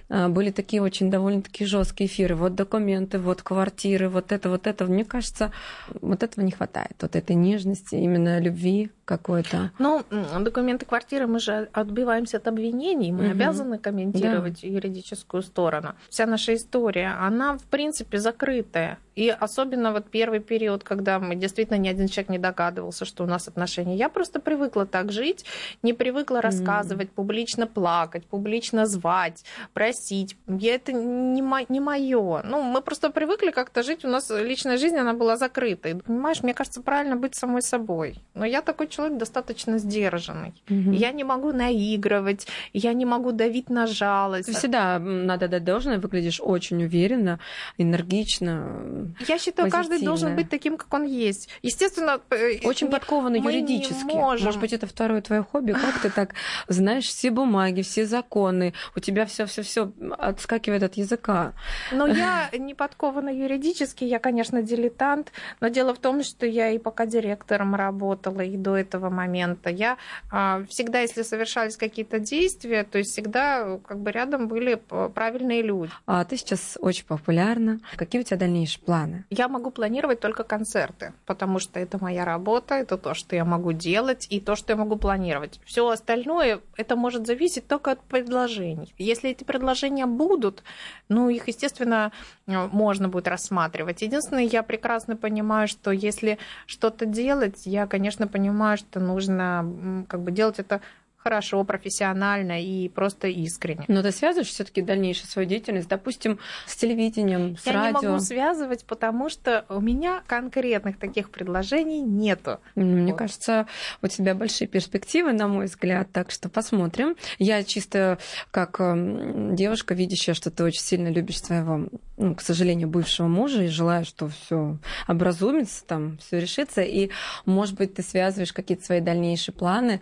а, 0.08 0.28
были 0.28 0.50
такие 0.50 0.82
очень 0.82 1.10
довольно-таки 1.10 1.64
жесткие 1.64 2.08
эфиры. 2.08 2.34
Вот 2.34 2.54
документы, 2.54 3.18
вот 3.18 3.42
квартиры, 3.42 4.08
вот 4.08 4.32
это, 4.32 4.50
вот 4.50 4.66
это. 4.66 4.84
Мне 4.84 5.04
кажется, 5.04 5.52
вот 6.00 6.22
этого 6.22 6.44
не 6.44 6.52
хватает. 6.52 6.96
Вот 7.00 7.16
этой 7.16 7.34
нежности, 7.34 7.94
именно 7.94 8.38
любви 8.40 8.90
какой-то. 9.06 9.70
Ну, 9.78 10.04
документы 10.40 10.84
квартиры, 10.84 11.26
мы 11.26 11.38
же 11.38 11.68
отбиваемся 11.72 12.36
от 12.36 12.48
обвинений, 12.48 13.12
мы 13.12 13.26
угу. 13.26 13.30
обязаны 13.30 13.78
комментировать 13.78 14.60
да. 14.60 14.68
юридическую 14.68 15.42
сторону. 15.42 15.94
Вся 16.10 16.26
наша 16.26 16.54
история, 16.54 17.16
она, 17.18 17.56
в 17.56 17.62
принципе, 17.62 18.18
закрытая. 18.18 18.98
И 19.14 19.30
особенно 19.30 19.92
вот 19.92 20.10
первый 20.10 20.40
период, 20.40 20.84
когда 20.84 21.18
мы 21.18 21.36
действительно 21.36 21.78
ни 21.78 21.88
один 21.88 22.06
человек 22.06 22.28
не 22.28 22.38
догадывался, 22.38 23.06
что 23.06 23.24
у 23.24 23.26
нас 23.26 23.48
отношения. 23.48 23.96
Я 23.96 24.10
просто 24.10 24.40
привыкла 24.40 24.84
так 24.84 25.10
жить, 25.10 25.46
не 25.82 25.94
привыкла 25.94 26.42
рассказывать, 26.42 27.08
mm. 27.08 27.14
публично 27.14 27.66
плакать, 27.66 28.26
публично 28.26 28.84
звать, 28.84 29.42
просить. 29.72 30.36
Я, 30.46 30.74
это 30.74 30.92
не, 30.92 31.40
мо- 31.40 31.64
не 31.70 31.80
мое. 31.80 32.42
Ну, 32.44 32.60
мы 32.60 32.82
просто 32.82 33.08
привыкли 33.08 33.52
как-то 33.52 33.82
жить, 33.82 34.04
у 34.04 34.08
нас 34.08 34.28
личная 34.28 34.76
жизнь, 34.76 34.96
она 34.96 35.14
была 35.14 35.38
закрытой. 35.38 35.94
Понимаешь, 35.94 36.42
мне 36.42 36.52
кажется, 36.52 36.82
правильно 36.82 37.16
быть 37.16 37.34
самой 37.34 37.62
собой. 37.62 38.16
Но 38.34 38.44
я 38.44 38.60
такой 38.60 38.86
человек 38.96 39.18
достаточно 39.18 39.78
сдержанный. 39.78 40.54
Mm-hmm. 40.68 40.94
Я 40.94 41.12
не 41.12 41.24
могу 41.24 41.52
наигрывать, 41.52 42.46
я 42.72 42.92
не 42.92 43.04
могу 43.04 43.32
давить 43.32 43.70
на 43.70 43.86
жалость. 43.86 44.52
Всегда 44.56 44.98
надо 44.98 45.48
дать 45.48 45.64
должное, 45.64 45.98
выглядишь 45.98 46.40
очень 46.42 46.82
уверенно, 46.82 47.38
энергично, 47.78 49.06
я 49.28 49.38
считаю, 49.38 49.70
каждый 49.70 50.00
должен 50.02 50.36
быть 50.36 50.48
таким, 50.48 50.76
как 50.76 50.92
он 50.94 51.04
есть. 51.04 51.48
Естественно, 51.62 52.20
э, 52.30 52.58
очень 52.64 52.88
подкованный 52.88 53.40
юридически. 53.40 54.04
можем. 54.04 54.46
Может 54.46 54.60
быть, 54.60 54.72
это 54.72 54.86
второе 54.86 55.20
твое 55.20 55.42
хобби. 55.42 55.72
Как 55.72 56.00
ты 56.00 56.10
так 56.10 56.34
знаешь 56.68 57.06
все 57.06 57.30
бумаги, 57.30 57.82
все 57.82 58.06
законы, 58.06 58.72
у 58.94 59.00
тебя 59.00 59.26
все, 59.26 59.46
все, 59.46 59.62
все 59.62 59.92
отскакивает 60.18 60.82
от 60.82 60.94
языка. 60.94 61.52
Но 61.92 62.06
я 62.06 62.48
не 62.56 62.74
подкована 62.74 63.30
юридически, 63.30 64.04
я, 64.04 64.18
конечно, 64.18 64.62
дилетант, 64.62 65.32
но 65.60 65.68
дело 65.68 65.94
в 65.94 65.98
том, 65.98 66.22
что 66.22 66.46
я 66.46 66.70
и 66.70 66.78
пока 66.78 67.06
директором 67.06 67.74
работала, 67.74 68.40
и 68.40 68.56
до 68.56 68.76
этого 68.76 68.85
момента. 68.94 69.70
Я 69.70 69.96
а, 70.30 70.64
всегда, 70.68 71.00
если 71.00 71.22
совершались 71.22 71.76
какие-то 71.76 72.18
действия, 72.18 72.84
то 72.84 72.98
есть 72.98 73.12
всегда 73.12 73.78
как 73.86 74.00
бы 74.00 74.10
рядом 74.10 74.48
были 74.48 74.74
правильные 75.14 75.62
люди. 75.62 75.90
А 76.06 76.24
ты 76.24 76.36
сейчас 76.36 76.78
очень 76.80 77.04
популярна. 77.04 77.80
Какие 77.96 78.20
у 78.20 78.24
тебя 78.24 78.36
дальнейшие 78.36 78.82
планы? 78.82 79.24
Я 79.30 79.48
могу 79.48 79.70
планировать 79.70 80.20
только 80.20 80.44
концерты, 80.44 81.12
потому 81.26 81.58
что 81.58 81.80
это 81.80 81.98
моя 82.00 82.24
работа, 82.24 82.74
это 82.74 82.96
то, 82.96 83.14
что 83.14 83.36
я 83.36 83.44
могу 83.44 83.72
делать 83.72 84.26
и 84.30 84.40
то, 84.40 84.56
что 84.56 84.72
я 84.72 84.76
могу 84.76 84.96
планировать. 84.96 85.60
Все 85.64 85.88
остальное, 85.88 86.60
это 86.76 86.96
может 86.96 87.26
зависеть 87.26 87.66
только 87.66 87.92
от 87.92 88.00
предложений. 88.00 88.94
Если 88.98 89.30
эти 89.30 89.44
предложения 89.44 90.06
будут, 90.06 90.62
ну, 91.08 91.28
их, 91.28 91.48
естественно, 91.48 92.12
можно 92.46 93.08
будет 93.08 93.28
рассматривать. 93.28 94.02
Единственное, 94.02 94.44
я 94.44 94.62
прекрасно 94.62 95.16
понимаю, 95.16 95.68
что 95.68 95.90
если 95.90 96.38
что-то 96.66 97.06
делать, 97.06 97.66
я, 97.66 97.86
конечно, 97.86 98.26
понимаю, 98.26 98.75
что 98.76 99.00
нужно 99.00 100.04
как 100.08 100.22
бы 100.22 100.30
делать 100.30 100.58
это 100.58 100.80
хорошо, 101.26 101.64
профессионально 101.64 102.62
и 102.62 102.88
просто 102.88 103.26
искренне. 103.26 103.84
Но 103.88 104.00
ты 104.00 104.12
связываешь 104.12 104.46
все-таки 104.46 104.80
дальнейшую 104.80 105.26
свою 105.26 105.48
деятельность, 105.48 105.88
допустим, 105.88 106.38
с 106.66 106.76
телевидением, 106.76 107.56
с 107.56 107.66
Я 107.66 107.72
радио? 107.72 107.98
Я 107.98 108.00
не 108.00 108.06
могу 108.06 108.20
связывать, 108.20 108.84
потому 108.84 109.28
что 109.28 109.64
у 109.68 109.80
меня 109.80 110.22
конкретных 110.28 111.00
таких 111.00 111.30
предложений 111.30 112.02
нету. 112.02 112.60
Мне 112.76 113.10
вот. 113.10 113.18
кажется, 113.18 113.66
у 114.02 114.06
тебя 114.06 114.36
большие 114.36 114.68
перспективы, 114.68 115.32
на 115.32 115.48
мой 115.48 115.64
взгляд, 115.64 116.12
так 116.12 116.30
что 116.30 116.48
посмотрим. 116.48 117.16
Я 117.40 117.64
чисто 117.64 118.18
как 118.52 118.78
эм, 118.78 119.56
девушка, 119.56 119.94
видящая, 119.94 120.36
что 120.36 120.52
ты 120.52 120.62
очень 120.62 120.82
сильно 120.82 121.08
любишь 121.08 121.42
своего, 121.42 121.88
ну, 122.18 122.36
к 122.36 122.40
сожалению, 122.40 122.86
бывшего 122.86 123.26
мужа 123.26 123.64
и 123.64 123.66
желаю, 123.66 124.04
что 124.04 124.28
все 124.28 124.78
образумится, 125.08 125.84
там 125.84 126.18
все 126.18 126.38
решится, 126.38 126.82
и, 126.82 127.10
может 127.46 127.74
быть, 127.74 127.94
ты 127.94 128.04
связываешь 128.04 128.52
какие-то 128.52 128.84
свои 128.84 129.00
дальнейшие 129.00 129.56
планы 129.56 130.00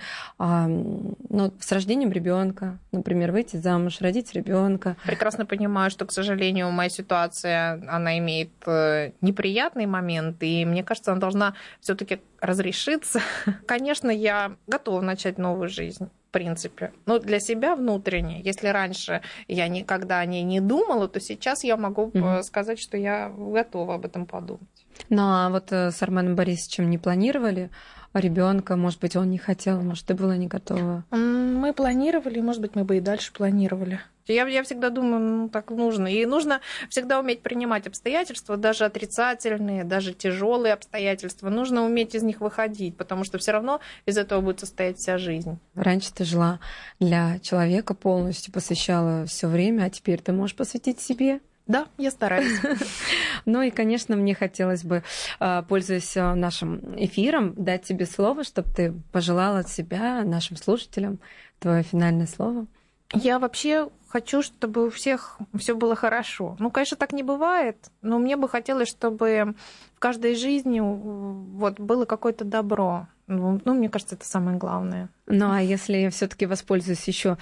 ну, 1.29 1.53
с 1.59 1.73
рождением 1.73 2.12
ребенка, 2.12 2.79
например, 2.93 3.33
выйти 3.33 3.57
замуж, 3.57 4.01
родить 4.01 4.33
ребенка. 4.33 4.97
Прекрасно 5.05 5.47
понимаю, 5.47 5.91
что, 5.91 6.07
к 6.07 6.12
сожалению, 6.12 6.71
моя 6.71 6.89
ситуация, 6.89 7.83
она 7.89 8.19
имеет 8.19 8.51
э, 8.67 9.12
неприятный 9.21 9.87
момент, 9.87 10.43
и 10.43 10.65
мне 10.65 10.83
кажется, 10.83 11.12
она 11.12 11.21
должна 11.21 11.55
все-таки 11.81 12.21
разрешиться. 12.41 13.21
Конечно, 13.67 14.11
я 14.11 14.57
готова 14.67 15.01
начать 15.01 15.39
новую 15.39 15.69
жизнь 15.69 16.09
принципе. 16.35 16.93
Но 17.07 17.21
для 17.21 17.39
себя 17.39 17.77
внутренне, 17.77 18.41
если 18.43 18.67
раньше 18.67 19.23
я 19.47 19.69
никогда 19.69 20.19
о 20.19 20.27
ней 20.27 20.43
не 20.43 20.61
думала, 20.61 21.07
то 21.07 21.21
сейчас 21.21 21.62
я 21.62 21.77
могу 21.77 22.11
mm-hmm. 22.11 22.43
сказать, 22.43 22.81
что 22.81 22.97
я 22.97 23.29
готова 23.29 23.95
об 23.95 24.05
этом 24.05 24.27
подумать. 24.27 24.87
Ну 25.11 25.23
а 25.23 25.49
вот 25.49 25.71
э, 25.71 25.93
с 25.93 26.03
Арменом 26.03 26.35
Борисовичем 26.35 26.91
не 26.91 26.99
планировали 26.99 27.71
ребенка, 28.21 28.77
может 28.77 29.01
быть, 29.01 29.17
он 29.17 29.31
не 29.31 29.39
хотел, 29.39 29.81
может, 29.81 30.07
ты 30.07 30.15
была 30.15 30.37
не 30.37 30.47
готова? 30.47 31.05
Мы 31.11 31.73
планировали, 31.73 32.41
может 32.41 32.61
быть, 32.61 32.75
мы 32.75 32.85
бы 32.85 32.97
и 32.97 33.01
дальше 33.01 33.33
планировали. 33.33 34.01
Я, 34.27 34.47
я 34.47 34.62
всегда 34.62 34.89
думаю, 34.89 35.21
ну, 35.21 35.49
так 35.49 35.71
нужно. 35.71 36.07
И 36.07 36.25
нужно 36.25 36.61
всегда 36.89 37.21
уметь 37.21 37.43
принимать 37.43 37.87
обстоятельства, 37.87 38.57
даже 38.57 38.85
отрицательные, 38.87 39.85
даже 39.85 40.15
тяжелые 40.15 40.73
обстоятельства. 40.73 41.51
Нужно 41.51 41.85
уметь 41.85 42.15
из 42.15 42.23
них 42.23 42.41
выходить, 42.41 42.97
потому 42.97 43.25
что 43.25 43.37
все 43.39 43.53
равно 43.53 43.81
из 44.07 44.17
этого 44.17 44.41
будет 44.41 44.61
состоять 44.61 44.97
вся 44.97 45.19
жизнь. 45.19 45.59
Раньше 45.75 46.12
ты 46.12 46.25
жила 46.25 46.59
для 47.01 47.39
человека 47.41 47.93
полностью, 47.93 48.53
посвящала 48.53 49.27
все 49.27 49.47
время, 49.47 49.85
а 49.85 49.91
теперь 49.91 50.21
ты 50.23 50.33
можешь 50.33 50.57
посвятить 50.57 51.01
себе. 51.01 51.41
Да, 51.67 51.87
я 51.99 52.11
стараюсь. 52.11 52.61
Ну 53.47 53.61
и, 53.61 53.71
конечно, 53.71 54.17
мне 54.17 54.35
хотелось 54.35 54.85
бы, 54.85 55.03
а, 55.39 55.61
пользуясь 55.62 56.17
а, 56.17 56.35
нашим 56.35 56.81
эфиром, 56.97 57.53
дать 57.57 57.83
тебе 57.83 58.07
слово, 58.07 58.43
чтобы 58.43 58.71
ты 58.71 58.95
пожелала 59.12 59.59
от 59.59 59.69
себя, 59.69 60.25
нашим 60.25 60.57
слушателям, 60.57 61.21
твое 61.59 61.83
финальное 61.83 62.27
слово. 62.27 62.67
Я 63.12 63.39
вообще 63.39 63.91
хочу, 64.15 64.43
чтобы 64.43 64.87
у 64.87 64.91
всех 64.91 65.39
все 65.59 65.75
было 65.75 65.97
хорошо. 65.97 66.57
Ну, 66.61 66.71
конечно, 66.71 66.97
так 66.97 67.12
не 67.12 67.25
бывает, 67.25 67.77
но 68.01 68.21
мне 68.21 68.37
бы 68.37 68.49
хотелось, 68.49 68.89
чтобы 68.89 69.57
в 69.97 69.99
каждой 69.99 70.37
жизни 70.37 70.79
вот 70.81 71.81
было 71.81 72.05
какое-то 72.05 72.45
добро. 72.45 73.09
Ну, 73.27 73.61
ну, 73.65 73.75
мне 73.75 73.89
кажется, 73.89 74.15
это 74.15 74.25
самое 74.25 74.57
главное. 74.57 75.09
Ну, 75.27 75.51
а 75.51 75.61
если 75.61 75.97
я 75.97 76.11
все-таки 76.11 76.47
воспользуюсь 76.47 77.09
еще 77.09 77.39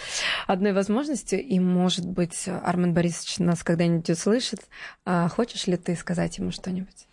одной 0.47 0.73
возможностью, 0.73 1.45
и, 1.45 1.61
может 1.61 2.09
быть, 2.09 2.49
Армен 2.49 2.95
Борисович 2.95 3.41
нас 3.41 3.63
когда-нибудь 3.63 4.09
услышит, 4.09 4.61
а 5.05 5.29
хочешь 5.29 5.67
ли 5.67 5.77
ты 5.77 5.95
сказать 5.95 6.39
ему 6.39 6.53
что-нибудь? 6.53 7.07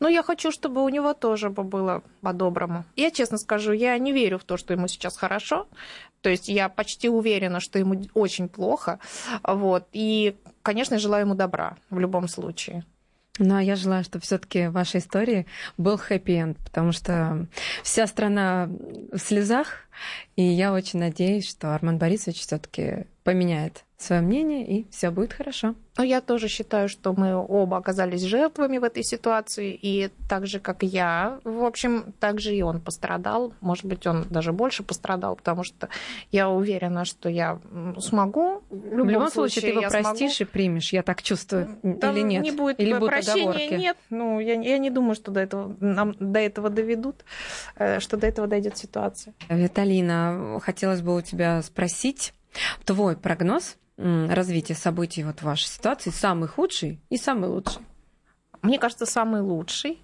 Ну, 0.00 0.08
я 0.08 0.22
хочу, 0.22 0.50
чтобы 0.50 0.82
у 0.82 0.88
него 0.88 1.14
тоже 1.14 1.50
было 1.50 2.02
по-доброму. 2.20 2.84
Я 2.96 3.10
честно 3.10 3.38
скажу, 3.38 3.72
я 3.72 3.98
не 3.98 4.12
верю 4.12 4.38
в 4.38 4.44
то, 4.44 4.56
что 4.56 4.72
ему 4.72 4.88
сейчас 4.88 5.16
хорошо. 5.16 5.68
То 6.22 6.30
есть 6.30 6.48
я 6.48 6.68
почти 6.68 7.08
уверена, 7.08 7.60
что 7.60 7.78
ему 7.78 8.02
очень 8.14 8.48
плохо. 8.48 8.98
Вот. 9.42 9.86
И, 9.92 10.36
конечно, 10.62 10.98
желаю 10.98 11.26
ему 11.26 11.34
добра 11.34 11.76
в 11.90 11.98
любом 11.98 12.28
случае. 12.28 12.84
Ну, 13.38 13.56
а 13.56 13.62
я 13.62 13.76
желаю, 13.76 14.04
чтобы 14.04 14.24
все-таки 14.24 14.66
в 14.66 14.72
вашей 14.72 15.00
истории 15.00 15.46
был 15.78 15.96
хэппи-энд, 15.96 16.58
потому 16.58 16.92
что 16.92 17.46
вся 17.82 18.06
страна 18.06 18.68
в 19.10 19.18
слезах, 19.18 19.88
и 20.36 20.42
я 20.42 20.72
очень 20.72 20.98
надеюсь, 20.98 21.48
что 21.48 21.74
Арман 21.74 21.96
Борисович 21.96 22.40
все-таки 22.40 23.06
поменяет 23.24 23.84
свое 24.02 24.22
мнение, 24.22 24.66
и 24.66 24.86
все 24.90 25.10
будет 25.10 25.32
хорошо. 25.32 25.74
Но 25.98 26.04
я 26.04 26.22
тоже 26.22 26.48
считаю, 26.48 26.88
что 26.88 27.12
мы 27.12 27.34
оба 27.34 27.76
оказались 27.76 28.22
жертвами 28.22 28.78
в 28.78 28.84
этой 28.84 29.04
ситуации, 29.04 29.78
и 29.80 30.10
так 30.28 30.46
же, 30.46 30.58
как 30.58 30.82
я, 30.82 31.38
в 31.44 31.64
общем, 31.64 32.14
так 32.18 32.40
же 32.40 32.54
и 32.54 32.62
он 32.62 32.80
пострадал. 32.80 33.52
Может 33.60 33.84
быть, 33.84 34.06
он 34.06 34.24
даже 34.30 34.52
больше 34.52 34.82
пострадал, 34.82 35.36
потому 35.36 35.64
что 35.64 35.88
я 36.30 36.48
уверена, 36.48 37.04
что 37.04 37.28
я 37.28 37.58
смогу. 37.98 38.62
В 38.70 38.74
любом, 38.74 39.06
в 39.06 39.10
любом 39.10 39.30
случае, 39.30 39.60
случае, 39.60 39.72
ты 39.72 39.80
его 39.80 39.90
простишь 39.90 40.36
смогу. 40.36 40.50
и 40.50 40.52
примешь, 40.52 40.92
я 40.94 41.02
так 41.02 41.22
чувствую, 41.22 41.76
Там 42.00 42.16
или 42.16 42.22
нет? 42.22 42.42
Не 42.42 42.52
будет 42.52 42.80
или 42.80 42.94
будут 42.94 43.10
прощения, 43.10 43.50
оговорки? 43.50 43.74
нет. 43.74 43.96
Ну, 44.08 44.40
я, 44.40 44.54
я 44.54 44.78
не 44.78 44.90
думаю, 44.90 45.14
что 45.14 45.30
до 45.30 45.40
этого, 45.40 45.76
нам 45.80 46.14
до 46.18 46.38
этого 46.38 46.70
доведут, 46.70 47.24
э, 47.76 48.00
что 48.00 48.16
до 48.16 48.26
этого 48.26 48.46
дойдет 48.46 48.78
ситуация. 48.78 49.34
Виталина, 49.50 50.58
хотелось 50.62 51.02
бы 51.02 51.14
у 51.14 51.20
тебя 51.20 51.60
спросить 51.62 52.32
твой 52.84 53.16
прогноз 53.16 53.76
развития 54.28 54.74
событий 54.74 55.24
вот 55.24 55.40
в 55.40 55.42
вашей 55.42 55.66
ситуации 55.66 56.10
самый 56.10 56.48
худший 56.48 57.00
и 57.10 57.16
самый 57.16 57.48
лучший? 57.48 57.82
Мне 58.62 58.78
кажется, 58.78 59.06
самый 59.06 59.40
лучший 59.40 59.98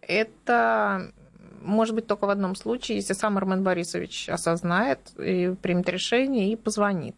это 0.00 1.12
может 1.60 1.94
быть 1.94 2.06
только 2.06 2.26
в 2.26 2.30
одном 2.30 2.54
случае, 2.54 2.98
если 2.98 3.14
сам 3.14 3.38
Армен 3.38 3.62
Борисович 3.62 4.28
осознает 4.28 5.00
и 5.18 5.54
примет 5.60 5.88
решение 5.88 6.52
и 6.52 6.56
позвонит 6.56 7.16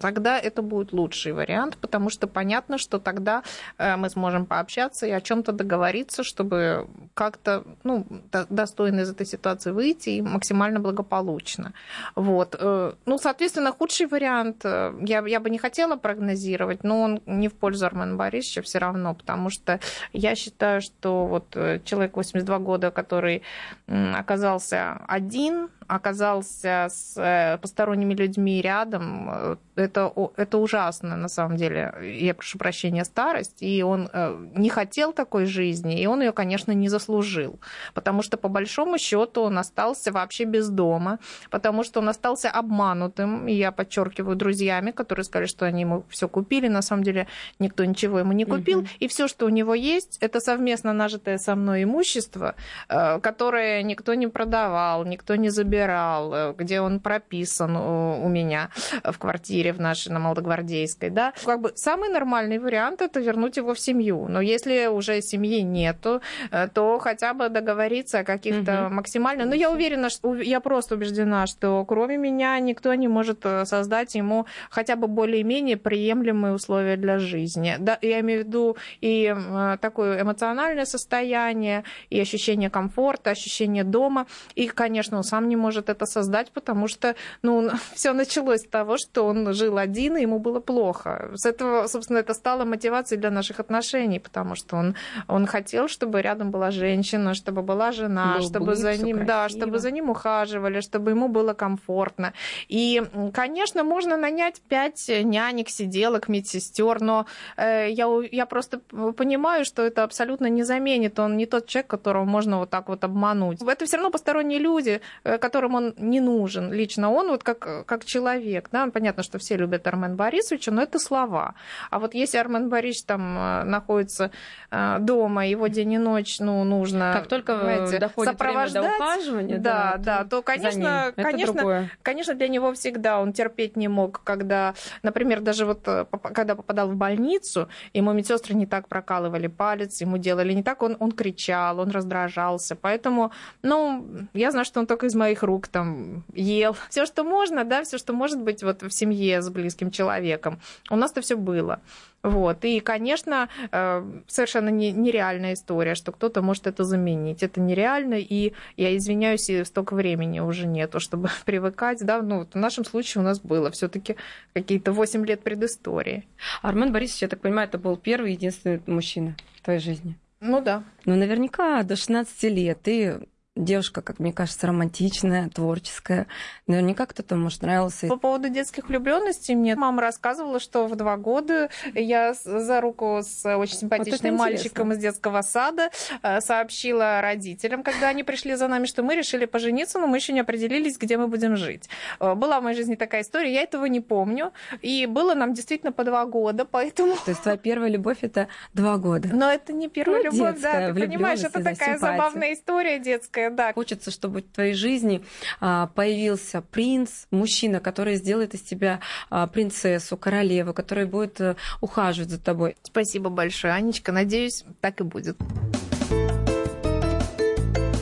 тогда 0.00 0.38
это 0.38 0.62
будет 0.62 0.92
лучший 0.92 1.32
вариант, 1.32 1.76
потому 1.76 2.10
что 2.10 2.26
понятно, 2.26 2.78
что 2.78 2.98
тогда 2.98 3.42
э, 3.78 3.96
мы 3.96 4.10
сможем 4.10 4.46
пообщаться 4.46 5.06
и 5.06 5.10
о 5.10 5.20
чем-то 5.20 5.52
договориться, 5.52 6.24
чтобы 6.24 6.88
как-то 7.14 7.64
ну, 7.84 8.06
достойно 8.48 9.00
из 9.00 9.10
этой 9.10 9.26
ситуации 9.26 9.72
выйти 9.72 10.10
и 10.10 10.22
максимально 10.22 10.80
благополучно. 10.80 11.72
Вот. 12.16 12.56
Э, 12.58 12.92
ну, 13.06 13.18
соответственно, 13.18 13.72
худший 13.72 14.06
вариант 14.06 14.64
э, 14.64 14.94
я, 15.02 15.26
я 15.26 15.40
бы 15.40 15.50
не 15.50 15.58
хотела 15.58 15.96
прогнозировать, 15.96 16.82
но 16.82 17.02
он 17.02 17.20
не 17.26 17.48
в 17.48 17.54
пользу 17.54 17.86
Армена 17.86 18.16
Борисовича 18.16 18.62
все 18.62 18.78
равно, 18.78 19.14
потому 19.14 19.50
что 19.50 19.80
я 20.12 20.34
считаю, 20.34 20.80
что 20.80 21.26
вот 21.26 21.56
человек 21.84 22.16
82 22.16 22.58
года, 22.58 22.90
который 22.90 23.42
оказался 23.86 25.00
один, 25.06 25.68
оказался 25.94 26.88
с 26.90 27.58
посторонними 27.60 28.14
людьми 28.14 28.60
рядом, 28.60 29.58
это, 29.80 30.12
это 30.36 30.58
ужасно, 30.58 31.16
на 31.16 31.28
самом 31.28 31.56
деле. 31.56 31.94
Я 32.02 32.34
прошу 32.34 32.58
прощения, 32.58 33.04
старость. 33.04 33.62
И 33.62 33.82
он 33.82 34.08
э, 34.12 34.46
не 34.54 34.68
хотел 34.68 35.12
такой 35.12 35.46
жизни, 35.46 36.00
и 36.00 36.06
он 36.06 36.20
ее, 36.20 36.32
конечно, 36.32 36.72
не 36.72 36.88
заслужил. 36.88 37.58
Потому 37.94 38.22
что, 38.22 38.36
по 38.36 38.48
большому 38.48 38.98
счету, 38.98 39.42
он 39.42 39.58
остался 39.58 40.12
вообще 40.12 40.44
без 40.44 40.68
дома, 40.68 41.18
потому 41.50 41.84
что 41.84 42.00
он 42.00 42.08
остался 42.08 42.50
обманутым, 42.50 43.48
и 43.48 43.54
я 43.54 43.72
подчеркиваю, 43.72 44.36
друзьями, 44.36 44.90
которые 44.90 45.24
сказали, 45.24 45.46
что 45.46 45.66
они 45.66 45.82
ему 45.82 46.04
все 46.08 46.28
купили. 46.28 46.68
На 46.68 46.82
самом 46.82 47.02
деле 47.02 47.26
никто 47.58 47.84
ничего 47.84 48.18
ему 48.18 48.32
не 48.32 48.44
купил. 48.44 48.80
Угу. 48.80 48.88
И 49.00 49.08
все, 49.08 49.28
что 49.28 49.46
у 49.46 49.50
него 49.50 49.74
есть, 49.74 50.18
это 50.20 50.40
совместно 50.40 50.92
нажитое 50.92 51.38
со 51.38 51.54
мной 51.54 51.84
имущество, 51.84 52.54
э, 52.88 53.20
которое 53.20 53.82
никто 53.82 54.14
не 54.14 54.26
продавал, 54.26 55.04
никто 55.04 55.36
не 55.36 55.50
забирал, 55.50 55.79
э, 55.88 56.54
где 56.56 56.80
он 56.80 57.00
прописан 57.00 57.76
у 57.76 58.28
меня 58.28 58.70
в 59.04 59.18
квартире 59.18 59.72
в 59.72 59.80
нашей, 59.80 60.12
на 60.12 60.18
Молодогвардейской, 60.18 61.10
да, 61.10 61.32
как 61.44 61.60
бы 61.60 61.72
самый 61.74 62.08
нормальный 62.08 62.58
вариант 62.58 63.02
это 63.02 63.20
вернуть 63.20 63.56
его 63.56 63.74
в 63.74 63.80
семью. 63.80 64.26
Но 64.28 64.40
если 64.40 64.86
уже 64.86 65.22
семьи 65.22 65.62
нету, 65.62 66.20
э, 66.50 66.68
то 66.68 66.98
хотя 66.98 67.34
бы 67.34 67.48
договориться 67.48 68.20
о 68.20 68.24
каких-то 68.24 68.86
угу. 68.86 68.94
максимально. 68.94 69.44
Но 69.44 69.54
я 69.54 69.70
уверена, 69.70 70.10
что 70.10 70.34
я 70.34 70.60
просто 70.60 70.94
убеждена, 70.94 71.46
что 71.46 71.84
кроме 71.84 72.16
меня 72.16 72.58
никто 72.60 72.94
не 72.94 73.08
может 73.08 73.40
э, 73.44 73.64
создать 73.64 74.14
ему 74.14 74.46
хотя 74.70 74.96
бы 74.96 75.06
более-менее 75.08 75.76
приемлемые 75.76 76.54
условия 76.54 76.96
для 76.96 77.18
жизни. 77.18 77.76
Да, 77.78 77.98
я 78.02 78.20
имею 78.20 78.44
в 78.44 78.46
виду 78.46 78.76
и 79.00 79.34
э, 79.36 79.76
такое 79.80 80.22
эмоциональное 80.22 80.84
состояние, 80.84 81.84
и 82.10 82.20
ощущение 82.20 82.70
комфорта, 82.70 83.30
ощущение 83.30 83.84
дома. 83.84 84.26
И, 84.54 84.68
конечно, 84.68 85.16
он 85.16 85.24
сам 85.24 85.48
не 85.48 85.56
может 85.56 85.69
это 85.78 86.06
создать, 86.06 86.50
потому 86.52 86.88
что 86.88 87.14
ну, 87.42 87.70
все 87.94 88.12
началось 88.12 88.60
с 88.60 88.68
того, 88.68 88.96
что 88.98 89.26
он 89.26 89.52
жил 89.52 89.78
один, 89.78 90.16
и 90.16 90.22
ему 90.22 90.38
было 90.38 90.60
плохо. 90.60 91.30
С 91.34 91.46
этого, 91.46 91.86
собственно, 91.86 92.18
это 92.18 92.34
стало 92.34 92.64
мотивацией 92.64 93.20
для 93.20 93.30
наших 93.30 93.60
отношений, 93.60 94.18
потому 94.18 94.54
что 94.54 94.76
он, 94.76 94.94
он 95.28 95.46
хотел, 95.46 95.88
чтобы 95.88 96.22
рядом 96.22 96.50
была 96.50 96.70
женщина, 96.70 97.34
чтобы 97.34 97.62
была 97.62 97.92
жена, 97.92 98.36
Был 98.38 98.46
чтобы 98.46 98.74
за 98.74 98.96
ним, 98.96 99.26
да, 99.26 99.48
чтобы 99.48 99.78
за 99.78 99.90
ним 99.90 100.10
ухаживали, 100.10 100.80
чтобы 100.80 101.10
ему 101.10 101.28
было 101.28 101.54
комфортно. 101.54 102.32
И, 102.68 103.02
конечно, 103.32 103.84
можно 103.84 104.16
нанять 104.16 104.60
пять 104.68 105.08
нянек, 105.08 105.68
сиделок, 105.68 106.28
медсестер, 106.28 107.00
но 107.00 107.26
э, 107.56 107.90
я, 107.90 108.06
я 108.30 108.46
просто 108.46 108.78
понимаю, 109.16 109.64
что 109.64 109.82
это 109.82 110.04
абсолютно 110.04 110.46
не 110.46 110.62
заменит. 110.62 111.18
Он 111.18 111.36
не 111.36 111.46
тот 111.46 111.66
человек, 111.66 111.90
которого 111.90 112.24
можно 112.24 112.58
вот 112.58 112.70
так 112.70 112.88
вот 112.88 113.04
обмануть. 113.04 113.62
Это 113.62 113.84
все 113.84 113.96
равно 113.96 114.10
посторонние 114.10 114.58
люди, 114.58 115.00
э, 115.24 115.38
которым 115.60 115.74
он 115.74 115.94
не 115.98 116.20
нужен. 116.20 116.72
Лично 116.72 117.10
он 117.10 117.28
вот 117.28 117.42
как, 117.42 117.86
как 117.86 118.04
человек. 118.04 118.68
Да? 118.72 118.86
Понятно, 118.86 119.22
что 119.22 119.38
все 119.38 119.56
любят 119.56 119.86
Армен 119.86 120.16
Борисовича, 120.16 120.70
но 120.70 120.82
это 120.82 120.98
слова. 120.98 121.54
А 121.90 121.98
вот 121.98 122.14
если 122.14 122.38
Армен 122.38 122.68
Борисович 122.68 123.04
там 123.06 123.38
э, 123.38 123.64
находится 123.64 124.30
э, 124.70 124.96
дома, 125.00 125.46
его 125.46 125.66
день 125.66 125.92
и 125.92 125.98
ночь, 125.98 126.40
ну, 126.40 126.64
нужно 126.64 127.12
как 127.14 127.26
только 127.26 127.58
знаете, 127.58 127.98
доходит 127.98 128.32
сопровождать, 128.32 128.82
время 128.82 128.98
до 128.98 129.04
ухаживания, 129.04 129.58
да, 129.58 129.96
да, 129.98 130.24
то, 130.24 130.42
конечно, 130.42 131.12
конечно, 131.16 131.90
конечно, 132.02 132.34
для 132.34 132.48
него 132.48 132.72
всегда 132.72 133.20
он 133.20 133.32
терпеть 133.32 133.76
не 133.76 133.88
мог, 133.88 134.22
когда, 134.24 134.74
например, 135.02 135.40
даже 135.40 135.66
вот 135.66 135.86
э, 135.86 136.06
когда 136.34 136.54
попадал 136.54 136.88
в 136.88 136.96
больницу, 136.96 137.68
ему 137.92 138.12
медсестры 138.12 138.54
не 138.54 138.66
так 138.66 138.88
прокалывали 138.88 139.46
палец, 139.46 140.00
ему 140.00 140.16
делали 140.16 140.54
не 140.54 140.62
так, 140.62 140.82
он, 140.82 140.96
он 141.00 141.12
кричал, 141.12 141.80
он 141.80 141.90
раздражался. 141.90 142.76
Поэтому, 142.76 143.32
ну, 143.62 144.06
я 144.32 144.50
знаю, 144.50 144.64
что 144.64 144.80
он 144.80 144.86
только 144.86 145.06
из 145.06 145.14
моих 145.14 145.39
моих 145.40 145.42
рук 145.42 145.68
там 145.68 146.24
ел. 146.34 146.76
Все, 146.88 147.06
что 147.06 147.24
можно, 147.24 147.64
да, 147.64 147.82
все, 147.82 147.98
что 147.98 148.12
может 148.12 148.42
быть 148.42 148.62
вот 148.62 148.82
в 148.82 148.90
семье 148.90 149.40
с 149.40 149.48
близким 149.50 149.90
человеком. 149.90 150.58
У 150.90 150.96
нас 150.96 151.12
это 151.12 151.20
все 151.20 151.36
было. 151.36 151.80
Вот. 152.22 152.64
И, 152.64 152.80
конечно, 152.80 153.48
э, 153.72 154.04
совершенно 154.26 154.70
нереальная 154.70 155.54
история, 155.54 155.94
что 155.94 156.12
кто-то 156.12 156.42
может 156.42 156.66
это 156.66 156.84
заменить. 156.84 157.42
Это 157.42 157.60
нереально, 157.60 158.18
и 158.18 158.52
я 158.76 158.96
извиняюсь, 158.96 159.50
и 159.50 159.64
столько 159.64 159.94
времени 159.94 160.40
уже 160.40 160.66
нету, 160.66 161.00
чтобы 161.00 161.30
привыкать. 161.44 162.04
Да? 162.04 162.22
Ну, 162.22 162.38
вот 162.40 162.54
в 162.54 162.58
нашем 162.58 162.84
случае 162.84 163.22
у 163.22 163.24
нас 163.24 163.40
было 163.40 163.70
все 163.70 163.88
таки 163.88 164.16
какие-то 164.54 164.92
8 164.92 165.26
лет 165.26 165.42
предыстории. 165.42 166.24
Армен 166.62 166.92
Борисович, 166.92 167.22
я 167.22 167.28
так 167.28 167.40
понимаю, 167.40 167.68
это 167.68 167.78
был 167.78 167.96
первый 167.96 168.32
единственный 168.32 168.80
мужчина 168.86 169.34
в 169.56 169.62
твоей 169.62 169.80
жизни? 169.80 170.14
Ну 170.40 170.60
да. 170.62 170.82
Ну, 171.04 171.16
наверняка 171.16 171.82
до 171.82 171.96
16 171.96 172.42
лет 172.44 172.78
ты 172.82 173.20
девушка, 173.64 174.02
как 174.02 174.18
мне 174.18 174.32
кажется, 174.32 174.66
романтичная, 174.66 175.48
творческая. 175.48 176.26
Наверняка 176.66 177.06
кто-то, 177.06 177.36
может, 177.36 177.62
нравился. 177.62 178.06
По 178.08 178.16
поводу 178.16 178.48
детских 178.48 178.88
влюбленностей 178.88 179.54
мне 179.54 179.76
мама 179.76 180.02
рассказывала, 180.02 180.60
что 180.60 180.86
в 180.86 180.96
два 180.96 181.16
года 181.16 181.70
я 181.94 182.34
за 182.34 182.80
руку 182.80 183.20
с 183.22 183.44
очень 183.56 183.76
симпатичным 183.76 184.36
вот 184.36 184.40
мальчиком 184.40 184.92
из 184.92 184.98
детского 184.98 185.42
сада 185.42 185.90
э, 186.22 186.40
сообщила 186.40 187.20
родителям, 187.20 187.82
когда 187.82 188.08
они 188.08 188.22
пришли 188.22 188.54
за 188.54 188.68
нами, 188.68 188.86
что 188.86 189.02
мы 189.02 189.14
решили 189.14 189.44
пожениться, 189.44 189.98
но 189.98 190.06
мы 190.06 190.16
еще 190.16 190.32
не 190.32 190.40
определились, 190.40 190.96
где 190.98 191.16
мы 191.16 191.28
будем 191.28 191.56
жить. 191.56 191.88
Э, 192.18 192.34
была 192.34 192.60
в 192.60 192.64
моей 192.64 192.76
жизни 192.76 192.94
такая 192.94 193.22
история, 193.22 193.52
я 193.52 193.62
этого 193.62 193.84
не 193.86 194.00
помню. 194.00 194.52
И 194.82 195.06
было 195.06 195.34
нам 195.34 195.52
действительно 195.52 195.92
по 195.92 196.04
два 196.04 196.24
года, 196.24 196.64
поэтому... 196.64 197.16
То 197.24 197.30
есть 197.30 197.42
твоя 197.42 197.58
первая 197.58 197.90
любовь— 197.90 198.18
это 198.22 198.48
два 198.74 198.96
года? 198.96 199.28
Но 199.32 199.50
это 199.50 199.72
не 199.72 199.88
первая 199.88 200.22
ну, 200.24 200.32
любовь, 200.32 200.60
да. 200.60 200.92
Ты 200.92 201.00
понимаешь, 201.00 201.40
это 201.40 201.62
такая 201.62 201.96
симпатия. 201.96 201.98
забавная 201.98 202.52
история 202.52 202.98
детская 202.98 203.49
да. 203.54 203.72
Хочется, 203.72 204.10
чтобы 204.10 204.40
в 204.40 204.54
твоей 204.54 204.74
жизни 204.74 205.22
а, 205.60 205.88
появился 205.88 206.62
принц, 206.62 207.26
мужчина, 207.30 207.80
который 207.80 208.16
сделает 208.16 208.54
из 208.54 208.62
тебя 208.62 209.00
а, 209.30 209.46
принцессу, 209.46 210.16
королеву, 210.16 210.72
который 210.72 211.06
будет 211.06 211.40
э, 211.40 211.56
ухаживать 211.80 212.30
за 212.30 212.38
тобой. 212.38 212.76
Спасибо 212.82 213.30
большое, 213.30 213.72
Анечка. 213.74 214.12
Надеюсь, 214.12 214.64
так 214.80 215.00
и 215.00 215.04
будет. 215.04 215.36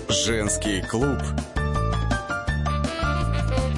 Женский 0.09 0.83
клуб. 0.83 1.19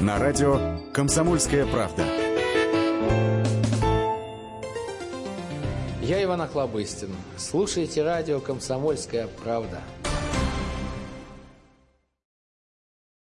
На 0.01 0.18
радио 0.18 0.79
«Комсомольская 0.93 1.66
правда». 1.66 2.05
Я 6.01 6.25
Иван 6.25 6.41
Охлобыстин. 6.41 7.11
Слушайте 7.37 8.03
радио 8.03 8.41
«Комсомольская 8.41 9.29
правда». 9.45 9.81